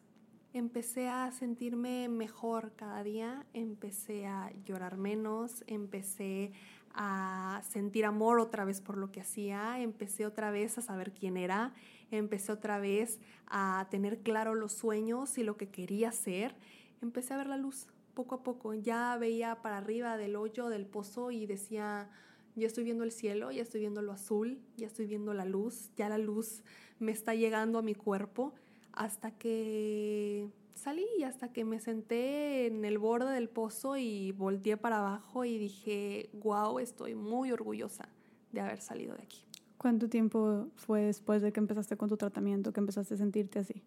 empecé 0.54 1.08
a 1.08 1.32
sentirme 1.32 2.10
mejor 2.10 2.74
cada 2.76 3.04
día, 3.04 3.46
empecé 3.54 4.26
a 4.26 4.52
llorar 4.66 4.98
menos, 4.98 5.64
empecé 5.68 6.52
a 6.94 7.62
sentir 7.70 8.06
amor 8.06 8.40
otra 8.40 8.66
vez 8.66 8.82
por 8.82 8.98
lo 8.98 9.12
que 9.12 9.22
hacía, 9.22 9.80
empecé 9.80 10.26
otra 10.26 10.52
vez 10.52 10.78
a 10.78 10.82
saber 10.82 11.14
quién 11.14 11.38
era, 11.38 11.74
empecé 12.12 12.52
otra 12.52 12.80
vez 12.80 13.20
a 13.48 13.88
tener 13.90 14.20
claro 14.20 14.56
los 14.56 14.74
sueños 14.74 15.38
y 15.38 15.44
lo 15.44 15.58
que 15.58 15.70
quería 15.70 16.10
hacer, 16.10 16.56
empecé 17.02 17.34
a 17.34 17.38
ver 17.38 17.48
la 17.48 17.58
luz 17.58 17.88
poco 18.14 18.36
a 18.36 18.44
poco, 18.44 18.74
ya 18.74 19.18
veía 19.18 19.62
para 19.62 19.78
arriba 19.78 20.18
del 20.18 20.36
hoyo 20.36 20.70
del 20.70 20.86
pozo 20.86 21.32
y 21.32 21.46
decía, 21.46 22.10
ya 22.56 22.68
estoy 22.68 22.84
viendo 22.84 23.04
el 23.04 23.12
cielo, 23.12 23.52
ya 23.52 23.62
estoy 23.62 23.82
viendo 23.82 24.02
lo 24.02 24.12
azul, 24.12 24.60
ya 24.78 24.88
estoy 24.88 25.06
viendo 25.06 25.34
la 25.34 25.46
luz, 25.46 25.92
ya 25.96 26.10
la 26.10 26.18
luz 26.18 26.64
me 27.00 27.12
está 27.12 27.34
llegando 27.34 27.80
a 27.80 27.82
mi 27.82 27.96
cuerpo 27.96 28.54
hasta 28.92 29.32
que 29.32 30.50
salí, 30.76 31.24
hasta 31.26 31.52
que 31.52 31.66
me 31.66 31.80
senté 31.80 32.68
en 32.68 32.86
el 32.86 32.98
borde 32.98 33.32
del 33.34 33.50
pozo 33.50 33.98
y 33.98 34.32
volteé 34.32 34.78
para 34.78 35.00
abajo 35.00 35.46
y 35.46 35.58
dije, 35.58 36.30
wow, 36.34 36.80
estoy 36.80 37.16
muy 37.16 37.52
orgullosa 37.52 38.10
de 38.52 38.62
haber 38.62 38.82
salido 38.82 39.16
de 39.16 39.24
aquí. 39.24 39.46
¿Cuánto 39.78 40.10
tiempo 40.10 40.68
fue 40.76 41.02
después 41.02 41.42
de 41.42 41.52
que 41.52 41.60
empezaste 41.60 41.98
con 41.98 42.10
tu 42.10 42.18
tratamiento 42.18 42.72
que 42.72 42.80
empezaste 42.80 43.16
a 43.16 43.18
sentirte 43.18 43.60
así? 43.60 43.82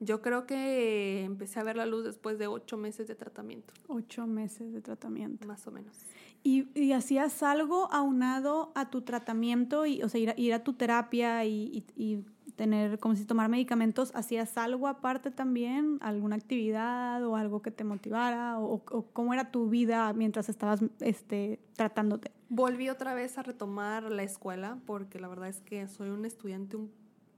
Yo 0.00 0.20
creo 0.20 0.46
que 0.46 1.22
empecé 1.22 1.60
a 1.60 1.62
ver 1.62 1.76
la 1.76 1.86
luz 1.86 2.02
después 2.02 2.36
de 2.36 2.48
ocho 2.48 2.76
meses 2.76 3.06
de 3.06 3.14
tratamiento. 3.14 3.72
Ocho 3.86 4.26
meses 4.26 4.72
de 4.72 4.80
tratamiento. 4.80 5.46
Más 5.46 5.64
o 5.68 5.70
menos. 5.70 5.96
¿Y, 6.44 6.92
hacías 6.92 7.42
algo 7.42 7.92
aunado 7.92 8.72
a 8.74 8.90
tu 8.90 9.02
tratamiento, 9.02 9.86
y, 9.86 10.02
o 10.02 10.08
sea, 10.08 10.20
ir 10.20 10.30
a, 10.30 10.34
ir 10.36 10.52
a 10.54 10.64
tu 10.64 10.72
terapia 10.72 11.44
y, 11.44 11.84
y, 11.96 12.24
tener, 12.56 12.98
como 12.98 13.14
si 13.14 13.24
tomar 13.24 13.48
medicamentos, 13.48 14.12
¿hacías 14.14 14.58
algo 14.58 14.88
aparte 14.88 15.30
también? 15.30 15.98
¿Alguna 16.00 16.36
actividad 16.36 17.24
o 17.24 17.36
algo 17.36 17.62
que 17.62 17.70
te 17.70 17.84
motivara? 17.84 18.58
¿O, 18.58 18.82
o 18.90 19.06
cómo 19.12 19.32
era 19.32 19.50
tu 19.50 19.68
vida 19.68 20.12
mientras 20.12 20.48
estabas 20.48 20.80
este, 21.00 21.60
tratándote? 21.76 22.30
Volví 22.48 22.90
otra 22.90 23.14
vez 23.14 23.38
a 23.38 23.42
retomar 23.42 24.04
la 24.04 24.22
escuela 24.22 24.78
porque 24.84 25.18
la 25.18 25.28
verdad 25.28 25.48
es 25.48 25.60
que 25.60 25.88
soy 25.88 26.10
un 26.10 26.26
estudiante 26.26 26.76
un 26.76 26.90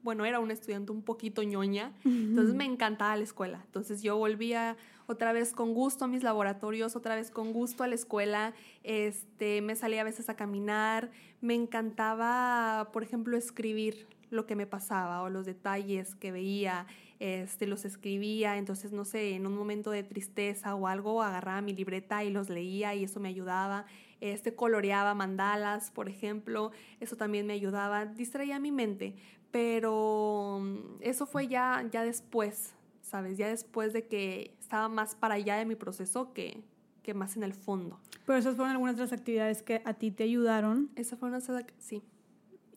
bueno, 0.05 0.27
era 0.27 0.39
un 0.39 0.51
estudiante 0.51 0.93
un 0.93 1.01
poquito 1.01 1.43
ñoña, 1.43 1.91
entonces 2.05 2.55
me 2.55 2.67
encantaba 2.67 3.17
la 3.17 3.23
escuela. 3.23 3.63
Entonces 3.65 4.03
yo 4.03 4.19
volvía 4.19 4.77
otra 5.07 5.33
vez 5.33 5.53
con 5.53 5.75
gusto 5.75 6.05
a 6.05 6.09
mis 6.09 6.23
laboratorios, 6.23 6.97
otra 6.97 7.15
vez 7.15 7.31
con 7.31 7.53
gusto 7.53 7.85
a 7.85 7.89
la 7.89 7.95
escuela, 7.95 8.55
este, 8.83 9.61
me 9.63 9.77
salía 9.77 10.01
a 10.01 10.05
veces 10.05 10.29
a 10.29 10.37
caminar, 10.37 11.11
me 11.41 11.55
encantaba, 11.55 12.91
por 12.93 13.03
ejemplo, 13.03 13.37
escribir 13.37 14.07
lo 14.31 14.47
que 14.47 14.57
me 14.57 14.67
pasaba 14.67 15.23
o 15.23 15.29
los 15.29 15.47
detalles 15.47 16.15
que 16.15 16.33
veía, 16.33 16.87
este, 17.21 17.67
los 17.67 17.85
escribía, 17.85 18.57
entonces 18.57 18.93
no 18.93 19.05
sé, 19.05 19.35
en 19.35 19.47
un 19.47 19.57
momento 19.57 19.91
de 19.91 20.03
tristeza 20.03 20.75
o 20.75 20.89
algo 20.89 21.23
agarraba 21.23 21.61
mi 21.61 21.73
libreta 21.73 22.25
y 22.25 22.31
los 22.31 22.49
leía 22.49 22.95
y 22.95 23.05
eso 23.05 23.21
me 23.21 23.29
ayudaba, 23.29 23.87
este, 24.21 24.55
coloreaba 24.55 25.15
mandalas, 25.15 25.91
por 25.91 26.09
ejemplo, 26.09 26.73
eso 27.01 27.17
también 27.17 27.47
me 27.47 27.53
ayudaba, 27.53 28.07
distraía 28.07 28.59
mi 28.59 28.73
mente, 28.73 29.15
pero 29.51 30.59
mm, 30.61 30.97
eso 31.01 31.27
fue 31.27 31.47
ya, 31.47 31.87
ya 31.93 32.05
después, 32.05 32.75
¿sabes? 33.15 33.39
Ya 33.39 33.49
después 33.49 33.93
de 33.93 34.09
que 34.09 34.57
estaba 34.59 34.89
más 34.89 35.15
para 35.15 35.35
allá 35.35 35.55
de 35.55 35.67
mi 35.67 35.77
proceso 35.77 36.33
que, 36.33 36.65
que 37.05 37.15
más 37.15 37.37
en 37.37 37.45
el 37.45 37.53
fondo. 37.55 38.01
Pero 38.27 38.37
esas 38.37 38.57
fueron 38.57 38.73
algunas 38.73 38.97
de 38.97 39.03
las 39.03 39.13
actividades 39.13 39.63
que 39.63 39.83
a 39.85 39.95
ti 39.95 40.11
te 40.11 40.25
ayudaron. 40.25 40.91
Esa 40.97 41.17
fue 41.17 41.29
una, 41.29 41.41
sí, 41.41 42.03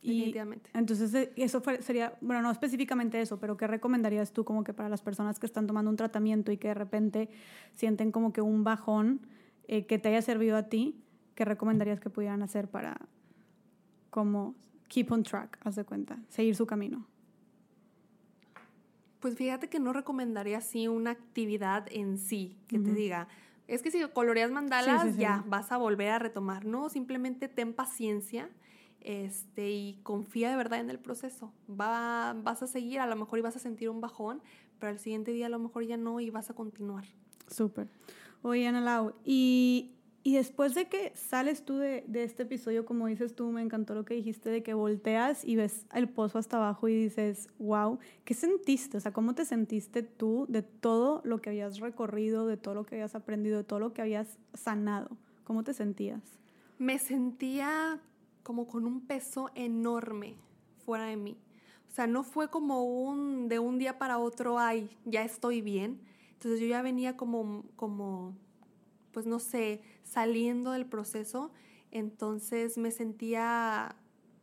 definitivamente. 0.04 0.70
Entonces, 0.76 1.12
eh, 1.16 1.34
eso 1.38 1.64
sería, 1.80 2.14
bueno, 2.22 2.44
no 2.44 2.52
específicamente 2.52 3.20
eso, 3.20 3.40
pero 3.40 3.58
¿qué 3.58 3.66
recomendarías 3.66 4.32
tú 4.32 4.46
como 4.46 4.64
que 4.64 4.74
para 4.74 4.90
las 4.90 5.02
personas 5.02 5.40
que 5.40 5.48
están 5.48 5.66
tomando 5.66 5.90
un 5.90 5.98
tratamiento 5.98 6.52
y 6.52 6.58
que 6.58 6.68
de 6.68 6.76
repente 6.76 7.30
sienten 7.74 8.12
como 8.12 8.32
que 8.32 8.42
un 8.42 8.64
bajón 8.64 9.22
eh, 9.68 9.88
que 9.88 9.98
te 9.98 10.10
haya 10.10 10.22
servido 10.22 10.56
a 10.56 10.70
ti? 10.70 11.02
¿qué 11.34 11.46
recomendarías 11.46 12.00
que 12.00 12.10
pudieran 12.10 12.44
hacer 12.44 12.68
para 12.68 13.00
como 14.10 14.56
keep 14.88 15.12
on 15.12 15.24
track, 15.24 15.60
haz 15.64 15.76
de 15.76 15.84
cuenta, 15.84 16.20
seguir 16.30 16.56
su 16.56 16.68
camino? 16.68 17.06
Pues 19.20 19.36
fíjate 19.36 19.70
que 19.70 19.80
no 19.80 19.94
recomendaría 19.94 20.60
así 20.60 20.88
una 20.88 21.12
actividad 21.12 21.88
en 21.92 22.18
sí 22.18 22.58
que 22.68 22.80
te 22.80 22.94
diga, 22.94 23.28
es 23.68 23.82
que 23.82 23.92
si 23.92 24.02
coloreas 24.10 24.52
mandalas 24.52 25.18
ya 25.18 25.44
vas 25.48 25.72
a 25.72 25.78
volver 25.78 26.10
a 26.10 26.20
retomar, 26.20 26.66
no, 26.66 26.90
simplemente 26.90 27.48
ten 27.48 27.74
paciencia 27.74 28.50
este, 29.02 29.70
y 29.70 30.00
confía 30.04 30.50
de 30.50 30.56
verdad 30.56 30.80
en 30.80 30.90
el 30.90 31.00
proceso. 31.00 31.52
Va, 31.70 32.34
vas 32.34 32.62
a 32.64 32.68
seguir, 32.68 33.00
a 33.00 33.08
lo 33.08 33.16
mejor 33.16 33.40
y 33.40 33.42
vas 33.42 33.56
a 33.56 33.60
sentir 33.60 33.90
un 33.90 34.02
bajón, 34.02 34.42
pero 34.80 34.92
al 34.92 35.00
siguiente 35.00 35.32
día 35.32 35.48
a 35.48 35.50
lo 35.50 35.60
mejor 35.60 35.84
ya 35.86 35.98
no 35.98 36.20
y 36.20 36.30
vas 36.30 36.50
a 36.50 36.54
continuar. 36.54 37.06
Súper. 37.48 37.90
Oye, 38.44 38.68
Ana 38.68 38.82
Lau, 38.82 39.14
y 39.26 39.97
y 40.28 40.34
después 40.34 40.76
de 40.76 40.90
que 40.90 41.14
sales 41.16 41.64
tú 41.64 41.78
de, 41.78 42.04
de, 42.06 42.26
este 42.26 42.44
episodio, 42.44 42.86
como 42.86 43.08
dices 43.08 43.34
tú, 43.34 43.50
me 43.50 43.62
encantó 43.62 43.96
lo 43.96 44.04
que 44.04 44.14
dijiste 44.14 44.50
de 44.50 44.62
que 44.62 44.74
volteas 44.74 45.46
y 45.46 45.56
ves 45.56 45.86
el 45.94 46.10
pozo 46.10 46.38
hasta 46.38 46.58
abajo 46.58 46.90
y 46.90 47.04
dices, 47.04 47.48
wow, 47.60 47.98
¿qué 48.26 48.34
sentiste? 48.34 48.98
O 48.98 49.00
sea, 49.00 49.14
¿cómo 49.14 49.36
te 49.36 49.46
sentiste 49.46 50.04
tú 50.04 50.46
de 50.50 50.64
todo 50.64 51.22
lo 51.24 51.40
que 51.40 51.52
habías 51.52 51.80
recorrido, 51.80 52.46
de 52.46 52.58
todo 52.58 52.74
lo 52.74 52.86
que 52.86 52.96
habías 52.96 53.16
aprendido, 53.16 53.56
de 53.56 53.64
todo 53.64 53.80
lo 53.80 53.94
que 53.94 54.02
habías 54.02 54.38
sanado? 54.54 55.16
¿Cómo 55.46 55.64
te 55.64 55.74
sentías? 55.74 56.22
Me 56.78 57.00
sentía 57.00 58.02
como 58.44 58.68
con 58.68 58.86
un 58.86 59.08
peso 59.08 59.50
enorme 59.56 60.36
fuera 60.84 61.06
de 61.06 61.16
mí. 61.16 61.38
O 61.90 61.96
sea, 61.96 62.06
no 62.06 62.26
fue 62.26 62.50
como 62.50 62.84
un 62.84 63.48
de 63.48 63.60
un 63.60 63.80
día 63.80 63.98
para 63.98 64.18
otro, 64.18 64.60
ay, 64.60 64.90
ya 65.06 65.24
estoy 65.24 65.62
bien. 65.62 66.02
Entonces 66.34 66.60
yo 66.60 66.68
ya 66.68 66.82
venía 66.82 67.16
como, 67.16 67.64
como 67.78 68.36
pues 69.18 69.26
no 69.26 69.40
sé, 69.40 69.82
saliendo 70.04 70.74
del 70.74 70.86
proceso, 70.86 71.52
entonces 71.90 72.78
me 72.78 72.92
sentía 72.92 73.96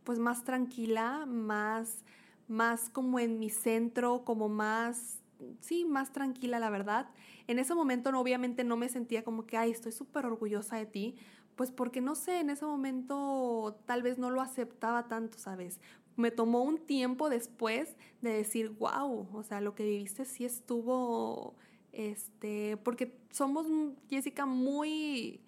pues 0.02 0.18
más 0.18 0.42
tranquila, 0.42 1.26
más, 1.26 2.04
más 2.48 2.90
como 2.90 3.20
en 3.20 3.38
mi 3.38 3.50
centro, 3.50 4.24
como 4.24 4.48
más, 4.48 5.20
sí, 5.60 5.84
más 5.84 6.12
tranquila, 6.12 6.58
la 6.58 6.70
verdad. 6.70 7.08
En 7.46 7.60
ese 7.60 7.72
momento 7.72 8.10
no, 8.10 8.20
obviamente 8.20 8.64
no 8.64 8.76
me 8.76 8.88
sentía 8.88 9.22
como 9.22 9.46
que, 9.46 9.56
ay, 9.56 9.70
estoy 9.70 9.92
súper 9.92 10.26
orgullosa 10.26 10.74
de 10.74 10.86
ti, 10.86 11.14
pues 11.54 11.70
porque 11.70 12.00
no 12.00 12.16
sé, 12.16 12.40
en 12.40 12.50
ese 12.50 12.64
momento 12.64 13.80
tal 13.86 14.02
vez 14.02 14.18
no 14.18 14.30
lo 14.30 14.40
aceptaba 14.40 15.06
tanto, 15.06 15.38
¿sabes? 15.38 15.78
Me 16.16 16.32
tomó 16.32 16.64
un 16.64 16.78
tiempo 16.78 17.30
después 17.30 17.94
de 18.22 18.30
decir, 18.30 18.70
wow, 18.70 19.28
o 19.32 19.42
sea, 19.44 19.60
lo 19.60 19.76
que 19.76 19.84
viviste 19.84 20.24
sí 20.24 20.44
estuvo 20.44 21.54
este, 21.95 22.76
porque 22.78 23.18
somos, 23.30 23.66
Jessica, 24.09 24.47
muy, 24.47 25.40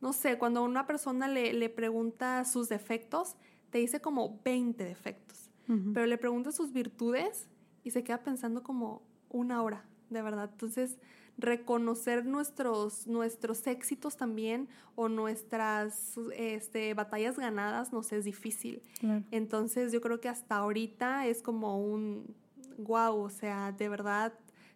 no 0.00 0.12
sé, 0.12 0.38
cuando 0.38 0.64
una 0.64 0.86
persona 0.86 1.28
le, 1.28 1.52
le 1.52 1.68
pregunta 1.68 2.44
sus 2.44 2.68
defectos, 2.68 3.36
te 3.70 3.78
dice 3.78 4.00
como 4.00 4.40
20 4.44 4.84
defectos, 4.84 5.50
pero 5.94 6.06
le 6.06 6.18
pregunta 6.18 6.50
sus 6.50 6.72
virtudes 6.72 7.48
y 7.84 7.92
se 7.92 8.02
queda 8.02 8.24
pensando 8.24 8.64
como 8.64 9.02
una 9.28 9.62
hora, 9.62 9.84
de 10.08 10.20
verdad. 10.20 10.50
Entonces, 10.50 10.98
reconocer 11.38 12.26
nuestros, 12.26 13.06
nuestros 13.06 13.64
éxitos 13.68 14.16
también 14.16 14.68
o 14.96 15.08
nuestras 15.08 16.18
este, 16.34 16.92
batallas 16.94 17.38
ganadas 17.38 17.92
nos 17.92 18.12
es 18.12 18.24
difícil. 18.24 18.82
Entonces, 19.30 19.92
yo 19.92 20.00
creo 20.00 20.20
que 20.20 20.28
hasta 20.28 20.56
ahorita 20.56 21.26
es 21.26 21.40
como 21.40 21.80
un 21.80 22.34
wow, 22.78 23.16
o 23.16 23.30
sea, 23.30 23.72
de 23.72 23.88
verdad 23.88 24.32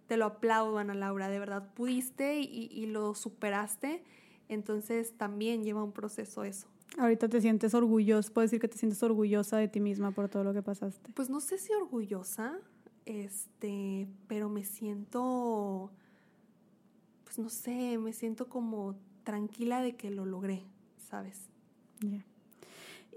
te 0.06 0.16
lo 0.16 0.26
aplaudo, 0.26 0.78
Ana 0.78 0.94
Laura, 0.94 1.28
de 1.28 1.38
verdad 1.38 1.72
pudiste 1.74 2.40
y, 2.40 2.86
lo 2.86 3.14
superaste, 3.14 4.02
entonces 4.48 5.16
también 5.16 5.64
lleva 5.64 5.82
un 5.82 5.92
proceso 5.92 6.44
eso. 6.44 6.68
Ahorita 6.98 7.28
te 7.28 7.40
sientes 7.40 7.74
orgullosa, 7.74 8.32
puedes 8.32 8.50
decir 8.50 8.60
que 8.60 8.68
te 8.68 8.78
sientes 8.78 9.02
orgullosa 9.02 9.56
de 9.56 9.68
ti 9.68 9.80
misma 9.80 10.12
por 10.12 10.28
todo 10.28 10.44
lo 10.44 10.52
que 10.52 10.62
pasaste. 10.62 11.10
Pues 11.14 11.28
no 11.28 11.40
sé 11.40 11.58
si 11.58 11.72
orgullosa, 11.72 12.56
este, 13.04 14.06
pero 14.28 14.48
me 14.48 14.64
siento, 14.64 15.90
pues 17.24 17.38
no 17.38 17.48
sé, 17.48 17.98
me 17.98 18.12
siento 18.12 18.48
como 18.48 18.94
tranquila 19.24 19.82
de 19.82 19.96
que 19.96 20.10
lo 20.10 20.24
logré, 20.24 20.62
¿sabes? 20.98 21.48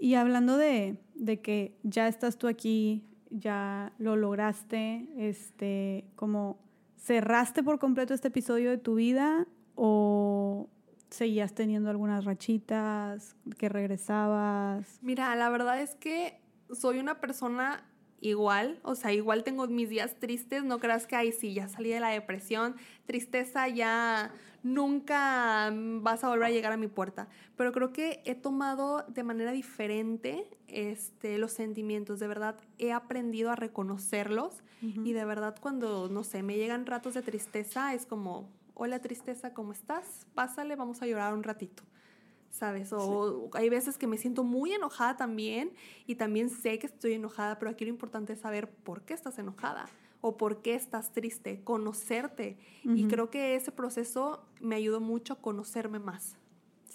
Y 0.00 0.14
hablando 0.14 0.56
de, 0.56 0.96
de 1.14 1.40
que 1.40 1.76
ya 1.82 2.08
estás 2.08 2.38
tú 2.38 2.48
aquí, 2.48 3.04
ya 3.30 3.92
lo 3.98 4.16
lograste, 4.16 5.08
este, 5.16 6.04
como 6.16 6.58
¿Cerraste 6.98 7.62
por 7.62 7.78
completo 7.78 8.12
este 8.12 8.28
episodio 8.28 8.70
de 8.70 8.78
tu 8.78 8.96
vida 8.96 9.46
o 9.76 10.68
seguías 11.10 11.54
teniendo 11.54 11.90
algunas 11.90 12.24
rachitas 12.24 13.36
que 13.56 13.68
regresabas? 13.68 14.98
Mira, 15.00 15.34
la 15.36 15.48
verdad 15.48 15.80
es 15.80 15.94
que 15.94 16.40
soy 16.72 16.98
una 16.98 17.20
persona 17.20 17.84
igual, 18.20 18.78
o 18.82 18.94
sea, 18.94 19.12
igual 19.12 19.44
tengo 19.44 19.66
mis 19.66 19.88
días 19.88 20.16
tristes, 20.18 20.64
no 20.64 20.78
creas 20.78 21.06
que 21.06 21.16
ahí 21.16 21.32
sí, 21.32 21.54
ya 21.54 21.68
salí 21.68 21.90
de 21.90 22.00
la 22.00 22.08
depresión, 22.08 22.76
tristeza 23.06 23.68
ya 23.68 24.32
nunca 24.62 25.72
vas 25.72 26.24
a 26.24 26.28
volver 26.28 26.46
a 26.46 26.50
llegar 26.50 26.72
a 26.72 26.76
mi 26.76 26.88
puerta, 26.88 27.28
pero 27.56 27.72
creo 27.72 27.92
que 27.92 28.22
he 28.24 28.34
tomado 28.34 29.04
de 29.08 29.22
manera 29.22 29.52
diferente 29.52 30.46
este, 30.66 31.38
los 31.38 31.52
sentimientos, 31.52 32.18
de 32.18 32.28
verdad 32.28 32.56
he 32.78 32.92
aprendido 32.92 33.50
a 33.50 33.56
reconocerlos 33.56 34.62
y 34.80 35.12
de 35.12 35.24
verdad 35.24 35.56
cuando, 35.60 36.08
no 36.08 36.22
sé, 36.22 36.42
me 36.42 36.56
llegan 36.56 36.86
ratos 36.86 37.14
de 37.14 37.22
tristeza 37.22 37.94
es 37.94 38.06
como, 38.06 38.48
hola 38.74 39.00
tristeza, 39.00 39.52
¿cómo 39.54 39.72
estás? 39.72 40.26
Pásale, 40.34 40.76
vamos 40.76 41.02
a 41.02 41.06
llorar 41.06 41.34
un 41.34 41.42
ratito. 41.42 41.82
¿Sabes? 42.50 42.92
O 42.92 43.50
hay 43.54 43.68
veces 43.68 43.98
que 43.98 44.06
me 44.06 44.18
siento 44.18 44.44
muy 44.44 44.72
enojada 44.72 45.16
también 45.16 45.72
y 46.06 46.16
también 46.16 46.50
sé 46.50 46.78
que 46.78 46.86
estoy 46.86 47.14
enojada, 47.14 47.58
pero 47.58 47.70
aquí 47.70 47.84
lo 47.84 47.90
importante 47.90 48.32
es 48.32 48.40
saber 48.40 48.70
por 48.70 49.02
qué 49.02 49.14
estás 49.14 49.38
enojada 49.38 49.86
o 50.20 50.36
por 50.36 50.62
qué 50.62 50.74
estás 50.74 51.12
triste, 51.12 51.62
conocerte. 51.62 52.58
Y 52.84 53.06
creo 53.06 53.30
que 53.30 53.54
ese 53.54 53.70
proceso 53.70 54.42
me 54.60 54.74
ayudó 54.74 55.00
mucho 55.00 55.34
a 55.34 55.36
conocerme 55.36 55.98
más. 55.98 56.36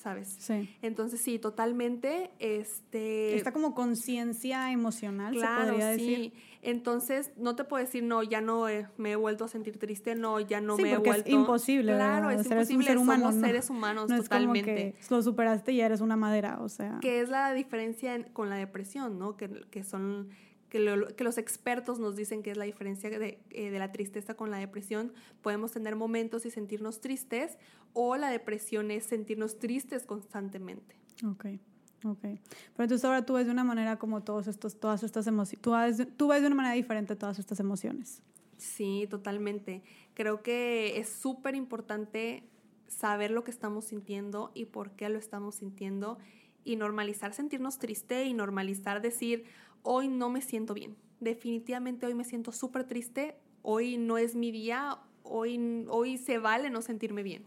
¿Sabes? 0.03 0.35
Sí. 0.37 0.69
Entonces 0.81 1.21
sí, 1.21 1.39
totalmente, 1.39 2.31
este... 2.39 3.35
Está 3.35 3.53
como 3.53 3.73
conciencia 3.73 4.69
emocional, 4.71 5.33
se 5.33 5.47
podría 5.47 5.87
decir. 5.87 6.17
Sí. 6.17 6.33
Entonces, 6.61 7.31
no 7.37 7.55
te 7.55 7.63
puedo 7.63 7.83
decir, 7.83 8.03
no, 8.03 8.21
ya 8.21 8.41
no 8.41 8.65
me 8.97 9.11
he 9.11 9.15
vuelto 9.15 9.45
a 9.45 9.47
sentir 9.47 9.79
triste, 9.79 10.15
no, 10.15 10.41
ya 10.41 10.59
no 10.59 10.75
me 10.75 10.91
he 10.91 10.97
vuelto... 10.97 11.29
es 11.29 11.33
imposible, 11.33 11.93
Claro, 11.93 12.29
es 12.31 12.45
imposible, 12.45 12.85
ser 12.85 12.97
humano, 12.97 13.31
somos 13.31 13.45
seres 13.45 13.69
humanos 13.69 14.09
no 14.09 14.21
totalmente. 14.21 14.87
Es 14.99 15.07
como 15.07 15.09
que 15.09 15.15
lo 15.15 15.21
superaste 15.21 15.71
y 15.71 15.77
ya 15.77 15.85
eres 15.85 16.01
una 16.01 16.17
madera, 16.17 16.59
o 16.61 16.67
sea... 16.67 16.99
Que 17.01 17.21
es 17.21 17.29
la 17.29 17.53
diferencia 17.53 18.25
con 18.33 18.49
la 18.49 18.57
depresión, 18.57 19.17
¿no? 19.17 19.37
Que, 19.37 19.49
que 19.71 19.83
son 19.85 20.29
que, 20.73 21.23
los 21.23 21.37
expertos 21.37 21.99
nos 21.99 22.15
dicen 22.15 22.41
que 22.41 22.49
es 22.49 22.57
la 22.57 22.65
diferencia 22.65 23.11
de, 23.11 23.39
eh, 23.51 23.69
de, 23.69 23.77
la 23.77 23.91
tristeza 23.91 24.33
con 24.33 24.49
la 24.49 24.57
depresión. 24.57 25.13
Podemos 25.43 25.71
tener 25.71 25.95
momentos 25.95 26.47
y 26.47 26.49
sentirnos 26.49 26.99
tristes 26.99 27.59
o 27.93 28.17
la 28.17 28.31
depresión 28.31 28.89
es 28.89 29.05
sentirnos 29.05 29.59
tristes 29.59 30.07
constantemente. 30.07 30.95
Ok. 31.23 31.45
Ok. 32.05 32.21
Pero 32.21 32.39
entonces 32.79 33.05
ahora 33.05 33.23
tú 33.23 33.33
ves 33.33 33.45
de 33.45 33.51
una 33.51 33.63
manera 33.63 33.99
como 33.99 34.23
todos 34.23 34.47
estos, 34.47 34.79
todas 34.79 35.03
estas 35.03 35.27
emociones, 35.27 35.61
tú 35.61 35.73
ves, 35.73 36.07
tú 36.17 36.27
ves 36.27 36.41
de 36.41 36.47
una 36.47 36.55
manera 36.55 36.73
diferente 36.73 37.15
todas 37.15 37.37
estas 37.37 37.59
emociones. 37.59 38.23
Sí, 38.57 39.07
totalmente. 39.09 39.83
Creo 40.15 40.41
que 40.41 40.99
es 40.99 41.07
súper 41.07 41.53
importante 41.53 42.49
saber 42.87 43.29
lo 43.29 43.43
que 43.43 43.51
estamos 43.51 43.85
sintiendo 43.85 44.51
y 44.55 44.65
por 44.65 44.91
qué 44.91 45.07
lo 45.07 45.19
estamos 45.19 45.55
sintiendo 45.55 46.17
y 46.63 46.77
normalizar 46.77 47.33
sentirnos 47.33 47.77
triste 47.77 48.25
y 48.25 48.33
normalizar 48.33 49.01
decir, 49.01 49.45
hoy 49.83 50.07
no 50.07 50.29
me 50.29 50.41
siento 50.41 50.73
bien. 50.73 50.95
Definitivamente 51.19 52.05
hoy 52.05 52.15
me 52.15 52.23
siento 52.23 52.51
súper 52.51 52.85
triste, 52.85 53.35
hoy 53.61 53.97
no 53.97 54.17
es 54.17 54.35
mi 54.35 54.51
día, 54.51 54.97
hoy, 55.23 55.85
hoy 55.89 56.17
se 56.17 56.39
vale 56.39 56.69
no 56.69 56.81
sentirme 56.81 57.23
bien. 57.23 57.43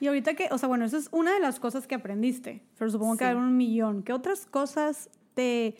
Y 0.00 0.06
ahorita 0.06 0.34
que, 0.34 0.48
o 0.50 0.58
sea, 0.58 0.68
bueno, 0.68 0.84
esa 0.84 0.96
es 0.96 1.08
una 1.12 1.34
de 1.34 1.40
las 1.40 1.60
cosas 1.60 1.86
que 1.86 1.94
aprendiste, 1.94 2.62
pero 2.78 2.90
supongo 2.90 3.16
que 3.16 3.24
hay 3.24 3.34
un 3.34 3.56
millón. 3.56 4.02
¿Qué 4.02 4.12
otras 4.12 4.46
cosas 4.46 5.10
te... 5.34 5.76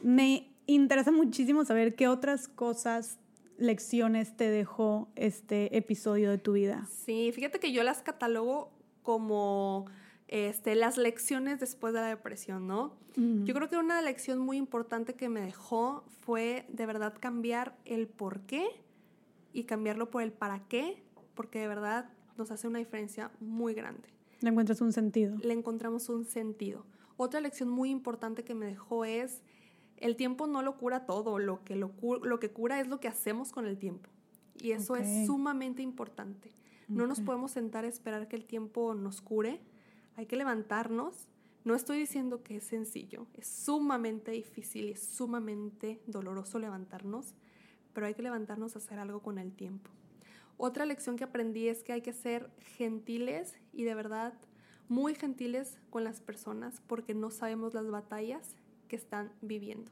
Me 0.00 0.48
interesa 0.66 1.10
muchísimo 1.10 1.64
saber 1.64 1.94
qué 1.94 2.08
otras 2.08 2.48
cosas, 2.48 3.18
lecciones 3.58 4.36
te 4.36 4.48
dejó 4.48 5.08
este 5.14 5.76
episodio 5.76 6.30
de 6.30 6.38
tu 6.38 6.52
vida. 6.52 6.86
Sí, 7.04 7.30
fíjate 7.34 7.60
que 7.60 7.72
yo 7.72 7.82
las 7.82 8.00
catalogo 8.00 8.72
como 9.02 9.86
este, 10.30 10.76
las 10.76 10.96
lecciones 10.96 11.58
después 11.58 11.92
de 11.92 11.98
la 12.00 12.06
depresión, 12.06 12.68
¿no? 12.68 12.94
Yo 13.16 13.52
creo 13.52 13.68
que 13.68 13.76
una 13.76 14.00
lección 14.00 14.38
muy 14.38 14.56
importante 14.56 15.14
que 15.14 15.28
me 15.28 15.40
dejó 15.40 16.04
fue 16.20 16.64
de 16.68 16.86
verdad 16.86 17.14
cambiar 17.18 17.76
el 17.84 18.06
por 18.06 18.42
qué 18.42 18.64
y 19.52 19.64
cambiarlo 19.64 20.08
por 20.08 20.22
el 20.22 20.30
para 20.30 20.60
qué, 20.68 21.02
porque 21.34 21.58
de 21.58 21.66
verdad 21.66 22.08
nos 22.38 22.52
hace 22.52 22.68
una 22.68 22.78
diferencia 22.78 23.32
muy 23.40 23.74
grande. 23.74 24.08
Le 24.40 24.50
encuentras 24.50 24.80
un 24.80 24.92
sentido. 24.92 25.36
Le 25.42 25.52
encontramos 25.52 26.08
un 26.08 26.24
sentido. 26.24 26.86
Otra 27.16 27.40
lección 27.40 27.68
muy 27.68 27.90
importante 27.90 28.44
que 28.44 28.54
me 28.54 28.66
dejó 28.66 29.04
es, 29.04 29.42
el 29.96 30.14
tiempo 30.14 30.46
no 30.46 30.62
lo 30.62 30.78
cura 30.78 31.06
todo, 31.06 31.40
lo 31.40 31.64
que, 31.64 31.74
lo, 31.74 31.92
lo 32.22 32.38
que 32.38 32.52
cura 32.52 32.80
es 32.80 32.86
lo 32.86 33.00
que 33.00 33.08
hacemos 33.08 33.50
con 33.50 33.66
el 33.66 33.78
tiempo. 33.78 34.08
Y 34.60 34.70
eso 34.70 34.94
es 34.94 35.26
sumamente 35.26 35.82
importante. 35.82 36.52
No 36.86 37.08
nos 37.08 37.20
podemos 37.20 37.50
sentar 37.50 37.84
a 37.84 37.88
esperar 37.88 38.28
que 38.28 38.36
el 38.36 38.44
tiempo 38.44 38.94
nos 38.94 39.20
cure 39.20 39.60
hay 40.20 40.26
que 40.26 40.36
levantarnos, 40.36 41.28
No 41.64 41.74
estoy 41.74 41.98
diciendo 41.98 42.42
que 42.42 42.56
es 42.56 42.64
sencillo, 42.64 43.26
es 43.34 43.46
sumamente 43.46 44.30
difícil 44.32 44.86
y 44.86 44.92
es 44.92 45.02
sumamente 45.02 46.00
doloroso 46.06 46.58
levantarnos, 46.58 47.34
pero 47.92 48.06
hay 48.06 48.14
que 48.14 48.22
levantarnos 48.22 48.74
a 48.74 48.78
hacer 48.78 48.98
algo 48.98 49.20
con 49.20 49.38
el 49.38 49.52
tiempo. 49.52 49.90
Otra 50.56 50.86
lección 50.86 51.16
que 51.16 51.24
aprendí 51.24 51.68
es 51.68 51.82
que 51.82 51.92
hay 51.92 52.00
que 52.02 52.14
ser 52.14 52.50
gentiles 52.76 53.56
y 53.72 53.84
de 53.84 53.94
verdad 53.94 54.34
muy 54.88 55.14
gentiles 55.14 55.78
con 55.90 56.04
las 56.04 56.20
personas 56.20 56.82
porque 56.86 57.14
no 57.14 57.30
sabemos 57.30 57.74
las 57.74 57.90
batallas 57.90 58.56
que 58.88 58.96
están 58.96 59.32
viviendo. 59.42 59.90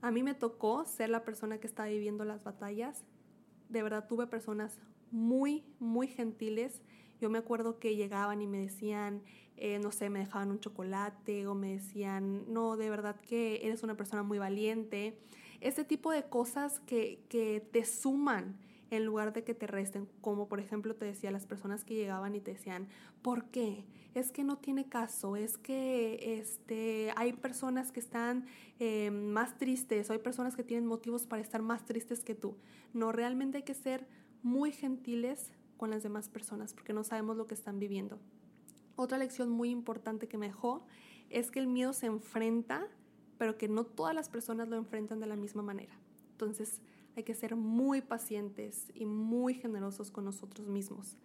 A 0.00 0.10
mí 0.12 0.22
me 0.22 0.34
tocó 0.34 0.84
ser 0.84 1.10
la 1.10 1.24
persona 1.24 1.58
que 1.58 1.66
está 1.66 1.86
viviendo 1.86 2.24
las 2.24 2.42
batallas. 2.42 3.04
De 3.68 3.82
verdad 3.82 4.06
tuve 4.08 4.28
personas 4.28 4.78
muy, 5.10 5.64
muy 5.80 6.06
gentiles. 6.06 6.82
Yo 7.20 7.30
me 7.30 7.38
acuerdo 7.38 7.78
que 7.78 7.96
llegaban 7.96 8.42
y 8.42 8.46
me 8.46 8.58
decían, 8.58 9.22
eh, 9.56 9.78
no 9.78 9.90
sé, 9.90 10.08
me 10.10 10.20
dejaban 10.20 10.50
un 10.50 10.60
chocolate 10.60 11.46
o 11.46 11.54
me 11.54 11.72
decían, 11.72 12.44
no, 12.52 12.76
de 12.76 12.90
verdad 12.90 13.16
que 13.20 13.60
eres 13.66 13.82
una 13.82 13.96
persona 13.96 14.22
muy 14.22 14.38
valiente. 14.38 15.18
Ese 15.60 15.84
tipo 15.84 16.12
de 16.12 16.24
cosas 16.24 16.80
que, 16.80 17.24
que 17.28 17.60
te 17.72 17.84
suman 17.84 18.56
en 18.90 19.04
lugar 19.04 19.32
de 19.32 19.44
que 19.44 19.54
te 19.54 19.66
resten, 19.66 20.08
como 20.20 20.48
por 20.48 20.60
ejemplo 20.60 20.94
te 20.94 21.04
decía 21.04 21.30
las 21.30 21.46
personas 21.46 21.84
que 21.84 21.94
llegaban 21.94 22.34
y 22.34 22.40
te 22.40 22.52
decían, 22.52 22.88
¿por 23.22 23.46
qué? 23.46 23.84
Es 24.14 24.32
que 24.32 24.44
no 24.44 24.56
tiene 24.56 24.88
caso, 24.88 25.36
es 25.36 25.58
que 25.58 26.38
este, 26.38 27.12
hay 27.16 27.34
personas 27.34 27.92
que 27.92 28.00
están 28.00 28.46
eh, 28.78 29.10
más 29.10 29.58
tristes, 29.58 30.08
o 30.08 30.14
hay 30.14 30.18
personas 30.18 30.56
que 30.56 30.64
tienen 30.64 30.86
motivos 30.86 31.26
para 31.26 31.42
estar 31.42 31.62
más 31.62 31.84
tristes 31.84 32.24
que 32.24 32.34
tú. 32.34 32.56
No, 32.94 33.12
realmente 33.12 33.58
hay 33.58 33.64
que 33.64 33.74
ser 33.74 34.06
muy 34.42 34.72
gentiles 34.72 35.52
con 35.78 35.88
las 35.88 36.02
demás 36.02 36.28
personas 36.28 36.74
porque 36.74 36.92
no 36.92 37.04
sabemos 37.04 37.38
lo 37.38 37.46
que 37.46 37.54
están 37.54 37.78
viviendo. 37.78 38.18
Otra 38.96 39.16
lección 39.16 39.48
muy 39.48 39.70
importante 39.70 40.28
que 40.28 40.36
me 40.36 40.48
dejó 40.48 40.84
es 41.30 41.50
que 41.50 41.60
el 41.60 41.68
miedo 41.68 41.94
se 41.94 42.06
enfrenta, 42.06 42.86
pero 43.38 43.56
que 43.56 43.68
no 43.68 43.84
todas 43.84 44.14
las 44.14 44.28
personas 44.28 44.68
lo 44.68 44.76
enfrentan 44.76 45.20
de 45.20 45.26
la 45.26 45.36
misma 45.36 45.62
manera. 45.62 45.98
Entonces, 46.32 46.82
hay 47.16 47.22
que 47.22 47.34
ser 47.34 47.56
muy 47.56 48.00
pacientes 48.00 48.90
y 48.94 49.06
muy 49.06 49.54
generosos 49.54 50.10
con 50.10 50.24
nosotros 50.24 50.68
mismos. 50.68 51.16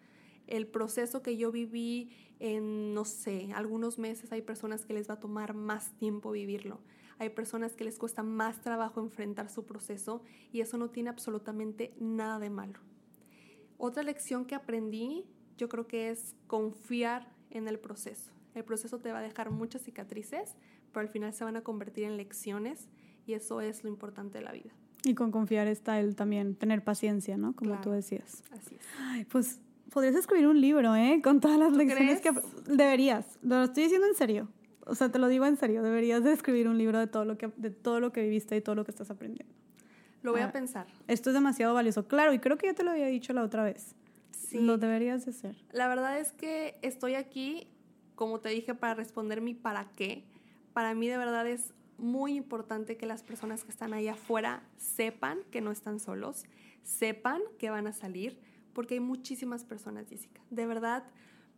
El 0.47 0.67
proceso 0.67 1.21
que 1.21 1.37
yo 1.37 1.51
viví 1.51 2.11
en, 2.39 2.93
no 2.93 3.05
sé, 3.05 3.49
algunos 3.53 3.97
meses, 3.97 4.31
hay 4.31 4.41
personas 4.41 4.85
que 4.85 4.93
les 4.93 5.09
va 5.09 5.15
a 5.15 5.19
tomar 5.19 5.53
más 5.53 5.97
tiempo 5.97 6.31
vivirlo. 6.31 6.79
Hay 7.19 7.29
personas 7.29 7.75
que 7.75 7.83
les 7.85 7.97
cuesta 7.97 8.23
más 8.23 8.61
trabajo 8.61 8.99
enfrentar 8.99 9.49
su 9.49 9.65
proceso 9.65 10.21
y 10.51 10.61
eso 10.61 10.77
no 10.77 10.89
tiene 10.89 11.09
absolutamente 11.09 11.93
nada 11.99 12.39
de 12.39 12.49
malo. 12.49 12.79
Otra 13.85 14.01
lección 14.01 14.45
que 14.45 14.55
aprendí, 14.55 15.25
yo 15.57 15.67
creo 15.67 15.87
que 15.87 16.09
es 16.09 16.37
confiar 16.47 17.27
en 17.49 17.67
el 17.67 17.77
proceso. 17.77 18.31
El 18.55 18.63
proceso 18.63 18.99
te 18.99 19.11
va 19.11 19.19
a 19.19 19.21
dejar 19.21 19.51
muchas 19.51 19.81
cicatrices, 19.81 20.55
pero 20.93 21.01
al 21.01 21.09
final 21.09 21.33
se 21.33 21.43
van 21.43 21.57
a 21.57 21.63
convertir 21.63 22.05
en 22.05 22.15
lecciones 22.15 22.87
y 23.27 23.33
eso 23.33 23.59
es 23.59 23.83
lo 23.83 23.89
importante 23.89 24.37
de 24.37 24.45
la 24.45 24.53
vida. 24.53 24.69
Y 25.03 25.15
con 25.15 25.31
confiar 25.31 25.67
está 25.67 25.99
el 25.99 26.15
también 26.15 26.55
tener 26.55 26.81
paciencia, 26.81 27.35
¿no? 27.35 27.57
Como 27.57 27.81
tú 27.81 27.91
decías. 27.91 28.41
Así 28.51 28.75
es. 28.75 28.85
Ay, 28.99 29.25
pues 29.25 29.59
podrías 29.89 30.15
escribir 30.15 30.47
un 30.47 30.61
libro, 30.61 30.95
¿eh? 30.95 31.19
Con 31.21 31.41
todas 31.41 31.59
las 31.59 31.73
lecciones 31.73 32.21
que 32.21 32.31
deberías. 32.65 33.37
Lo 33.41 33.63
estoy 33.63 33.83
diciendo 33.83 34.07
en 34.07 34.15
serio. 34.15 34.47
O 34.85 34.95
sea, 34.95 35.11
te 35.11 35.19
lo 35.19 35.27
digo 35.27 35.45
en 35.45 35.57
serio. 35.57 35.83
Deberías 35.83 36.23
de 36.23 36.31
escribir 36.31 36.69
un 36.69 36.77
libro 36.77 36.99
de 36.99 37.07
todo 37.07 37.25
lo 37.25 37.37
que 37.37 37.51
de 37.57 37.69
todo 37.69 37.99
lo 37.99 38.13
que 38.13 38.21
viviste 38.21 38.55
y 38.55 38.61
todo 38.61 38.75
lo 38.75 38.85
que 38.85 38.91
estás 38.91 39.11
aprendiendo. 39.11 39.53
Lo 40.23 40.31
voy 40.31 40.41
a, 40.41 40.45
a 40.45 40.47
ah, 40.47 40.51
pensar. 40.51 40.87
Esto 41.07 41.29
es 41.29 41.33
demasiado 41.35 41.73
valioso. 41.73 42.07
Claro, 42.07 42.33
y 42.33 42.39
creo 42.39 42.57
que 42.57 42.67
ya 42.67 42.73
te 42.73 42.83
lo 42.83 42.91
había 42.91 43.07
dicho 43.07 43.33
la 43.33 43.43
otra 43.43 43.63
vez. 43.63 43.95
Sí. 44.31 44.59
Lo 44.59 44.77
deberías 44.77 45.25
de 45.25 45.31
hacer. 45.31 45.55
La 45.71 45.87
verdad 45.87 46.19
es 46.19 46.31
que 46.31 46.79
estoy 46.81 47.15
aquí, 47.15 47.67
como 48.15 48.39
te 48.39 48.49
dije, 48.49 48.73
para 48.73 48.95
responder 48.95 49.41
mi 49.41 49.53
para 49.53 49.91
qué. 49.95 50.25
Para 50.73 50.95
mí 50.95 51.07
de 51.07 51.17
verdad 51.17 51.45
es 51.47 51.73
muy 51.97 52.35
importante 52.35 52.97
que 52.97 53.05
las 53.05 53.23
personas 53.23 53.63
que 53.63 53.71
están 53.71 53.93
ahí 53.93 54.07
afuera 54.07 54.63
sepan 54.77 55.39
que 55.51 55.61
no 55.61 55.71
están 55.71 55.99
solos, 55.99 56.45
sepan 56.83 57.41
que 57.59 57.69
van 57.69 57.87
a 57.87 57.93
salir, 57.93 58.39
porque 58.73 58.95
hay 58.95 58.99
muchísimas 58.99 59.63
personas, 59.63 60.09
Jessica. 60.09 60.41
De 60.49 60.65
verdad, 60.65 61.03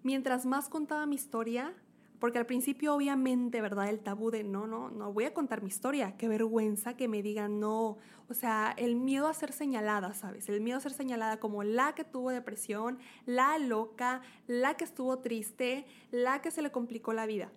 mientras 0.03 0.45
más 0.45 0.69
contaba 0.69 1.05
mi 1.05 1.15
historia, 1.15 1.73
porque 2.19 2.37
al 2.37 2.45
principio 2.45 2.95
obviamente, 2.95 3.61
¿verdad? 3.61 3.89
El 3.89 3.99
tabú 3.99 4.31
de 4.31 4.43
no, 4.43 4.67
no, 4.67 4.89
no 4.89 5.11
voy 5.11 5.25
a 5.25 5.33
contar 5.33 5.61
mi 5.61 5.67
historia, 5.67 6.15
qué 6.17 6.27
vergüenza 6.27 6.95
que 6.95 7.07
me 7.07 7.21
digan 7.21 7.59
no. 7.59 7.97
O 8.27 8.33
sea, 8.33 8.73
el 8.77 8.95
miedo 8.95 9.27
a 9.27 9.33
ser 9.33 9.51
señalada, 9.51 10.13
¿sabes? 10.13 10.49
El 10.49 10.61
miedo 10.61 10.77
a 10.77 10.81
ser 10.81 10.93
señalada 10.93 11.39
como 11.39 11.63
la 11.63 11.93
que 11.93 12.03
tuvo 12.03 12.31
depresión, 12.31 12.97
la 13.25 13.57
loca, 13.57 14.21
la 14.47 14.75
que 14.75 14.83
estuvo 14.83 15.19
triste, 15.19 15.85
la 16.11 16.41
que 16.41 16.51
se 16.51 16.61
le 16.61 16.71
complicó 16.71 17.13
la 17.13 17.25
vida. 17.25 17.51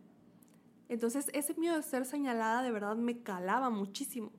Entonces 0.88 1.30
ese 1.34 1.54
miedo 1.54 1.76
de 1.76 1.82
ser 1.82 2.04
señalada 2.04 2.62
de 2.62 2.70
verdad 2.70 2.96
me 2.96 3.22
calaba 3.22 3.70
muchísimo. 3.70 4.32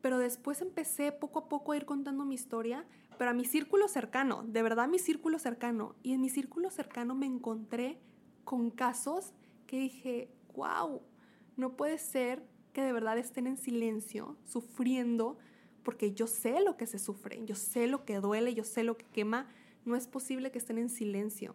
Pero 0.00 0.18
después 0.18 0.62
empecé 0.62 1.12
poco 1.12 1.40
a 1.40 1.48
poco 1.48 1.72
a 1.72 1.76
ir 1.76 1.84
contando 1.84 2.24
mi 2.24 2.34
historia, 2.34 2.86
pero 3.18 3.30
a 3.30 3.34
mi 3.34 3.44
círculo 3.44 3.86
cercano, 3.86 4.42
de 4.44 4.62
verdad 4.62 4.88
mi 4.88 4.98
círculo 4.98 5.38
cercano. 5.38 5.94
Y 6.02 6.14
en 6.14 6.22
mi 6.22 6.30
círculo 6.30 6.70
cercano 6.70 7.14
me 7.14 7.26
encontré 7.26 8.00
con 8.44 8.70
casos 8.70 9.34
que 9.70 9.78
dije, 9.78 10.28
wow, 10.56 11.00
no 11.56 11.76
puede 11.76 11.98
ser 11.98 12.42
que 12.72 12.82
de 12.82 12.92
verdad 12.92 13.18
estén 13.18 13.46
en 13.46 13.56
silencio, 13.56 14.36
sufriendo, 14.44 15.38
porque 15.84 16.12
yo 16.12 16.26
sé 16.26 16.60
lo 16.60 16.76
que 16.76 16.88
se 16.88 16.98
sufre, 16.98 17.40
yo 17.44 17.54
sé 17.54 17.86
lo 17.86 18.04
que 18.04 18.18
duele, 18.18 18.52
yo 18.52 18.64
sé 18.64 18.82
lo 18.82 18.96
que 18.96 19.06
quema. 19.06 19.46
No 19.84 19.94
es 19.94 20.08
posible 20.08 20.50
que 20.50 20.58
estén 20.58 20.78
en 20.78 20.90
silencio, 20.90 21.54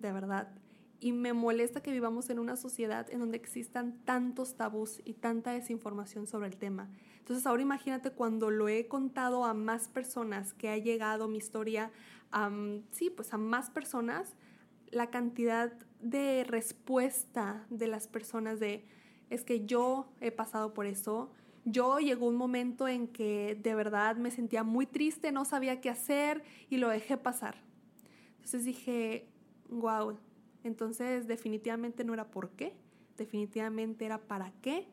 de 0.00 0.10
verdad 0.10 0.52
y 0.98 1.12
me 1.12 1.34
molesta 1.34 1.82
que 1.82 1.92
vivamos 1.92 2.30
en 2.30 2.38
una 2.38 2.56
sociedad 2.56 3.10
en 3.10 3.18
donde 3.18 3.36
existan 3.36 3.98
tantos 4.04 4.56
tabús 4.56 5.02
y 5.04 5.12
tanta 5.12 5.52
desinformación 5.52 6.26
sobre 6.26 6.48
el 6.48 6.56
tema. 6.56 6.88
Entonces 7.18 7.46
ahora 7.46 7.60
imagínate 7.60 8.10
cuando 8.10 8.50
lo 8.50 8.68
he 8.68 8.88
contado 8.88 9.44
a 9.44 9.52
más 9.52 9.88
personas, 9.88 10.54
que 10.54 10.70
ha 10.70 10.78
llegado 10.78 11.28
mi 11.28 11.36
historia 11.36 11.92
sí, 12.90 13.10
pues 13.10 13.34
a 13.34 13.38
más 13.38 13.68
personas, 13.68 14.34
la 14.90 15.10
cantidad 15.10 15.72
de 16.04 16.44
respuesta 16.44 17.66
de 17.70 17.88
las 17.88 18.06
personas 18.06 18.60
de, 18.60 18.84
es 19.30 19.44
que 19.44 19.64
yo 19.66 20.12
he 20.20 20.30
pasado 20.30 20.74
por 20.74 20.86
eso, 20.86 21.32
yo 21.64 21.98
llegó 21.98 22.26
un 22.26 22.36
momento 22.36 22.86
en 22.86 23.08
que 23.08 23.58
de 23.60 23.74
verdad 23.74 24.16
me 24.16 24.30
sentía 24.30 24.62
muy 24.62 24.86
triste, 24.86 25.32
no 25.32 25.44
sabía 25.44 25.80
qué 25.80 25.90
hacer 25.90 26.44
y 26.68 26.76
lo 26.76 26.88
dejé 26.88 27.16
pasar. 27.16 27.56
Entonces 28.36 28.64
dije, 28.64 29.26
wow, 29.70 30.18
entonces, 30.64 31.26
definitivamente 31.26 32.04
no 32.04 32.14
era 32.14 32.30
por 32.30 32.50
qué, 32.50 32.74
definitivamente 33.16 34.06
era 34.06 34.18
para 34.18 34.50
qué. 34.62 34.88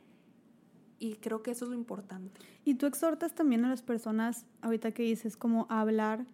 Y 1.00 1.16
creo 1.16 1.42
que 1.42 1.52
eso 1.52 1.66
es 1.66 1.72
lo 1.72 1.76
importante. 1.76 2.40
Y 2.64 2.76
tú 2.76 2.86
exhortas 2.86 3.34
también 3.34 3.66
a 3.66 3.70
las 3.70 3.82
personas, 3.82 4.46
ahorita 4.62 4.92
que 4.92 5.04
dices, 5.04 5.36
como 5.36 5.66
hablar, 5.70 6.28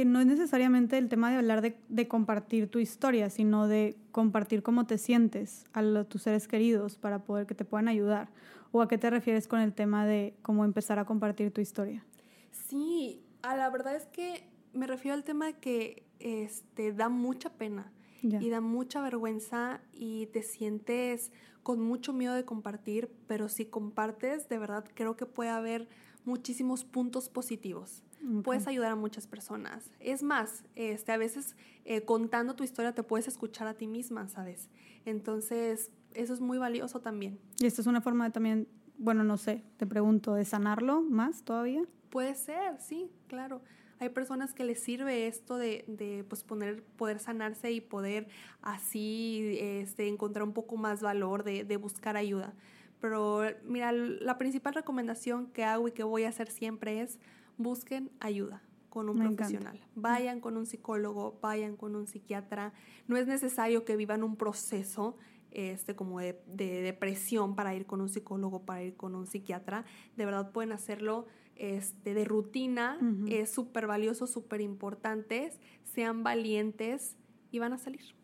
que 0.00 0.06
no 0.06 0.18
es 0.18 0.26
necesariamente 0.26 0.96
el 0.96 1.10
tema 1.10 1.30
de 1.30 1.36
hablar 1.36 1.60
de, 1.60 2.08
compartir 2.08 2.70
tu 2.70 2.78
historia, 2.78 3.28
sino 3.28 3.68
de 3.68 3.98
compartir 4.12 4.62
cómo 4.62 4.86
te 4.86 4.96
sientes 4.96 5.66
a, 5.74 6.04
tus 6.04 6.22
seres 6.22 6.48
queridos 6.48 6.96
para 6.96 7.18
poder 7.18 7.46
que 7.46 7.54
te 7.54 7.66
puedan 7.66 7.86
ayudar. 7.86 8.30
¿O 8.72 8.80
a 8.80 8.88
qué 8.88 8.96
te 8.96 9.10
refieres 9.10 9.46
con 9.46 9.60
el 9.60 9.74
tema 9.74 10.06
de 10.06 10.32
cómo 10.40 10.64
empezar 10.64 10.98
a 10.98 11.04
compartir 11.04 11.52
tu 11.52 11.60
historia? 11.60 12.02
Sí, 12.50 13.20
a 13.42 13.54
la 13.54 13.68
verdad 13.68 13.94
es 13.94 14.06
que 14.06 14.48
me 14.72 14.86
refiero 14.86 15.14
al 15.14 15.22
tema 15.22 15.52
que 15.52 16.06
este, 16.18 16.94
da 16.94 17.10
mucha 17.10 17.50
pena 17.50 17.92
y 18.22 18.48
da 18.48 18.62
mucha 18.62 19.02
vergüenza 19.02 19.82
y 19.92 20.28
te 20.28 20.42
sientes 20.42 21.30
con 21.62 21.78
mucho 21.78 22.14
miedo 22.14 22.32
de 22.32 22.46
compartir, 22.46 23.12
pero 23.26 23.50
si 23.50 23.66
compartes, 23.66 24.48
de 24.48 24.56
verdad 24.56 24.86
creo 24.94 25.18
que 25.18 25.26
puede 25.26 25.50
haber 25.50 25.90
muchísimos 26.24 26.84
puntos 26.84 27.28
positivos. 27.28 28.02
Puedes 28.44 28.66
ayudar 28.66 28.92
a 28.92 28.96
muchas 28.96 29.26
personas. 29.26 29.90
Es 29.98 30.22
más, 30.22 30.64
este, 30.74 31.12
a 31.12 31.16
veces 31.16 31.56
eh, 31.84 32.02
contando 32.02 32.54
tu 32.54 32.64
historia 32.64 32.92
te 32.92 33.02
puedes 33.02 33.28
escuchar 33.28 33.66
a 33.66 33.74
ti 33.74 33.86
misma, 33.86 34.28
¿sabes? 34.28 34.68
Entonces, 35.04 35.90
eso 36.14 36.34
es 36.34 36.40
muy 36.40 36.58
valioso 36.58 37.00
también. 37.00 37.38
Y 37.58 37.66
esto 37.66 37.80
es 37.80 37.86
una 37.86 38.00
forma 38.00 38.24
de 38.24 38.30
también, 38.30 38.68
bueno, 38.98 39.24
no 39.24 39.36
sé, 39.36 39.64
te 39.76 39.86
pregunto, 39.86 40.34
¿de 40.34 40.44
sanarlo 40.44 41.02
más 41.02 41.44
todavía? 41.44 41.82
Puede 42.10 42.34
ser, 42.34 42.78
sí, 42.80 43.10
claro. 43.28 43.62
Hay 44.00 44.08
personas 44.08 44.54
que 44.54 44.64
les 44.64 44.82
sirve 44.82 45.26
esto 45.26 45.56
de, 45.58 45.84
de 45.86 46.24
pues 46.24 46.42
poner, 46.42 46.82
poder 46.82 47.18
sanarse 47.18 47.70
y 47.70 47.80
poder 47.80 48.28
así 48.62 49.58
este, 49.60 50.08
encontrar 50.08 50.42
un 50.42 50.54
poco 50.54 50.76
más 50.76 51.02
valor 51.02 51.44
de, 51.44 51.64
de 51.64 51.76
buscar 51.76 52.16
ayuda. 52.16 52.54
Pero 53.00 53.42
mira, 53.64 53.92
la 53.92 54.38
principal 54.38 54.74
recomendación 54.74 55.46
que 55.48 55.64
hago 55.64 55.88
y 55.88 55.92
que 55.92 56.02
voy 56.02 56.24
a 56.24 56.28
hacer 56.28 56.50
siempre 56.50 57.00
es 57.02 57.18
busquen 57.62 58.10
ayuda 58.20 58.62
con 58.88 59.08
un 59.08 59.18
profesional. 59.18 59.78
Vayan 59.94 60.40
con 60.40 60.56
un 60.56 60.66
psicólogo, 60.66 61.38
vayan 61.40 61.76
con 61.76 61.94
un 61.94 62.06
psiquiatra. 62.06 62.72
No 63.06 63.16
es 63.16 63.26
necesario 63.26 63.84
que 63.84 63.96
vivan 63.96 64.24
un 64.24 64.36
proceso 64.36 65.16
este, 65.52 65.94
como 65.94 66.20
de, 66.20 66.42
de, 66.46 66.82
depresión 66.82 67.54
para 67.54 67.74
ir 67.74 67.86
con 67.86 68.00
un 68.00 68.08
psicólogo, 68.08 68.64
para 68.64 68.82
ir 68.82 68.96
con 68.96 69.14
un 69.14 69.26
psiquiatra. 69.26 69.84
De 70.16 70.24
verdad 70.24 70.50
pueden 70.52 70.72
hacerlo 70.72 71.26
este, 71.60 72.14
de 72.14 72.24
rutina, 72.24 72.98
es 73.28 73.50
súper 73.50 73.86
valioso, 73.86 74.26
súper 74.26 74.62
importantes, 74.62 75.60
sean 75.84 76.22
valientes 76.22 77.16
y 77.50 77.58
van 77.58 77.74
a 77.74 77.78
salir. 77.78 78.14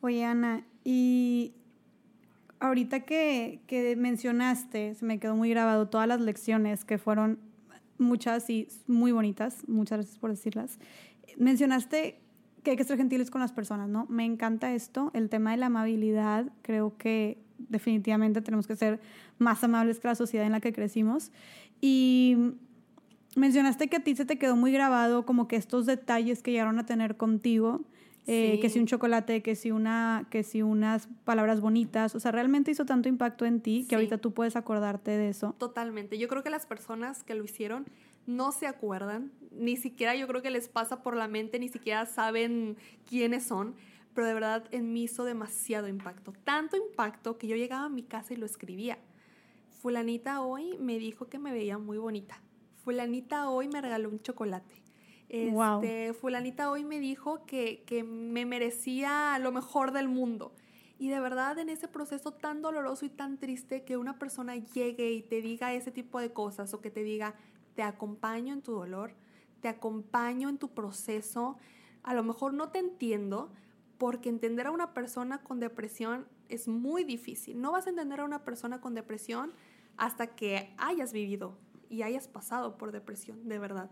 Oye, 0.00 0.24
Ana, 0.24 0.64
y 0.84 1.54
ahorita 2.60 3.00
que, 3.00 3.60
que 3.66 3.96
mencionaste, 3.96 4.94
se 4.94 5.04
me 5.04 5.18
quedó 5.18 5.34
muy 5.34 5.50
grabado 5.50 5.88
todas 5.88 6.06
las 6.06 6.20
lecciones 6.20 6.84
que 6.84 6.98
fueron 6.98 7.40
muchas 7.98 8.48
y 8.50 8.68
muy 8.86 9.12
bonitas, 9.12 9.68
muchas 9.68 9.98
gracias 9.98 10.18
por 10.18 10.30
decirlas. 10.30 10.78
Mencionaste 11.36 12.20
que 12.62 12.72
hay 12.72 12.76
que 12.76 12.84
ser 12.84 12.96
gentiles 12.96 13.30
con 13.30 13.40
las 13.40 13.52
personas, 13.52 13.88
¿no? 13.88 14.06
Me 14.08 14.24
encanta 14.24 14.74
esto, 14.74 15.10
el 15.14 15.28
tema 15.28 15.52
de 15.52 15.58
la 15.58 15.66
amabilidad, 15.66 16.52
creo 16.62 16.96
que 16.96 17.38
definitivamente 17.58 18.40
tenemos 18.40 18.66
que 18.66 18.76
ser 18.76 19.00
más 19.38 19.62
amables 19.64 20.00
que 20.00 20.08
la 20.08 20.14
sociedad 20.14 20.46
en 20.46 20.52
la 20.52 20.60
que 20.60 20.72
crecimos. 20.72 21.32
Y 21.80 22.36
mencionaste 23.36 23.88
que 23.88 23.96
a 23.96 24.00
ti 24.00 24.16
se 24.16 24.24
te 24.24 24.38
quedó 24.38 24.56
muy 24.56 24.72
grabado 24.72 25.26
como 25.26 25.48
que 25.48 25.56
estos 25.56 25.86
detalles 25.86 26.42
que 26.42 26.52
llegaron 26.52 26.78
a 26.78 26.86
tener 26.86 27.16
contigo, 27.16 27.82
eh, 28.30 28.60
que 28.60 28.68
si 28.68 28.78
un 28.78 28.86
chocolate, 28.86 29.42
que 29.42 29.54
si, 29.54 29.70
una, 29.70 30.26
que 30.30 30.42
si 30.42 30.60
unas 30.60 31.08
palabras 31.24 31.62
bonitas, 31.62 32.14
o 32.14 32.20
sea, 32.20 32.30
realmente 32.30 32.70
hizo 32.70 32.84
tanto 32.84 33.08
impacto 33.08 33.46
en 33.46 33.62
ti 33.62 33.86
que 33.88 33.94
ahorita 33.94 34.18
tú 34.18 34.34
puedes 34.34 34.54
acordarte 34.54 35.12
de 35.12 35.30
eso. 35.30 35.54
Totalmente, 35.58 36.18
yo 36.18 36.28
creo 36.28 36.42
que 36.42 36.50
las 36.50 36.66
personas 36.66 37.22
que 37.22 37.34
lo 37.34 37.42
hicieron 37.42 37.86
no 38.26 38.52
se 38.52 38.66
acuerdan, 38.66 39.32
ni 39.50 39.78
siquiera 39.78 40.14
yo 40.14 40.26
creo 40.28 40.42
que 40.42 40.50
les 40.50 40.68
pasa 40.68 41.02
por 41.02 41.16
la 41.16 41.26
mente, 41.26 41.58
ni 41.58 41.68
siquiera 41.68 42.04
saben 42.04 42.76
quiénes 43.08 43.44
son, 43.44 43.74
pero 44.12 44.26
de 44.26 44.34
verdad 44.34 44.64
en 44.72 44.92
mí 44.92 45.04
hizo 45.04 45.24
demasiado 45.24 45.88
impacto, 45.88 46.34
tanto 46.44 46.76
impacto 46.76 47.38
que 47.38 47.46
yo 47.46 47.56
llegaba 47.56 47.86
a 47.86 47.88
mi 47.88 48.02
casa 48.02 48.34
y 48.34 48.36
lo 48.36 48.44
escribía. 48.44 48.98
Fulanita 49.80 50.42
hoy 50.42 50.76
me 50.78 50.98
dijo 50.98 51.28
que 51.28 51.38
me 51.38 51.50
veía 51.50 51.78
muy 51.78 51.96
bonita. 51.96 52.42
Fulanita 52.84 53.48
hoy 53.48 53.68
me 53.68 53.80
regaló 53.80 54.10
un 54.10 54.20
chocolate. 54.20 54.87
Este, 55.28 56.14
Fulanita 56.14 56.70
hoy 56.70 56.84
me 56.84 57.00
dijo 57.00 57.44
que, 57.44 57.82
que 57.84 58.02
me 58.02 58.46
merecía 58.46 59.38
lo 59.38 59.52
mejor 59.52 59.92
del 59.92 60.08
mundo. 60.08 60.52
Y 60.98 61.08
de 61.08 61.20
verdad 61.20 61.58
en 61.58 61.68
ese 61.68 61.86
proceso 61.86 62.32
tan 62.32 62.62
doloroso 62.62 63.04
y 63.04 63.10
tan 63.10 63.38
triste 63.38 63.84
que 63.84 63.96
una 63.96 64.18
persona 64.18 64.56
llegue 64.56 65.12
y 65.12 65.22
te 65.22 65.40
diga 65.40 65.72
ese 65.74 65.92
tipo 65.92 66.18
de 66.18 66.32
cosas 66.32 66.74
o 66.74 66.80
que 66.80 66.90
te 66.90 67.02
diga, 67.02 67.34
te 67.74 67.82
acompaño 67.82 68.52
en 68.52 68.62
tu 68.62 68.72
dolor, 68.72 69.12
te 69.60 69.68
acompaño 69.68 70.48
en 70.48 70.58
tu 70.58 70.70
proceso, 70.70 71.56
a 72.02 72.14
lo 72.14 72.24
mejor 72.24 72.54
no 72.54 72.70
te 72.70 72.78
entiendo, 72.78 73.52
porque 73.98 74.28
entender 74.28 74.66
a 74.66 74.70
una 74.70 74.94
persona 74.94 75.42
con 75.42 75.60
depresión 75.60 76.26
es 76.48 76.68
muy 76.68 77.04
difícil. 77.04 77.60
No 77.60 77.72
vas 77.72 77.86
a 77.86 77.90
entender 77.90 78.20
a 78.20 78.24
una 78.24 78.44
persona 78.44 78.80
con 78.80 78.94
depresión 78.94 79.52
hasta 79.96 80.34
que 80.34 80.74
hayas 80.78 81.12
vivido 81.12 81.58
y 81.90 82.02
hayas 82.02 82.28
pasado 82.28 82.78
por 82.78 82.92
depresión, 82.92 83.48
de 83.48 83.58
verdad. 83.58 83.90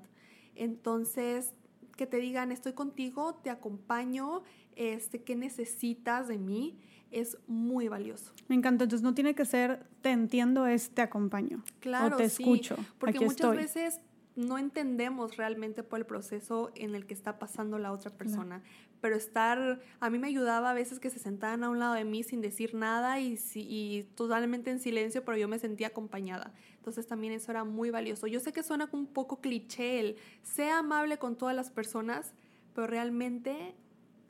Entonces, 0.57 1.55
que 1.97 2.07
te 2.07 2.19
digan, 2.19 2.53
estoy 2.53 2.75
contigo, 2.75 3.35
te 3.37 3.51
acompaño, 3.51 4.43
este, 4.75 5.23
¿qué 5.23 5.35
necesitas 5.35 6.29
de 6.29 6.39
mí? 6.39 6.79
Es 7.11 7.39
muy 7.47 7.89
valioso. 7.89 8.33
Me 8.49 8.57
encanta, 8.57 8.85
entonces 8.85 9.03
no 9.03 9.15
tiene 9.15 9.35
que 9.35 9.45
ser, 9.45 9.87
te 10.03 10.11
entiendo, 10.11 10.67
es 10.67 10.91
te 10.91 11.03
acompaño. 11.03 11.63
Claro, 11.81 12.17
o 12.17 12.19
te 12.19 12.25
escucho. 12.25 12.77
Porque 12.99 13.21
muchas 13.21 13.57
veces 13.57 14.01
no 14.37 14.59
entendemos 14.59 15.37
realmente 15.37 15.83
por 15.83 15.99
el 15.99 16.07
proceso 16.07 16.71
en 16.75 16.95
el 16.95 17.07
que 17.07 17.15
está 17.15 17.39
pasando 17.39 17.79
la 17.79 17.91
otra 17.91 18.11
persona. 18.11 18.63
Pero 19.01 19.17
estar, 19.17 19.81
a 19.99 20.11
mí 20.11 20.19
me 20.19 20.29
ayudaba 20.29 20.71
a 20.71 20.75
veces 20.75 21.01
que 21.01 21.11
se 21.11 21.19
sentaban 21.19 21.65
a 21.65 21.71
un 21.71 21.79
lado 21.79 21.95
de 21.95 22.05
mí 22.05 22.23
sin 22.23 22.43
decir 22.43 22.75
nada 22.75 23.19
y, 23.19 23.39
y 23.55 24.05
totalmente 24.15 24.71
en 24.71 24.79
silencio, 24.79 25.25
pero 25.25 25.39
yo 25.39 25.49
me 25.49 25.59
sentía 25.59 25.89
acompañada. 25.89 26.53
Entonces 26.77 27.07
también 27.07 27.33
eso 27.33 27.51
era 27.51 27.65
muy 27.65 27.91
valioso. 27.91 28.27
Yo 28.27 28.39
sé 28.41 28.53
que 28.53 28.63
suena 28.63 28.89
un 28.93 29.07
poco 29.07 29.41
cliché 29.41 30.01
el 30.01 30.17
sea 30.43 30.79
amable 30.79 31.19
con 31.19 31.37
todas 31.37 31.57
las 31.57 31.71
personas, 31.71 32.35
pero 32.75 32.87
realmente 32.87 33.75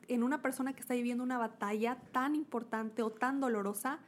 en 0.07 0.23
una 0.23 0.41
persona 0.41 0.73
que 0.73 0.79
está 0.79 0.93
viviendo 0.93 1.23
una 1.23 1.37
batalla 1.37 1.97
tan 2.13 2.35
importante 2.35 3.01
o 3.01 3.09
tan 3.09 3.41
dolorosa, 3.41 3.99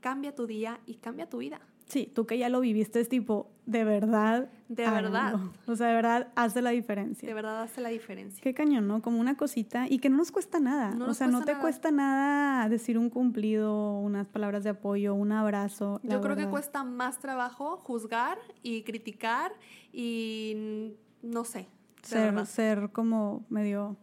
cambia 0.00 0.34
tu 0.34 0.46
día 0.46 0.80
y 0.84 0.96
cambia 0.96 1.28
tu 1.28 1.38
vida. 1.38 1.60
Sí, 1.86 2.10
tú 2.12 2.26
que 2.26 2.38
ya 2.38 2.48
lo 2.48 2.60
viviste 2.60 3.00
es 3.00 3.08
tipo, 3.08 3.53
de 3.66 3.84
verdad. 3.84 4.48
De 4.68 4.88
verdad. 4.88 5.38
O 5.66 5.76
sea, 5.76 5.88
de 5.88 5.94
verdad 5.94 6.28
hace 6.34 6.60
la 6.62 6.70
diferencia. 6.70 7.26
De 7.26 7.34
verdad 7.34 7.62
hace 7.62 7.80
la 7.80 7.88
diferencia. 7.88 8.42
Qué 8.42 8.54
cañón, 8.54 8.86
¿no? 8.86 9.02
Como 9.02 9.20
una 9.20 9.36
cosita 9.36 9.86
y 9.88 9.98
que 9.98 10.10
no 10.10 10.16
nos 10.18 10.30
cuesta 10.30 10.60
nada. 10.60 10.96
o 11.06 11.14
sea, 11.14 11.26
no 11.26 11.44
te 11.44 11.54
cuesta 11.56 11.90
nada 11.90 12.68
decir 12.68 12.98
un 12.98 13.10
cumplido, 13.10 13.98
unas 13.98 14.26
palabras 14.28 14.64
de 14.64 14.70
apoyo, 14.70 15.14
un 15.14 15.32
abrazo. 15.32 16.00
Yo 16.02 16.20
creo 16.20 16.36
que 16.36 16.46
cuesta 16.46 16.84
más 16.84 17.18
trabajo 17.18 17.78
juzgar 17.78 18.38
y 18.62 18.82
criticar 18.82 19.52
y 19.92 20.94
no 21.22 21.44
sé. 21.44 21.66
Ser, 22.02 22.44
ser 22.44 22.90
como 22.90 23.46
medio 23.48 23.96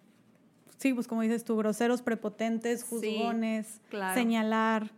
sí, 0.81 0.93
pues 0.95 1.07
como 1.07 1.21
dices 1.21 1.43
tú, 1.43 1.55
groseros, 1.57 2.01
prepotentes, 2.01 2.83
juzgones, 2.83 3.79
señalar. 4.15 4.91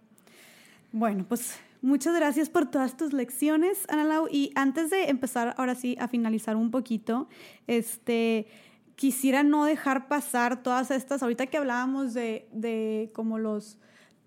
Bueno, 0.93 1.25
pues 1.27 1.59
Muchas 1.83 2.15
gracias 2.15 2.47
por 2.49 2.71
todas 2.71 2.95
tus 2.95 3.11
lecciones, 3.11 3.85
Ana 3.89 4.05
Lau. 4.05 4.29
Y 4.31 4.53
antes 4.55 4.89
de 4.89 5.09
empezar, 5.09 5.53
ahora 5.57 5.75
sí, 5.75 5.97
a 5.99 6.07
finalizar 6.07 6.55
un 6.55 6.71
poquito, 6.71 7.27
este, 7.67 8.47
quisiera 8.95 9.43
no 9.43 9.65
dejar 9.65 10.07
pasar 10.07 10.63
todas 10.63 10.91
estas, 10.91 11.21
ahorita 11.21 11.47
que 11.47 11.57
hablábamos 11.57 12.13
de, 12.13 12.47
de 12.53 13.11
como 13.13 13.37
los, 13.37 13.79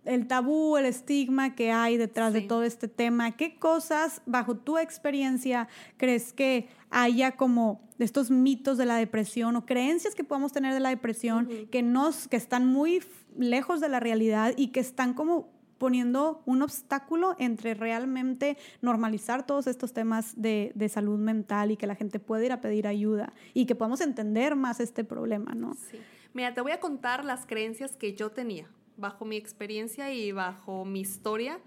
el 0.04 0.26
tabú, 0.26 0.76
el 0.76 0.84
estigma 0.84 1.54
que 1.54 1.72
hay 1.72 1.96
detrás 1.96 2.34
de 2.34 2.42
todo 2.42 2.62
este 2.62 2.88
tema, 2.88 3.38
¿qué 3.38 3.58
cosas, 3.58 4.20
bajo 4.26 4.58
tu 4.58 4.76
experiencia, 4.76 5.66
crees 5.96 6.34
que 6.34 6.68
haya 6.90 7.36
como 7.36 7.88
estos 7.98 8.30
mitos 8.30 8.76
de 8.76 8.84
la 8.84 8.96
depresión 8.96 9.56
o 9.56 9.64
creencias 9.64 10.14
que 10.14 10.24
podamos 10.24 10.52
tener 10.52 10.74
de 10.74 10.80
la 10.80 10.90
depresión 10.90 11.48
que, 11.70 11.82
nos, 11.82 12.28
que 12.28 12.36
están 12.36 12.66
muy 12.66 13.02
lejos 13.38 13.80
de 13.80 13.88
la 13.88 13.98
realidad 13.98 14.52
y 14.58 14.68
que 14.68 14.80
están 14.80 15.14
como 15.14 15.55
poniendo 15.78 16.42
un 16.46 16.62
obstáculo 16.62 17.36
entre 17.38 17.74
realmente 17.74 18.56
normalizar 18.80 19.46
todos 19.46 19.66
estos 19.66 19.92
temas 19.92 20.40
de, 20.40 20.72
salud 20.92 21.18
mental 21.18 21.70
y 21.70 21.76
que 21.76 21.86
la 21.86 21.94
gente 21.94 22.18
pueda 22.18 22.44
ir 22.44 22.52
a 22.52 22.60
pedir 22.60 22.86
ayuda 22.86 23.32
y 23.54 23.66
que 23.66 23.74
podamos 23.74 24.00
entender 24.00 24.56
más 24.56 24.80
este 24.80 25.04
problema, 25.04 25.54
¿no? 25.54 25.74
Sí. 25.74 25.98
Mira, 26.32 26.54
te 26.54 26.60
voy 26.60 26.72
a 26.72 26.80
contar 26.80 27.24
las 27.24 27.46
creencias 27.46 27.96
que 27.96 28.14
yo 28.14 28.30
tenía 28.30 28.68
bajo 28.96 29.24
mi 29.24 29.36
experiencia 29.36 30.12
y 30.12 30.32
bajo 30.32 30.84
mi 30.84 31.00
historia. 31.00 31.58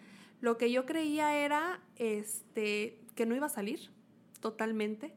Lo 0.41 0.57
que 0.57 0.71
yo 0.71 0.85
creía 0.85 1.35
era 1.37 1.79
este, 1.95 2.99
que 3.15 3.25
no 3.25 3.35
iba 3.35 3.47
a 3.47 3.49
salir 3.49 3.91
totalmente. 4.39 5.13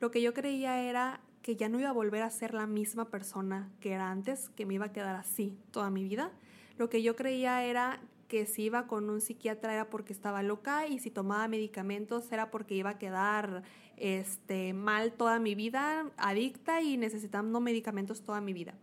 Lo 0.00 0.10
que 0.10 0.20
yo 0.20 0.34
creía 0.34 0.82
era 0.82 1.20
que 1.42 1.56
ya 1.56 1.68
no 1.68 1.78
iba 1.78 1.90
a 1.90 1.92
volver 1.92 2.22
a 2.22 2.30
ser 2.30 2.54
la 2.54 2.66
misma 2.66 3.08
persona 3.08 3.70
que 3.80 3.92
era 3.92 4.10
antes, 4.10 4.48
que 4.50 4.66
me 4.66 4.74
iba 4.74 4.86
a 4.86 4.92
quedar 4.92 5.14
así 5.14 5.56
toda 5.70 5.90
mi 5.90 6.02
vida. 6.02 6.32
Lo 6.76 6.90
que 6.90 7.02
yo 7.02 7.16
creía 7.16 7.64
era 7.64 8.00
que 8.28 8.46
si 8.46 8.64
iba 8.64 8.86
con 8.86 9.08
un 9.10 9.20
psiquiatra 9.20 9.72
era 9.72 9.90
porque 9.90 10.12
estaba 10.12 10.42
loca 10.42 10.86
y 10.86 10.98
si 10.98 11.10
tomaba 11.10 11.48
medicamentos 11.48 12.30
era 12.32 12.50
porque 12.50 12.74
iba 12.74 12.90
a 12.90 12.98
quedar 12.98 13.62
este, 13.96 14.72
mal 14.72 15.12
toda 15.12 15.38
mi 15.38 15.54
vida, 15.54 16.10
adicta 16.16 16.82
y 16.82 16.96
necesitando 16.96 17.60
medicamentos 17.60 18.22
toda 18.22 18.40
mi 18.40 18.52
vida. 18.52 18.74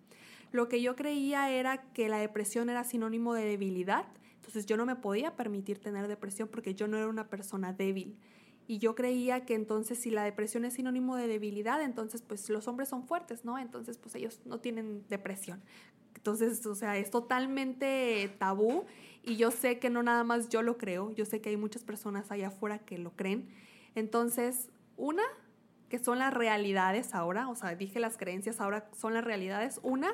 Lo 0.51 0.69
que 0.69 0.81
yo 0.81 0.95
creía 0.95 1.49
era 1.49 1.91
que 1.93 2.09
la 2.09 2.17
depresión 2.17 2.69
era 2.69 2.83
sinónimo 2.83 3.33
de 3.33 3.45
debilidad, 3.45 4.05
entonces 4.35 4.65
yo 4.65 4.77
no 4.77 4.85
me 4.85 4.95
podía 4.95 5.35
permitir 5.35 5.79
tener 5.79 6.07
depresión 6.07 6.47
porque 6.47 6.75
yo 6.75 6.87
no 6.87 6.97
era 6.97 7.07
una 7.07 7.27
persona 7.29 7.73
débil. 7.73 8.17
Y 8.65 8.77
yo 8.77 8.95
creía 8.95 9.45
que 9.45 9.55
entonces 9.55 9.99
si 9.99 10.09
la 10.09 10.23
depresión 10.23 10.63
es 10.63 10.75
sinónimo 10.75 11.17
de 11.17 11.27
debilidad, 11.27 11.81
entonces 11.81 12.21
pues 12.21 12.49
los 12.49 12.67
hombres 12.67 12.87
son 12.87 13.05
fuertes, 13.05 13.43
¿no? 13.43 13.59
Entonces 13.59 13.97
pues 13.97 14.15
ellos 14.15 14.39
no 14.45 14.59
tienen 14.59 15.03
depresión. 15.09 15.61
Entonces, 16.15 16.65
o 16.65 16.75
sea, 16.75 16.97
es 16.97 17.11
totalmente 17.11 18.33
tabú 18.37 18.85
y 19.23 19.37
yo 19.37 19.51
sé 19.51 19.79
que 19.79 19.89
no 19.89 20.03
nada 20.03 20.23
más 20.23 20.49
yo 20.49 20.61
lo 20.61 20.77
creo, 20.77 21.11
yo 21.11 21.25
sé 21.25 21.41
que 21.41 21.49
hay 21.49 21.57
muchas 21.57 21.83
personas 21.83 22.29
allá 22.31 22.47
afuera 22.49 22.79
que 22.79 22.97
lo 22.97 23.15
creen. 23.15 23.49
Entonces, 23.95 24.69
una, 24.97 25.23
que 25.89 25.99
son 25.99 26.19
las 26.19 26.33
realidades 26.33 27.15
ahora, 27.15 27.47
o 27.47 27.55
sea, 27.55 27.75
dije 27.75 27.99
las 27.99 28.17
creencias, 28.17 28.59
ahora 28.59 28.89
son 28.93 29.13
las 29.13 29.23
realidades. 29.23 29.79
Una, 29.83 30.13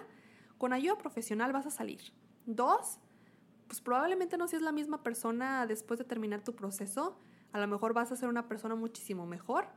con 0.58 0.74
ayuda 0.74 0.98
profesional 0.98 1.52
vas 1.54 1.66
a 1.66 1.72
salir. 1.72 2.02
Dos, 2.46 3.00
pues 3.68 3.82
probablemente 3.82 4.38
no 4.38 4.48
seas 4.48 4.62
la 4.62 4.72
misma 4.72 5.02
persona 5.02 5.66
después 5.66 5.98
de 5.98 6.06
terminar 6.06 6.44
tu 6.44 6.56
proceso. 6.56 7.18
A 7.52 7.60
lo 7.60 7.68
mejor 7.68 7.94
vas 7.94 8.12
a 8.12 8.16
ser 8.16 8.30
una 8.30 8.48
persona 8.48 8.76
muchísimo 8.76 9.26
mejor, 9.26 9.68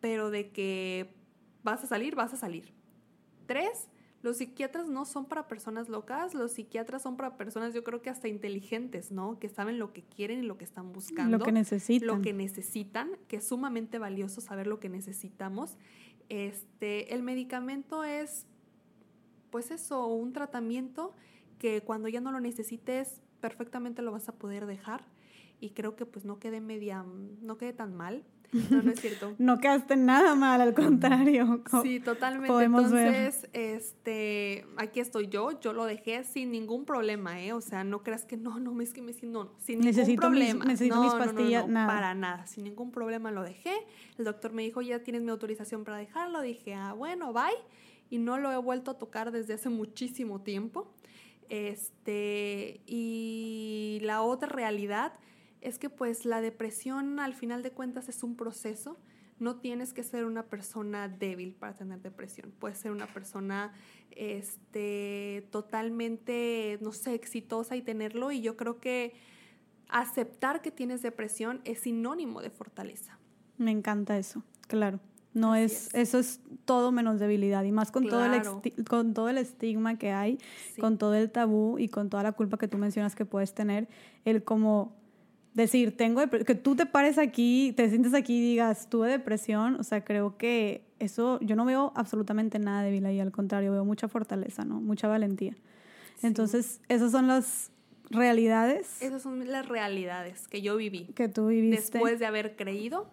pero 0.00 0.30
de 0.30 0.50
que 0.50 1.14
vas 1.62 1.84
a 1.84 1.86
salir, 1.86 2.14
vas 2.14 2.32
a 2.32 2.36
salir. 2.36 2.72
Tres, 3.46 3.88
los 4.24 4.38
psiquiatras 4.38 4.88
no 4.88 5.04
son 5.04 5.26
para 5.26 5.48
personas 5.48 5.90
locas, 5.90 6.32
los 6.32 6.52
psiquiatras 6.52 7.02
son 7.02 7.18
para 7.18 7.36
personas 7.36 7.74
yo 7.74 7.84
creo 7.84 8.00
que 8.00 8.08
hasta 8.08 8.26
inteligentes, 8.26 9.12
¿no? 9.12 9.38
Que 9.38 9.50
saben 9.50 9.78
lo 9.78 9.92
que 9.92 10.02
quieren 10.02 10.38
y 10.38 10.46
lo 10.46 10.56
que 10.56 10.64
están 10.64 10.94
buscando. 10.94 11.36
Lo 11.36 11.44
que 11.44 11.52
necesitan. 11.52 12.06
Lo 12.08 12.22
que 12.22 12.32
necesitan, 12.32 13.10
que 13.28 13.36
es 13.36 13.46
sumamente 13.46 13.98
valioso 13.98 14.40
saber 14.40 14.66
lo 14.66 14.80
que 14.80 14.88
necesitamos. 14.88 15.76
Este, 16.30 17.12
el 17.12 17.22
medicamento 17.22 18.02
es, 18.02 18.46
pues 19.50 19.70
eso, 19.70 20.06
un 20.06 20.32
tratamiento 20.32 21.12
que 21.58 21.82
cuando 21.82 22.08
ya 22.08 22.22
no 22.22 22.32
lo 22.32 22.40
necesites, 22.40 23.20
perfectamente 23.42 24.00
lo 24.00 24.10
vas 24.10 24.30
a 24.30 24.36
poder 24.36 24.64
dejar 24.64 25.04
y 25.60 25.72
creo 25.72 25.96
que 25.96 26.06
pues 26.06 26.24
no 26.24 26.38
quede 26.38 26.62
media, 26.62 27.04
no 27.42 27.58
quede 27.58 27.74
tan 27.74 27.94
mal. 27.94 28.24
No, 28.70 28.82
no 28.82 28.90
es 28.92 29.00
cierto. 29.00 29.34
no 29.38 29.58
quedaste 29.58 29.96
nada 29.96 30.34
mal, 30.36 30.60
al 30.60 30.74
contrario. 30.74 31.62
Sí, 31.82 31.98
totalmente. 31.98 32.64
Entonces, 32.64 33.48
este, 33.52 34.66
aquí 34.76 35.00
estoy 35.00 35.28
yo, 35.28 35.60
yo 35.60 35.72
lo 35.72 35.84
dejé 35.84 36.22
sin 36.24 36.52
ningún 36.52 36.84
problema, 36.84 37.42
¿eh? 37.42 37.52
O 37.52 37.60
sea, 37.60 37.82
no 37.82 38.02
creas 38.02 38.24
que 38.24 38.36
no, 38.36 38.60
no, 38.60 38.80
es 38.80 38.92
que 38.92 39.02
me 39.02 39.12
no, 39.22 39.44
no, 39.44 39.50
sin 39.58 39.80
ningún 39.80 40.16
problema. 40.16 40.64
necesito 40.64 41.02
mis 41.02 41.12
pastillas, 41.14 41.68
nada. 41.68 41.86
Para 41.86 42.14
nada, 42.14 42.46
sin 42.46 42.64
ningún 42.64 42.92
problema 42.92 43.32
lo 43.32 43.42
dejé. 43.42 43.74
El 44.18 44.24
doctor 44.24 44.52
me 44.52 44.62
dijo, 44.62 44.82
ya 44.82 45.00
tienes 45.00 45.22
mi 45.22 45.30
autorización 45.30 45.84
para 45.84 45.98
dejarlo. 45.98 46.40
Dije, 46.40 46.74
ah, 46.74 46.92
bueno, 46.92 47.32
bye. 47.32 47.42
Y 48.10 48.18
no 48.18 48.38
lo 48.38 48.52
he 48.52 48.56
vuelto 48.56 48.92
a 48.92 48.98
tocar 48.98 49.32
desde 49.32 49.54
hace 49.54 49.68
muchísimo 49.68 50.40
tiempo. 50.42 50.92
Este, 51.48 52.80
y 52.86 53.98
la 54.02 54.22
otra 54.22 54.48
realidad 54.48 55.12
es 55.64 55.78
que 55.78 55.90
pues 55.90 56.26
la 56.26 56.40
depresión 56.40 57.18
al 57.18 57.34
final 57.34 57.62
de 57.62 57.72
cuentas 57.72 58.08
es 58.08 58.22
un 58.22 58.36
proceso. 58.36 58.98
No 59.40 59.56
tienes 59.56 59.92
que 59.92 60.04
ser 60.04 60.26
una 60.26 60.44
persona 60.44 61.08
débil 61.08 61.54
para 61.54 61.74
tener 61.74 62.00
depresión. 62.00 62.52
Puedes 62.58 62.78
ser 62.78 62.92
una 62.92 63.06
persona 63.06 63.72
este, 64.10 65.48
totalmente, 65.50 66.78
no 66.82 66.92
sé, 66.92 67.14
exitosa 67.14 67.76
y 67.76 67.82
tenerlo. 67.82 68.30
Y 68.30 68.42
yo 68.42 68.56
creo 68.56 68.78
que 68.78 69.14
aceptar 69.88 70.60
que 70.60 70.70
tienes 70.70 71.02
depresión 71.02 71.60
es 71.64 71.80
sinónimo 71.80 72.42
de 72.42 72.50
fortaleza. 72.50 73.18
Me 73.56 73.70
encanta 73.70 74.18
eso, 74.18 74.44
claro. 74.68 75.00
No 75.32 75.56
es, 75.56 75.92
eso 75.94 76.18
es 76.18 76.40
todo 76.64 76.92
menos 76.92 77.18
debilidad 77.18 77.64
y 77.64 77.72
más 77.72 77.90
con, 77.90 78.06
todo, 78.06 78.24
el 78.24 78.42
con 78.84 79.14
todo 79.14 79.28
el 79.28 79.38
estigma 79.38 79.98
que 79.98 80.12
hay, 80.12 80.38
con 80.78 80.96
todo 80.96 81.14
el 81.14 81.28
tabú 81.32 81.76
y 81.76 81.88
con 81.88 82.08
toda 82.08 82.22
la 82.22 82.32
culpa 82.32 82.56
que 82.56 82.68
tú 82.68 82.78
mencionas 82.78 83.16
que 83.16 83.24
puedes 83.24 83.52
tener, 83.52 83.88
el 84.24 84.44
como 84.44 84.94
decir, 85.54 85.96
tengo 85.96 86.28
que 86.28 86.54
tú 86.54 86.76
te 86.76 86.84
pares 86.84 87.16
aquí, 87.16 87.72
te 87.76 87.88
sientes 87.88 88.12
aquí 88.12 88.38
y 88.38 88.40
digas, 88.40 88.88
tuve 88.90 89.08
depresión, 89.08 89.76
o 89.76 89.84
sea, 89.84 90.04
creo 90.04 90.36
que 90.36 90.84
eso, 90.98 91.38
yo 91.40 91.56
no 91.56 91.64
veo 91.64 91.92
absolutamente 91.94 92.58
nada 92.58 92.82
débil 92.82 93.06
ahí, 93.06 93.20
al 93.20 93.32
contrario, 93.32 93.72
veo 93.72 93.84
mucha 93.84 94.08
fortaleza, 94.08 94.64
¿no? 94.64 94.80
Mucha 94.80 95.08
valentía. 95.08 95.54
Entonces, 96.22 96.80
esas 96.88 97.12
son 97.12 97.28
las 97.28 97.70
realidades. 98.10 99.00
Esas 99.00 99.22
son 99.22 99.50
las 99.50 99.68
realidades 99.68 100.48
que 100.48 100.62
yo 100.62 100.76
viví. 100.76 101.06
Que 101.14 101.28
tú 101.28 101.48
viviste. 101.48 101.98
Después 101.98 102.18
de 102.18 102.26
haber 102.26 102.56
creído 102.56 103.08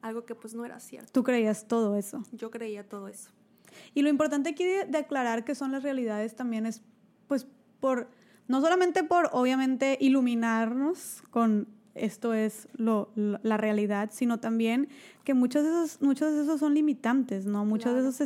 algo 0.00 0.24
que 0.24 0.34
pues 0.34 0.54
no 0.54 0.64
era 0.64 0.80
cierto. 0.80 1.10
Tú 1.12 1.22
creías 1.22 1.66
todo 1.68 1.96
eso. 1.96 2.24
Yo 2.32 2.50
creía 2.50 2.88
todo 2.88 3.08
eso. 3.08 3.30
Y 3.94 4.02
lo 4.02 4.08
importante 4.08 4.50
aquí 4.50 4.64
de, 4.64 4.98
aclarar 4.98 5.44
que 5.44 5.54
son 5.54 5.72
las 5.72 5.82
realidades 5.82 6.34
también 6.36 6.66
es 6.66 6.82
pues 7.26 7.46
por, 7.80 8.08
no 8.48 8.60
solamente 8.60 9.02
por 9.04 9.30
obviamente 9.32 9.96
iluminarnos 10.00 11.22
con 11.30 11.68
esto 11.94 12.34
es 12.34 12.68
lo, 12.74 13.10
la 13.14 13.56
realidad, 13.56 14.10
sino 14.12 14.40
también 14.40 14.88
que 15.24 15.34
muchos 15.34 15.62
de 15.62 15.70
esos, 15.70 16.02
muchos 16.02 16.32
de 16.32 16.42
esos 16.42 16.60
son 16.60 16.74
limitantes, 16.74 17.46
¿no? 17.46 17.64
Muchos 17.64 17.94
de 17.94 18.08
esos 18.08 18.20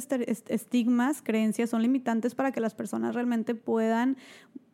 estigmas, 0.49 1.23
creencias 1.23 1.71
son 1.71 1.83
limitantes 1.83 2.35
para 2.35 2.53
que 2.53 2.61
las 2.61 2.75
personas 2.75 3.15
realmente 3.15 3.55
puedan 3.55 4.17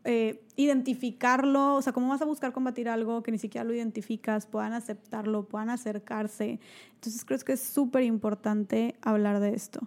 eh, 0.04 0.44
identificarlo, 0.56 1.76
o 1.76 1.82
sea, 1.82 1.92
cómo 1.92 2.08
vas 2.08 2.20
a 2.22 2.24
buscar 2.24 2.52
combatir 2.52 2.88
algo 2.88 3.22
que 3.22 3.30
ni 3.30 3.38
siquiera 3.38 3.64
lo 3.64 3.72
identificas, 3.72 4.46
puedan 4.46 4.72
aceptarlo, 4.72 5.46
puedan 5.46 5.70
acercarse. 5.70 6.58
Entonces 6.94 7.24
creo 7.24 7.38
que 7.38 7.52
es 7.52 7.60
súper 7.60 8.02
importante 8.02 8.96
hablar 9.00 9.40
de 9.40 9.54
esto. 9.54 9.80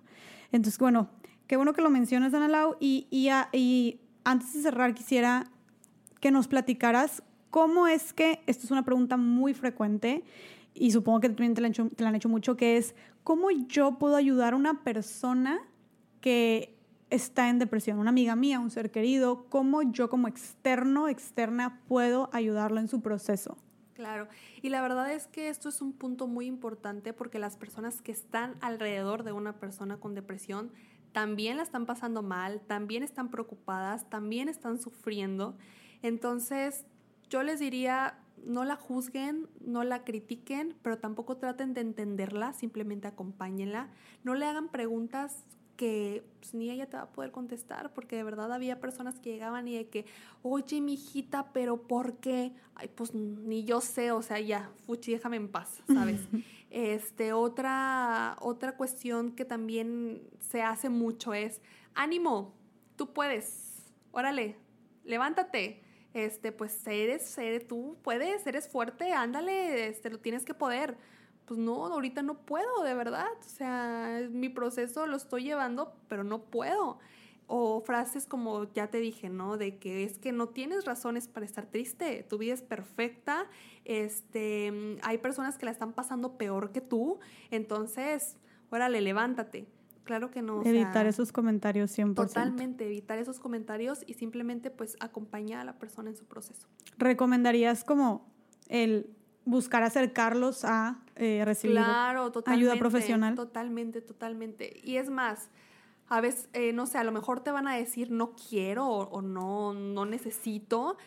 Entonces, 0.52 0.80
bueno, 0.80 1.10
qué 1.48 1.58
bueno 1.58 1.74
que 1.74 1.82
lo 1.82 1.90
mencionas, 1.90 2.34
Ana 2.34 2.48
Lau, 2.48 2.78
y, 2.80 3.08
y, 3.12 3.30
y 3.52 4.00
antes 4.24 4.54
de 4.54 4.62
cerrar 4.62 4.96
quisiera 4.96 5.52
que 6.22 6.32
nos 6.32 6.48
platicaras 6.48 7.22
cómo 7.56 7.88
es 7.88 8.12
que, 8.12 8.42
esto 8.48 8.66
es 8.66 8.72
una 8.72 8.84
pregunta 8.84 9.16
muy 9.16 9.54
frecuente, 9.54 10.26
y 10.74 10.92
supongo 10.92 11.22
que 11.22 11.30
también 11.30 11.54
te 11.54 11.62
la, 11.62 11.72
te 11.72 12.04
la 12.04 12.10
han 12.10 12.16
hecho 12.16 12.28
mucho, 12.28 12.58
que 12.58 12.76
es, 12.76 12.96
¿cómo 13.24 13.50
yo 13.50 13.98
puedo 13.98 14.18
ayudar 14.18 14.52
a 14.52 14.58
una 14.58 14.84
persona 14.84 15.62
que 16.20 16.78
está 17.10 17.48
en 17.48 17.58
depresión, 17.58 17.98
una 17.98 18.10
amiga 18.10 18.36
mía, 18.36 18.60
un 18.60 18.72
ser 18.72 18.92
querido, 18.92 19.46
cómo 19.48 19.84
yo 19.84 20.10
como 20.10 20.28
externo, 20.28 21.08
externa, 21.08 21.82
puedo 21.88 22.30
ayudarlo 22.34 22.82
en 22.82 22.90
su 22.90 23.02
proceso. 23.02 23.56
Claro, 23.94 24.28
y 24.62 24.68
la 24.68 24.82
verdad 24.82 25.14
es 25.14 25.28
que 25.28 25.48
esto 25.48 25.70
es 25.70 25.82
un 25.82 25.94
punto 25.94 26.28
muy 26.28 26.48
importante 26.48 27.14
porque 27.14 27.40
las 27.40 27.56
personas 27.56 28.02
que 28.02 28.12
están 28.12 28.56
alrededor 28.60 29.24
de 29.24 29.32
una 29.32 29.62
persona 29.62 29.96
con 29.96 30.14
depresión 30.14 30.74
también 31.14 31.56
la 31.56 31.64
están 31.64 31.86
pasando 31.86 32.22
mal, 32.22 32.60
también 32.68 33.02
están 33.02 33.30
preocupadas, 33.30 34.10
también 34.10 34.50
están 34.50 34.78
sufriendo. 34.78 35.56
Entonces, 36.02 36.86
yo 37.30 37.44
les 37.44 37.60
diría, 37.60 38.20
no 38.44 38.64
la 38.64 38.76
juzguen, 38.76 39.48
no 39.60 39.84
la 39.84 40.04
critiquen, 40.04 40.76
pero 40.82 40.98
tampoco 40.98 41.38
traten 41.38 41.74
de 41.74 41.82
entenderla, 41.82 42.54
simplemente 42.54 43.08
acompáñenla. 43.08 43.90
No 44.24 44.36
le 44.36 44.46
hagan 44.46 44.70
preguntas 44.70 45.44
que 45.76 46.24
pues, 46.40 46.54
ni 46.54 46.70
ella 46.70 46.90
te 46.90 46.98
va 46.98 47.04
a 47.04 47.12
poder 47.12 47.32
contestar, 47.32 47.94
porque 47.94 48.16
de 48.16 48.24
verdad 48.24 48.54
había 48.54 48.80
personas 48.80 49.20
que 49.20 49.32
llegaban 49.32 49.68
y 49.68 49.76
de 49.76 49.90
que, 49.90 50.06
oye, 50.42 50.82
mi 50.82 50.94
hijita, 50.94 51.52
pero 51.54 51.88
¿por 51.88 52.18
qué? 52.18 52.54
Ay, 52.76 52.90
pues 52.94 53.14
ni 53.14 53.66
yo 53.66 53.82
sé, 53.82 54.12
o 54.12 54.22
sea, 54.22 54.40
ya, 54.40 54.72
fuchi, 54.86 55.12
déjame 55.12 55.38
en 55.38 55.50
paz, 55.50 55.82
¿sabes? 55.88 56.22
este, 56.70 57.34
otra, 57.34 58.38
otra 58.40 58.78
cuestión 58.78 59.32
que 59.32 59.46
también 59.46 60.22
se 60.40 60.62
hace 60.62 60.90
mucho 60.90 61.34
es, 61.34 61.62
ánimo, 61.94 62.54
tú 62.96 63.14
puedes, 63.14 63.92
órale, 64.12 64.58
levántate, 65.04 65.85
este, 66.16 66.52
pues 66.52 66.88
eres, 66.88 67.38
eres 67.38 67.68
tú, 67.68 67.98
puedes, 68.02 68.48
eres 68.48 68.68
fuerte, 68.68 69.14
ándale, 69.14 69.88
este, 69.88 70.10
lo 70.10 70.20
tienes 70.20 70.46
que 70.46 70.56
poder 70.56 70.98
pues 71.46 71.60
no, 71.60 71.86
ahorita 71.86 72.24
no 72.24 72.46
puedo, 72.46 72.84
de 72.84 72.94
verdad. 72.94 73.28
O 73.40 73.44
sea, 73.50 74.28
mi 74.32 74.50
proceso 74.50 75.06
lo 75.08 75.16
estoy 75.16 75.44
llevando, 75.44 75.96
pero 76.08 76.24
no 76.24 76.44
puedo. 76.46 77.00
O 77.48 77.82
frases 77.82 78.26
como 78.26 78.72
ya 78.74 78.88
te 78.88 79.00
dije, 79.00 79.30
¿no? 79.30 79.58
De 79.58 79.78
que 79.78 80.04
es 80.04 80.18
que 80.18 80.32
no 80.32 80.50
tienes 80.50 80.86
razones 80.86 81.28
para 81.28 81.46
estar 81.46 81.68
triste, 81.68 82.24
tu 82.24 82.40
vida 82.40 82.56
es 82.56 82.64
perfecta, 82.64 83.48
este, 83.84 84.98
hay 85.04 85.20
personas 85.20 85.58
que 85.60 85.66
la 85.66 85.72
están 85.72 85.94
pasando 85.94 86.38
peor 86.38 86.72
que 86.72 86.82
tú, 86.82 87.20
entonces, 87.52 88.38
órale, 88.72 89.00
levántate. 89.02 89.68
Claro 90.06 90.32
que 90.32 90.42
no. 90.42 90.64
Evitar 90.64 91.06
esos 91.08 91.32
comentarios 91.32 91.92
100%. 91.98 92.16
Totalmente, 92.16 92.86
evitar 92.86 93.18
esos 93.18 93.40
comentarios 93.40 94.04
y 94.08 94.14
simplemente 94.14 94.72
pues 94.72 94.96
acompañar 95.00 95.60
a 95.60 95.66
la 95.66 95.78
persona 95.78 96.10
en 96.10 96.16
su 96.16 96.26
proceso. 96.26 96.68
¿Recomendarías 96.98 97.84
como 97.84 98.32
el 98.70 99.10
buscar 99.46 99.84
acercarlos 99.84 100.66
a 100.66 101.00
eh, 101.16 101.44
recibir 101.46 101.80
ayuda 102.46 102.76
profesional. 102.78 103.36
Totalmente, 103.36 104.02
totalmente. 104.02 104.82
Y 104.84 104.98
es 104.98 105.10
más, 105.10 105.50
a 106.10 106.20
veces, 106.20 106.50
eh, 106.54 106.74
no 106.74 106.88
sé, 106.88 106.98
a 106.98 107.04
lo 107.04 107.12
mejor 107.12 107.42
te 107.42 107.52
van 107.52 107.68
a 107.68 107.76
decir 107.76 108.12
no 108.12 108.34
quiero 108.36 108.88
o, 108.88 109.22
no, 109.22 109.74
no 109.74 110.06
necesito. 110.06 110.98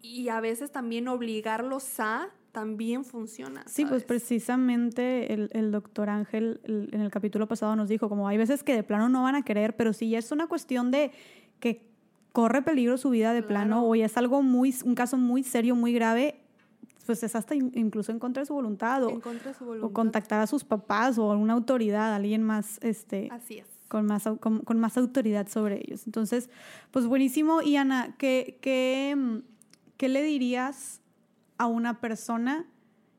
Y 0.00 0.28
a 0.28 0.40
veces 0.40 0.72
también 0.72 1.08
obligarlos 1.08 2.00
a 2.00 2.28
también 2.54 3.04
funciona. 3.04 3.64
Sí, 3.66 3.84
pues 3.84 4.04
precisamente 4.04 5.32
el, 5.34 5.50
el 5.52 5.72
doctor 5.72 6.08
Ángel 6.08 6.60
en 6.64 7.00
el 7.00 7.10
capítulo 7.10 7.48
pasado 7.48 7.74
nos 7.74 7.88
dijo, 7.88 8.08
como 8.08 8.28
hay 8.28 8.38
veces 8.38 8.62
que 8.62 8.76
de 8.76 8.84
plano 8.84 9.08
no 9.08 9.24
van 9.24 9.34
a 9.34 9.42
querer, 9.42 9.74
pero 9.74 9.92
si 9.92 10.08
ya 10.08 10.20
es 10.20 10.30
una 10.30 10.46
cuestión 10.46 10.92
de 10.92 11.10
que 11.58 11.82
corre 12.30 12.62
peligro 12.62 12.96
su 12.96 13.10
vida 13.10 13.32
de 13.32 13.42
plano 13.42 13.84
o 13.84 13.94
ya 13.96 14.06
es 14.06 14.16
algo 14.16 14.40
muy, 14.40 14.72
un 14.84 14.94
caso 14.94 15.16
muy 15.16 15.42
serio, 15.42 15.74
muy 15.74 15.92
grave, 15.92 16.36
pues 17.04 17.24
es 17.24 17.34
hasta 17.34 17.56
incluso 17.56 18.12
en 18.12 18.20
contra 18.20 18.42
de 18.42 18.46
su 18.46 18.54
voluntad 18.54 19.02
o, 19.02 19.20
o 19.82 19.92
contactar 19.92 20.40
a 20.40 20.46
sus 20.46 20.62
papás 20.62 21.18
o 21.18 21.32
a 21.32 21.36
una 21.36 21.54
autoridad, 21.54 22.14
alguien 22.14 22.44
más, 22.44 22.78
este, 22.82 23.28
Así 23.32 23.58
es. 23.58 23.66
Con 23.88 24.06
más, 24.06 24.28
con, 24.40 24.78
más 24.78 24.96
autoridad 24.96 25.48
sobre 25.48 25.80
ellos. 25.84 26.06
Entonces, 26.06 26.50
pues 26.92 27.06
buenísimo. 27.06 27.62
Y 27.62 27.76
Ana, 27.76 28.14
¿qué, 28.16 28.58
qué, 28.62 29.42
qué 29.96 30.08
le 30.08 30.22
dirías 30.22 31.00
a 31.64 31.66
una 31.66 32.00
persona 32.00 32.66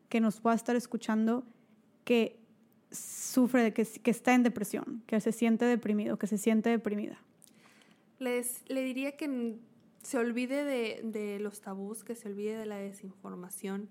que 0.10 0.22
nos 0.22 0.40
pueda 0.40 0.56
estar 0.56 0.76
escuchando 0.76 1.44
que 2.04 2.40
sufre, 2.92 3.64
de 3.64 3.74
que, 3.74 3.86
que 3.86 4.12
está 4.12 4.34
en 4.34 4.44
depresión, 4.44 5.04
que 5.08 5.20
se 5.20 5.32
siente 5.32 5.66
deprimido, 5.66 6.18
que 6.18 6.28
se 6.28 6.38
siente 6.38 6.70
deprimida? 6.70 7.18
Les, 8.20 8.62
le 8.70 8.84
diría 8.84 9.18
que 9.18 9.58
se 10.02 10.20
olvide 10.20 10.64
de, 10.64 11.40
los 11.40 11.62
tabús, 11.62 12.04
que 12.04 12.16
se 12.16 12.30
olvide 12.30 12.56
de 12.56 12.68
la 12.68 12.78
desinformación, 12.78 13.90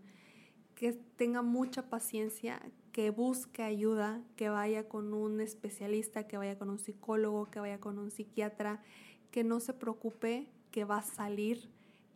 que 0.77 0.93
tenga 1.17 1.43
mucha 1.43 1.91
paciencia, 1.91 2.63
que 2.93 3.11
busque 3.11 3.65
ayuda, 3.65 4.23
que 4.37 4.49
vaya 4.49 4.89
con 4.89 5.13
un 5.13 5.41
especialista, 5.41 6.29
que 6.29 6.37
vaya 6.37 6.57
con 6.57 6.71
un 6.71 6.79
psicólogo, 6.79 7.51
que 7.51 7.59
vaya 7.59 7.81
con 7.81 7.99
un 7.99 8.13
psiquiatra, 8.13 8.81
que 9.33 9.43
no 9.43 9.59
se 9.59 9.73
preocupe, 9.73 10.47
que 10.71 10.85
va 10.85 10.99
a 10.99 11.03
salir, 11.03 11.69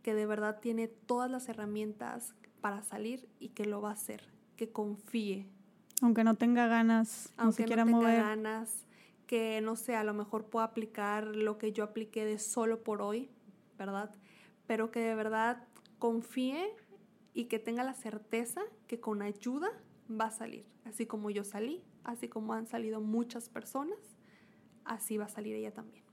que 0.08 0.14
de 0.14 0.24
verdad 0.24 0.58
tiene 0.62 0.88
todas 0.88 1.30
las 1.30 1.50
herramientas 1.50 2.34
para 2.62 2.80
salir 2.80 3.28
y 3.40 3.50
que 3.50 3.66
lo 3.66 3.82
va 3.82 3.90
a 3.90 3.92
hacer, 3.92 4.22
que 4.56 4.72
confíe. 4.72 5.46
Aunque 6.00 6.24
no 6.24 6.34
tenga 6.34 6.66
ganas, 6.66 7.30
aunque 7.36 7.66
no, 7.66 7.84
no 7.84 8.00
tenga 8.00 8.14
ganas, 8.14 8.86
que 9.26 9.60
no 9.60 9.76
sé, 9.76 9.96
a 9.96 10.04
lo 10.04 10.14
mejor 10.14 10.46
pueda 10.46 10.64
aplicar 10.64 11.26
lo 11.26 11.58
que 11.58 11.74
yo 11.74 11.84
apliqué 11.84 12.24
de 12.24 12.38
solo 12.38 12.82
por 12.82 13.02
hoy, 13.02 13.28
¿verdad? 13.76 14.10
Pero 14.66 14.90
que 14.90 15.00
de 15.00 15.14
verdad 15.14 15.68
confíe 15.98 16.74
y 17.34 17.44
que 17.44 17.58
tenga 17.58 17.84
la 17.84 17.92
certeza 17.92 18.62
que 18.86 19.00
con 19.00 19.20
ayuda 19.20 19.68
va 20.10 20.28
a 20.28 20.30
salir. 20.30 20.64
Así 20.86 21.04
como 21.04 21.28
yo 21.28 21.44
salí, 21.44 21.84
así 22.02 22.28
como 22.28 22.54
han 22.54 22.66
salido 22.66 23.02
muchas 23.02 23.50
personas, 23.50 23.98
así 24.86 25.18
va 25.18 25.26
a 25.26 25.28
salir 25.28 25.54
ella 25.54 25.74
también. 25.74 26.07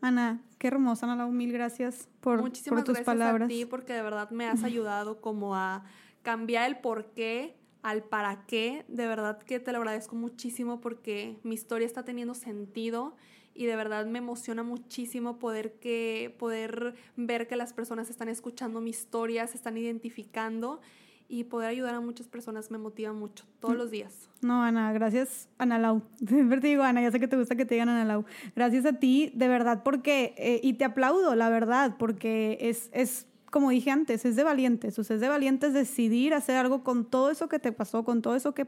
Ana, 0.00 0.42
qué 0.58 0.68
hermosa, 0.68 1.10
Ana 1.10 1.26
mil 1.26 1.52
gracias 1.52 2.08
por, 2.20 2.42
Muchísimas 2.42 2.80
por 2.80 2.84
tus 2.84 2.94
gracias 2.94 3.06
palabras. 3.06 3.46
a 3.46 3.48
ti 3.48 3.64
porque 3.64 3.92
de 3.92 4.02
verdad 4.02 4.30
me 4.30 4.46
has 4.46 4.64
ayudado 4.64 5.20
como 5.20 5.56
a 5.56 5.84
cambiar 6.22 6.68
el 6.68 6.78
por 6.78 7.12
qué 7.12 7.56
al 7.82 8.02
para 8.02 8.46
qué. 8.46 8.84
De 8.88 9.06
verdad 9.06 9.38
que 9.38 9.60
te 9.60 9.70
lo 9.70 9.78
agradezco 9.78 10.16
muchísimo 10.16 10.80
porque 10.80 11.38
mi 11.42 11.54
historia 11.54 11.86
está 11.86 12.02
teniendo 12.02 12.34
sentido 12.34 13.14
y 13.54 13.66
de 13.66 13.76
verdad 13.76 14.06
me 14.06 14.18
emociona 14.18 14.62
muchísimo 14.62 15.38
poder 15.38 15.74
que 15.78 16.34
poder 16.38 16.94
ver 17.16 17.46
que 17.46 17.56
las 17.56 17.72
personas 17.72 18.10
están 18.10 18.28
escuchando 18.28 18.80
mi 18.80 18.90
historia, 18.90 19.46
se 19.46 19.56
están 19.56 19.76
identificando 19.76 20.80
y 21.28 21.44
poder 21.44 21.68
ayudar 21.68 21.94
a 21.94 22.00
muchas 22.00 22.28
personas 22.28 22.70
me 22.70 22.78
motiva 22.78 23.12
mucho 23.12 23.44
todos 23.60 23.76
los 23.76 23.90
días. 23.90 24.28
No, 24.40 24.62
Ana, 24.62 24.92
gracias, 24.92 25.48
Ana 25.58 25.78
Lau. 25.78 26.02
Siempre 26.26 26.60
te 26.60 26.68
digo, 26.68 26.82
Ana, 26.82 27.02
ya 27.02 27.10
sé 27.10 27.18
que 27.18 27.28
te 27.28 27.36
gusta 27.36 27.56
que 27.56 27.64
te 27.64 27.74
digan 27.74 27.88
Ana 27.88 28.04
Lau. 28.04 28.24
Gracias 28.54 28.84
a 28.84 28.92
ti, 28.94 29.32
de 29.34 29.48
verdad, 29.48 29.82
porque, 29.82 30.34
eh, 30.36 30.60
y 30.62 30.74
te 30.74 30.84
aplaudo, 30.84 31.34
la 31.34 31.48
verdad, 31.48 31.96
porque 31.98 32.58
es, 32.60 32.90
es, 32.92 33.26
como 33.50 33.70
dije 33.70 33.90
antes, 33.90 34.24
es 34.24 34.36
de 34.36 34.44
valientes, 34.44 34.98
o 34.98 35.04
sea, 35.04 35.16
es 35.16 35.20
de 35.22 35.28
valientes 35.28 35.72
decidir 35.72 36.34
hacer 36.34 36.56
algo 36.56 36.84
con 36.84 37.04
todo 37.04 37.30
eso 37.30 37.48
que 37.48 37.58
te 37.58 37.72
pasó, 37.72 38.04
con 38.04 38.20
todo 38.20 38.36
eso 38.36 38.52
que, 38.52 38.66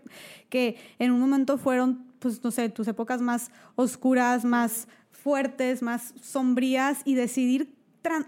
que 0.48 0.76
en 0.98 1.12
un 1.12 1.20
momento 1.20 1.58
fueron, 1.58 2.06
pues, 2.20 2.42
no 2.42 2.50
sé, 2.50 2.68
tus 2.70 2.88
épocas 2.88 3.20
más 3.20 3.50
oscuras, 3.74 4.44
más 4.44 4.88
fuertes, 5.10 5.82
más 5.82 6.14
sombrías, 6.22 7.02
y 7.04 7.16
decidir 7.16 7.75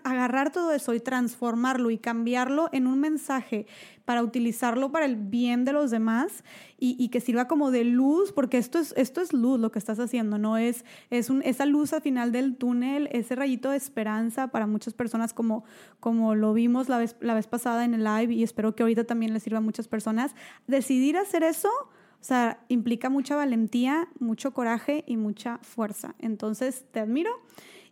agarrar 0.04 0.52
todo 0.52 0.72
eso 0.72 0.94
y 0.94 1.00
transformarlo 1.00 1.90
y 1.90 1.98
cambiarlo 1.98 2.68
en 2.72 2.86
un 2.86 3.00
mensaje 3.00 3.66
para 4.04 4.22
utilizarlo 4.22 4.90
para 4.90 5.04
el 5.04 5.16
bien 5.16 5.64
de 5.64 5.72
los 5.72 5.90
demás 5.90 6.42
y, 6.78 7.08
que 7.08 7.20
sirva 7.20 7.46
como 7.46 7.70
de 7.70 7.84
luz, 7.84 8.32
porque 8.32 8.56
esto 8.56 8.78
es, 8.78 8.94
esto 8.96 9.20
es 9.20 9.32
luz 9.32 9.60
lo 9.60 9.70
que 9.70 9.78
estás 9.78 9.98
haciendo, 9.98 10.38
¿no? 10.38 10.56
Es, 10.56 10.84
es 11.10 11.30
esa 11.42 11.66
luz 11.66 11.92
al 11.92 12.00
final 12.00 12.32
del 12.32 12.56
túnel, 12.56 13.08
ese 13.12 13.34
rayito 13.34 13.70
de 13.70 13.76
esperanza 13.76 14.48
para 14.48 14.66
muchas 14.66 14.94
personas 14.94 15.34
como, 15.34 15.64
como 16.00 16.34
lo 16.34 16.54
vimos 16.54 16.88
la 16.88 16.98
vez, 16.98 17.16
la 17.20 17.34
vez 17.34 17.46
pasada 17.46 17.84
en 17.84 17.94
el 17.94 18.04
live 18.04 18.32
y 18.32 18.42
espero 18.42 18.74
que 18.74 18.82
ahorita 18.82 19.04
también 19.04 19.34
le 19.34 19.40
sirva 19.40 19.58
a 19.58 19.62
muchas 19.62 19.88
personas. 19.88 20.34
Decidir 20.66 21.16
hacer 21.16 21.42
eso... 21.42 21.70
O 22.20 22.24
sea, 22.24 22.64
implica 22.66 23.10
mucha 23.10 23.36
valentía, 23.36 24.08
mucho 24.18 24.52
coraje 24.52 25.04
y 25.06 25.16
mucha 25.16 25.58
fuerza. 25.58 26.16
Entonces, 26.18 26.84
te 26.90 26.98
admiro 26.98 27.30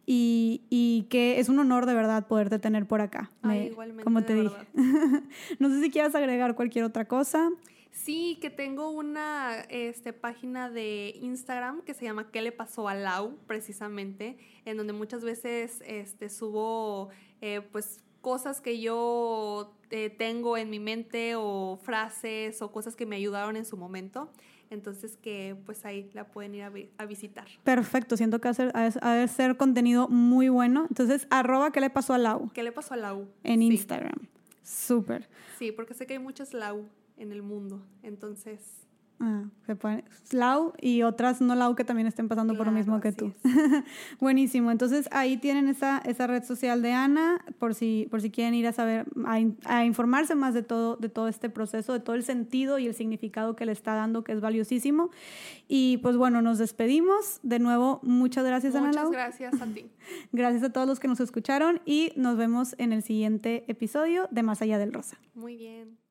y, 0.07 0.63
y, 0.71 1.03
que 1.11 1.41
es 1.41 1.49
un 1.49 1.59
honor 1.59 1.85
de 1.85 1.95
verdad 1.95 2.29
poderte 2.29 2.59
tener 2.61 2.87
por 2.87 3.01
acá. 3.01 3.31
igualmente, 3.43 4.05
como 4.05 4.23
te 4.23 4.35
dije. 4.35 4.57
no 5.59 5.69
sé 5.69 5.83
si 5.83 5.91
quieras 5.91 6.15
agregar 6.15 6.55
cualquier 6.55 6.85
otra 6.85 7.07
cosa. 7.07 7.51
Sí, 7.91 8.39
que 8.41 8.51
tengo 8.51 8.91
una 8.91 9.61
este, 9.71 10.13
página 10.13 10.71
de 10.71 11.15
Instagram 11.21 11.81
que 11.83 11.95
se 11.95 12.05
llama 12.05 12.31
¿Qué 12.31 12.43
le 12.43 12.53
pasó 12.53 12.89
a 12.89 12.95
Lau? 12.95 13.39
precisamente, 13.47 14.37
en 14.65 14.77
donde 14.77 14.93
muchas 14.93 15.25
veces 15.25 15.83
este, 15.87 16.29
subo 16.29 17.09
eh, 17.41 17.63
pues 17.73 18.05
cosas 18.21 18.61
que 18.61 18.81
yo 18.81 19.77
eh, 19.91 20.11
tengo 20.11 20.59
en 20.59 20.69
mi 20.69 20.79
mente 20.79 21.37
o 21.37 21.79
frases 21.83 22.61
o 22.61 22.71
cosas 22.71 22.97
que 22.97 23.07
me 23.07 23.17
ayudaron 23.17 23.57
en 23.57 23.65
su 23.65 23.77
momento. 23.77 24.31
Entonces 24.71 25.17
que 25.17 25.57
pues 25.65 25.85
ahí 25.85 26.11
la 26.13 26.27
pueden 26.27 26.55
ir 26.55 26.65
a, 26.99 27.07
visitar. 27.07 27.47
Perfecto, 27.63 28.17
siento 28.17 28.41
que 28.41 28.49
ha 28.49 29.15
de 29.15 29.29
ser 29.29 29.57
contenido 29.57 30.09
muy 30.09 30.49
bueno. 30.49 30.87
Entonces, 30.89 31.27
arroba, 31.31 31.71
¿qué 31.71 31.81
le 31.81 31.91
pasó 31.91 32.15
a 32.15 32.19
Lau? 32.19 32.51
¿Qué 32.53 32.63
le 32.63 32.73
pasó 32.73 32.95
a 32.95 32.97
Lau? 32.97 33.29
En 33.45 33.63
Instagram. 33.63 34.27
Súper. 34.63 35.29
Sí, 35.59 35.71
porque 35.71 35.95
sé 35.95 36.07
que 36.07 36.15
hay 36.15 36.19
muchas 36.19 36.53
Lau 36.53 36.89
en 37.17 37.33
el 37.33 37.43
mundo. 37.43 37.87
Entonces, 38.03 38.86
Ah, 39.19 39.45
se 39.65 39.75
pone 39.77 40.05
Lau 40.31 40.75
y 40.79 41.03
otras 41.03 41.41
no 41.41 41.55
Lau 41.55 41.75
que 41.75 41.85
también 41.85 42.07
estén 42.07 42.29
pasando 42.29 42.55
por 42.55 42.67
lo 42.67 42.73
mismo 42.73 43.01
que 43.01 43.13
tú. 43.13 43.33
Buenísimo. 44.21 44.71
Entonces 44.71 45.09
ahí 45.11 45.39
tienen 45.39 45.69
esa, 45.69 45.99
esa 45.99 46.27
red 46.27 46.45
social 46.45 46.83
de 46.83 46.93
Ana 46.93 47.43
por 47.59 47.75
si, 47.75 48.09
por 48.11 48.21
si 48.21 48.31
quieren 48.31 48.53
ir 48.53 48.67
a 48.67 48.73
saber, 48.73 49.07
a, 49.65 49.85
informarse 49.85 50.35
más 50.35 50.53
de 50.53 50.63
todo, 50.63 50.97
de 50.97 51.09
todo 51.09 51.29
este 51.29 51.49
proceso, 51.49 51.95
de 51.95 52.01
todo 52.01 52.15
el 52.15 52.25
sentido 52.25 52.79
y 52.79 52.87
el 52.87 52.95
significado 52.95 53.57
que 53.57 53.65
le 53.65 53.73
está 53.73 53.95
dando, 53.95 54.23
que 54.23 54.33
es 54.33 54.41
valiosísimo. 54.41 55.11
Y 55.67 55.97
pues 55.99 56.19
bueno, 56.19 56.43
nos 56.43 56.59
despedimos. 56.59 57.41
De 57.43 57.59
nuevo, 57.59 58.01
muchas 58.03 58.45
gracias 58.45 58.75
Ana 58.75 58.93
Lau. 58.93 59.07
Muchas 59.07 59.39
gracias 59.39 59.63
a 59.63 59.67
ti. 59.67 59.91
gracias 60.33 60.63
a 60.63 60.71
todos 60.71 60.87
los 60.87 61.01
que 61.01 61.09
nos 61.09 61.21
escucharon 61.21 61.81
y 61.87 62.13
nos 62.17 62.37
vemos 62.37 62.75
en 62.77 62.93
el 62.93 63.03
siguiente 63.03 63.65
episodio 63.69 64.29
de 64.31 64.43
Más 64.43 64.61
allá 64.61 64.79
del 64.79 64.93
Rosa. 64.93 65.17
Muy 65.35 65.57
bien. 65.57 66.06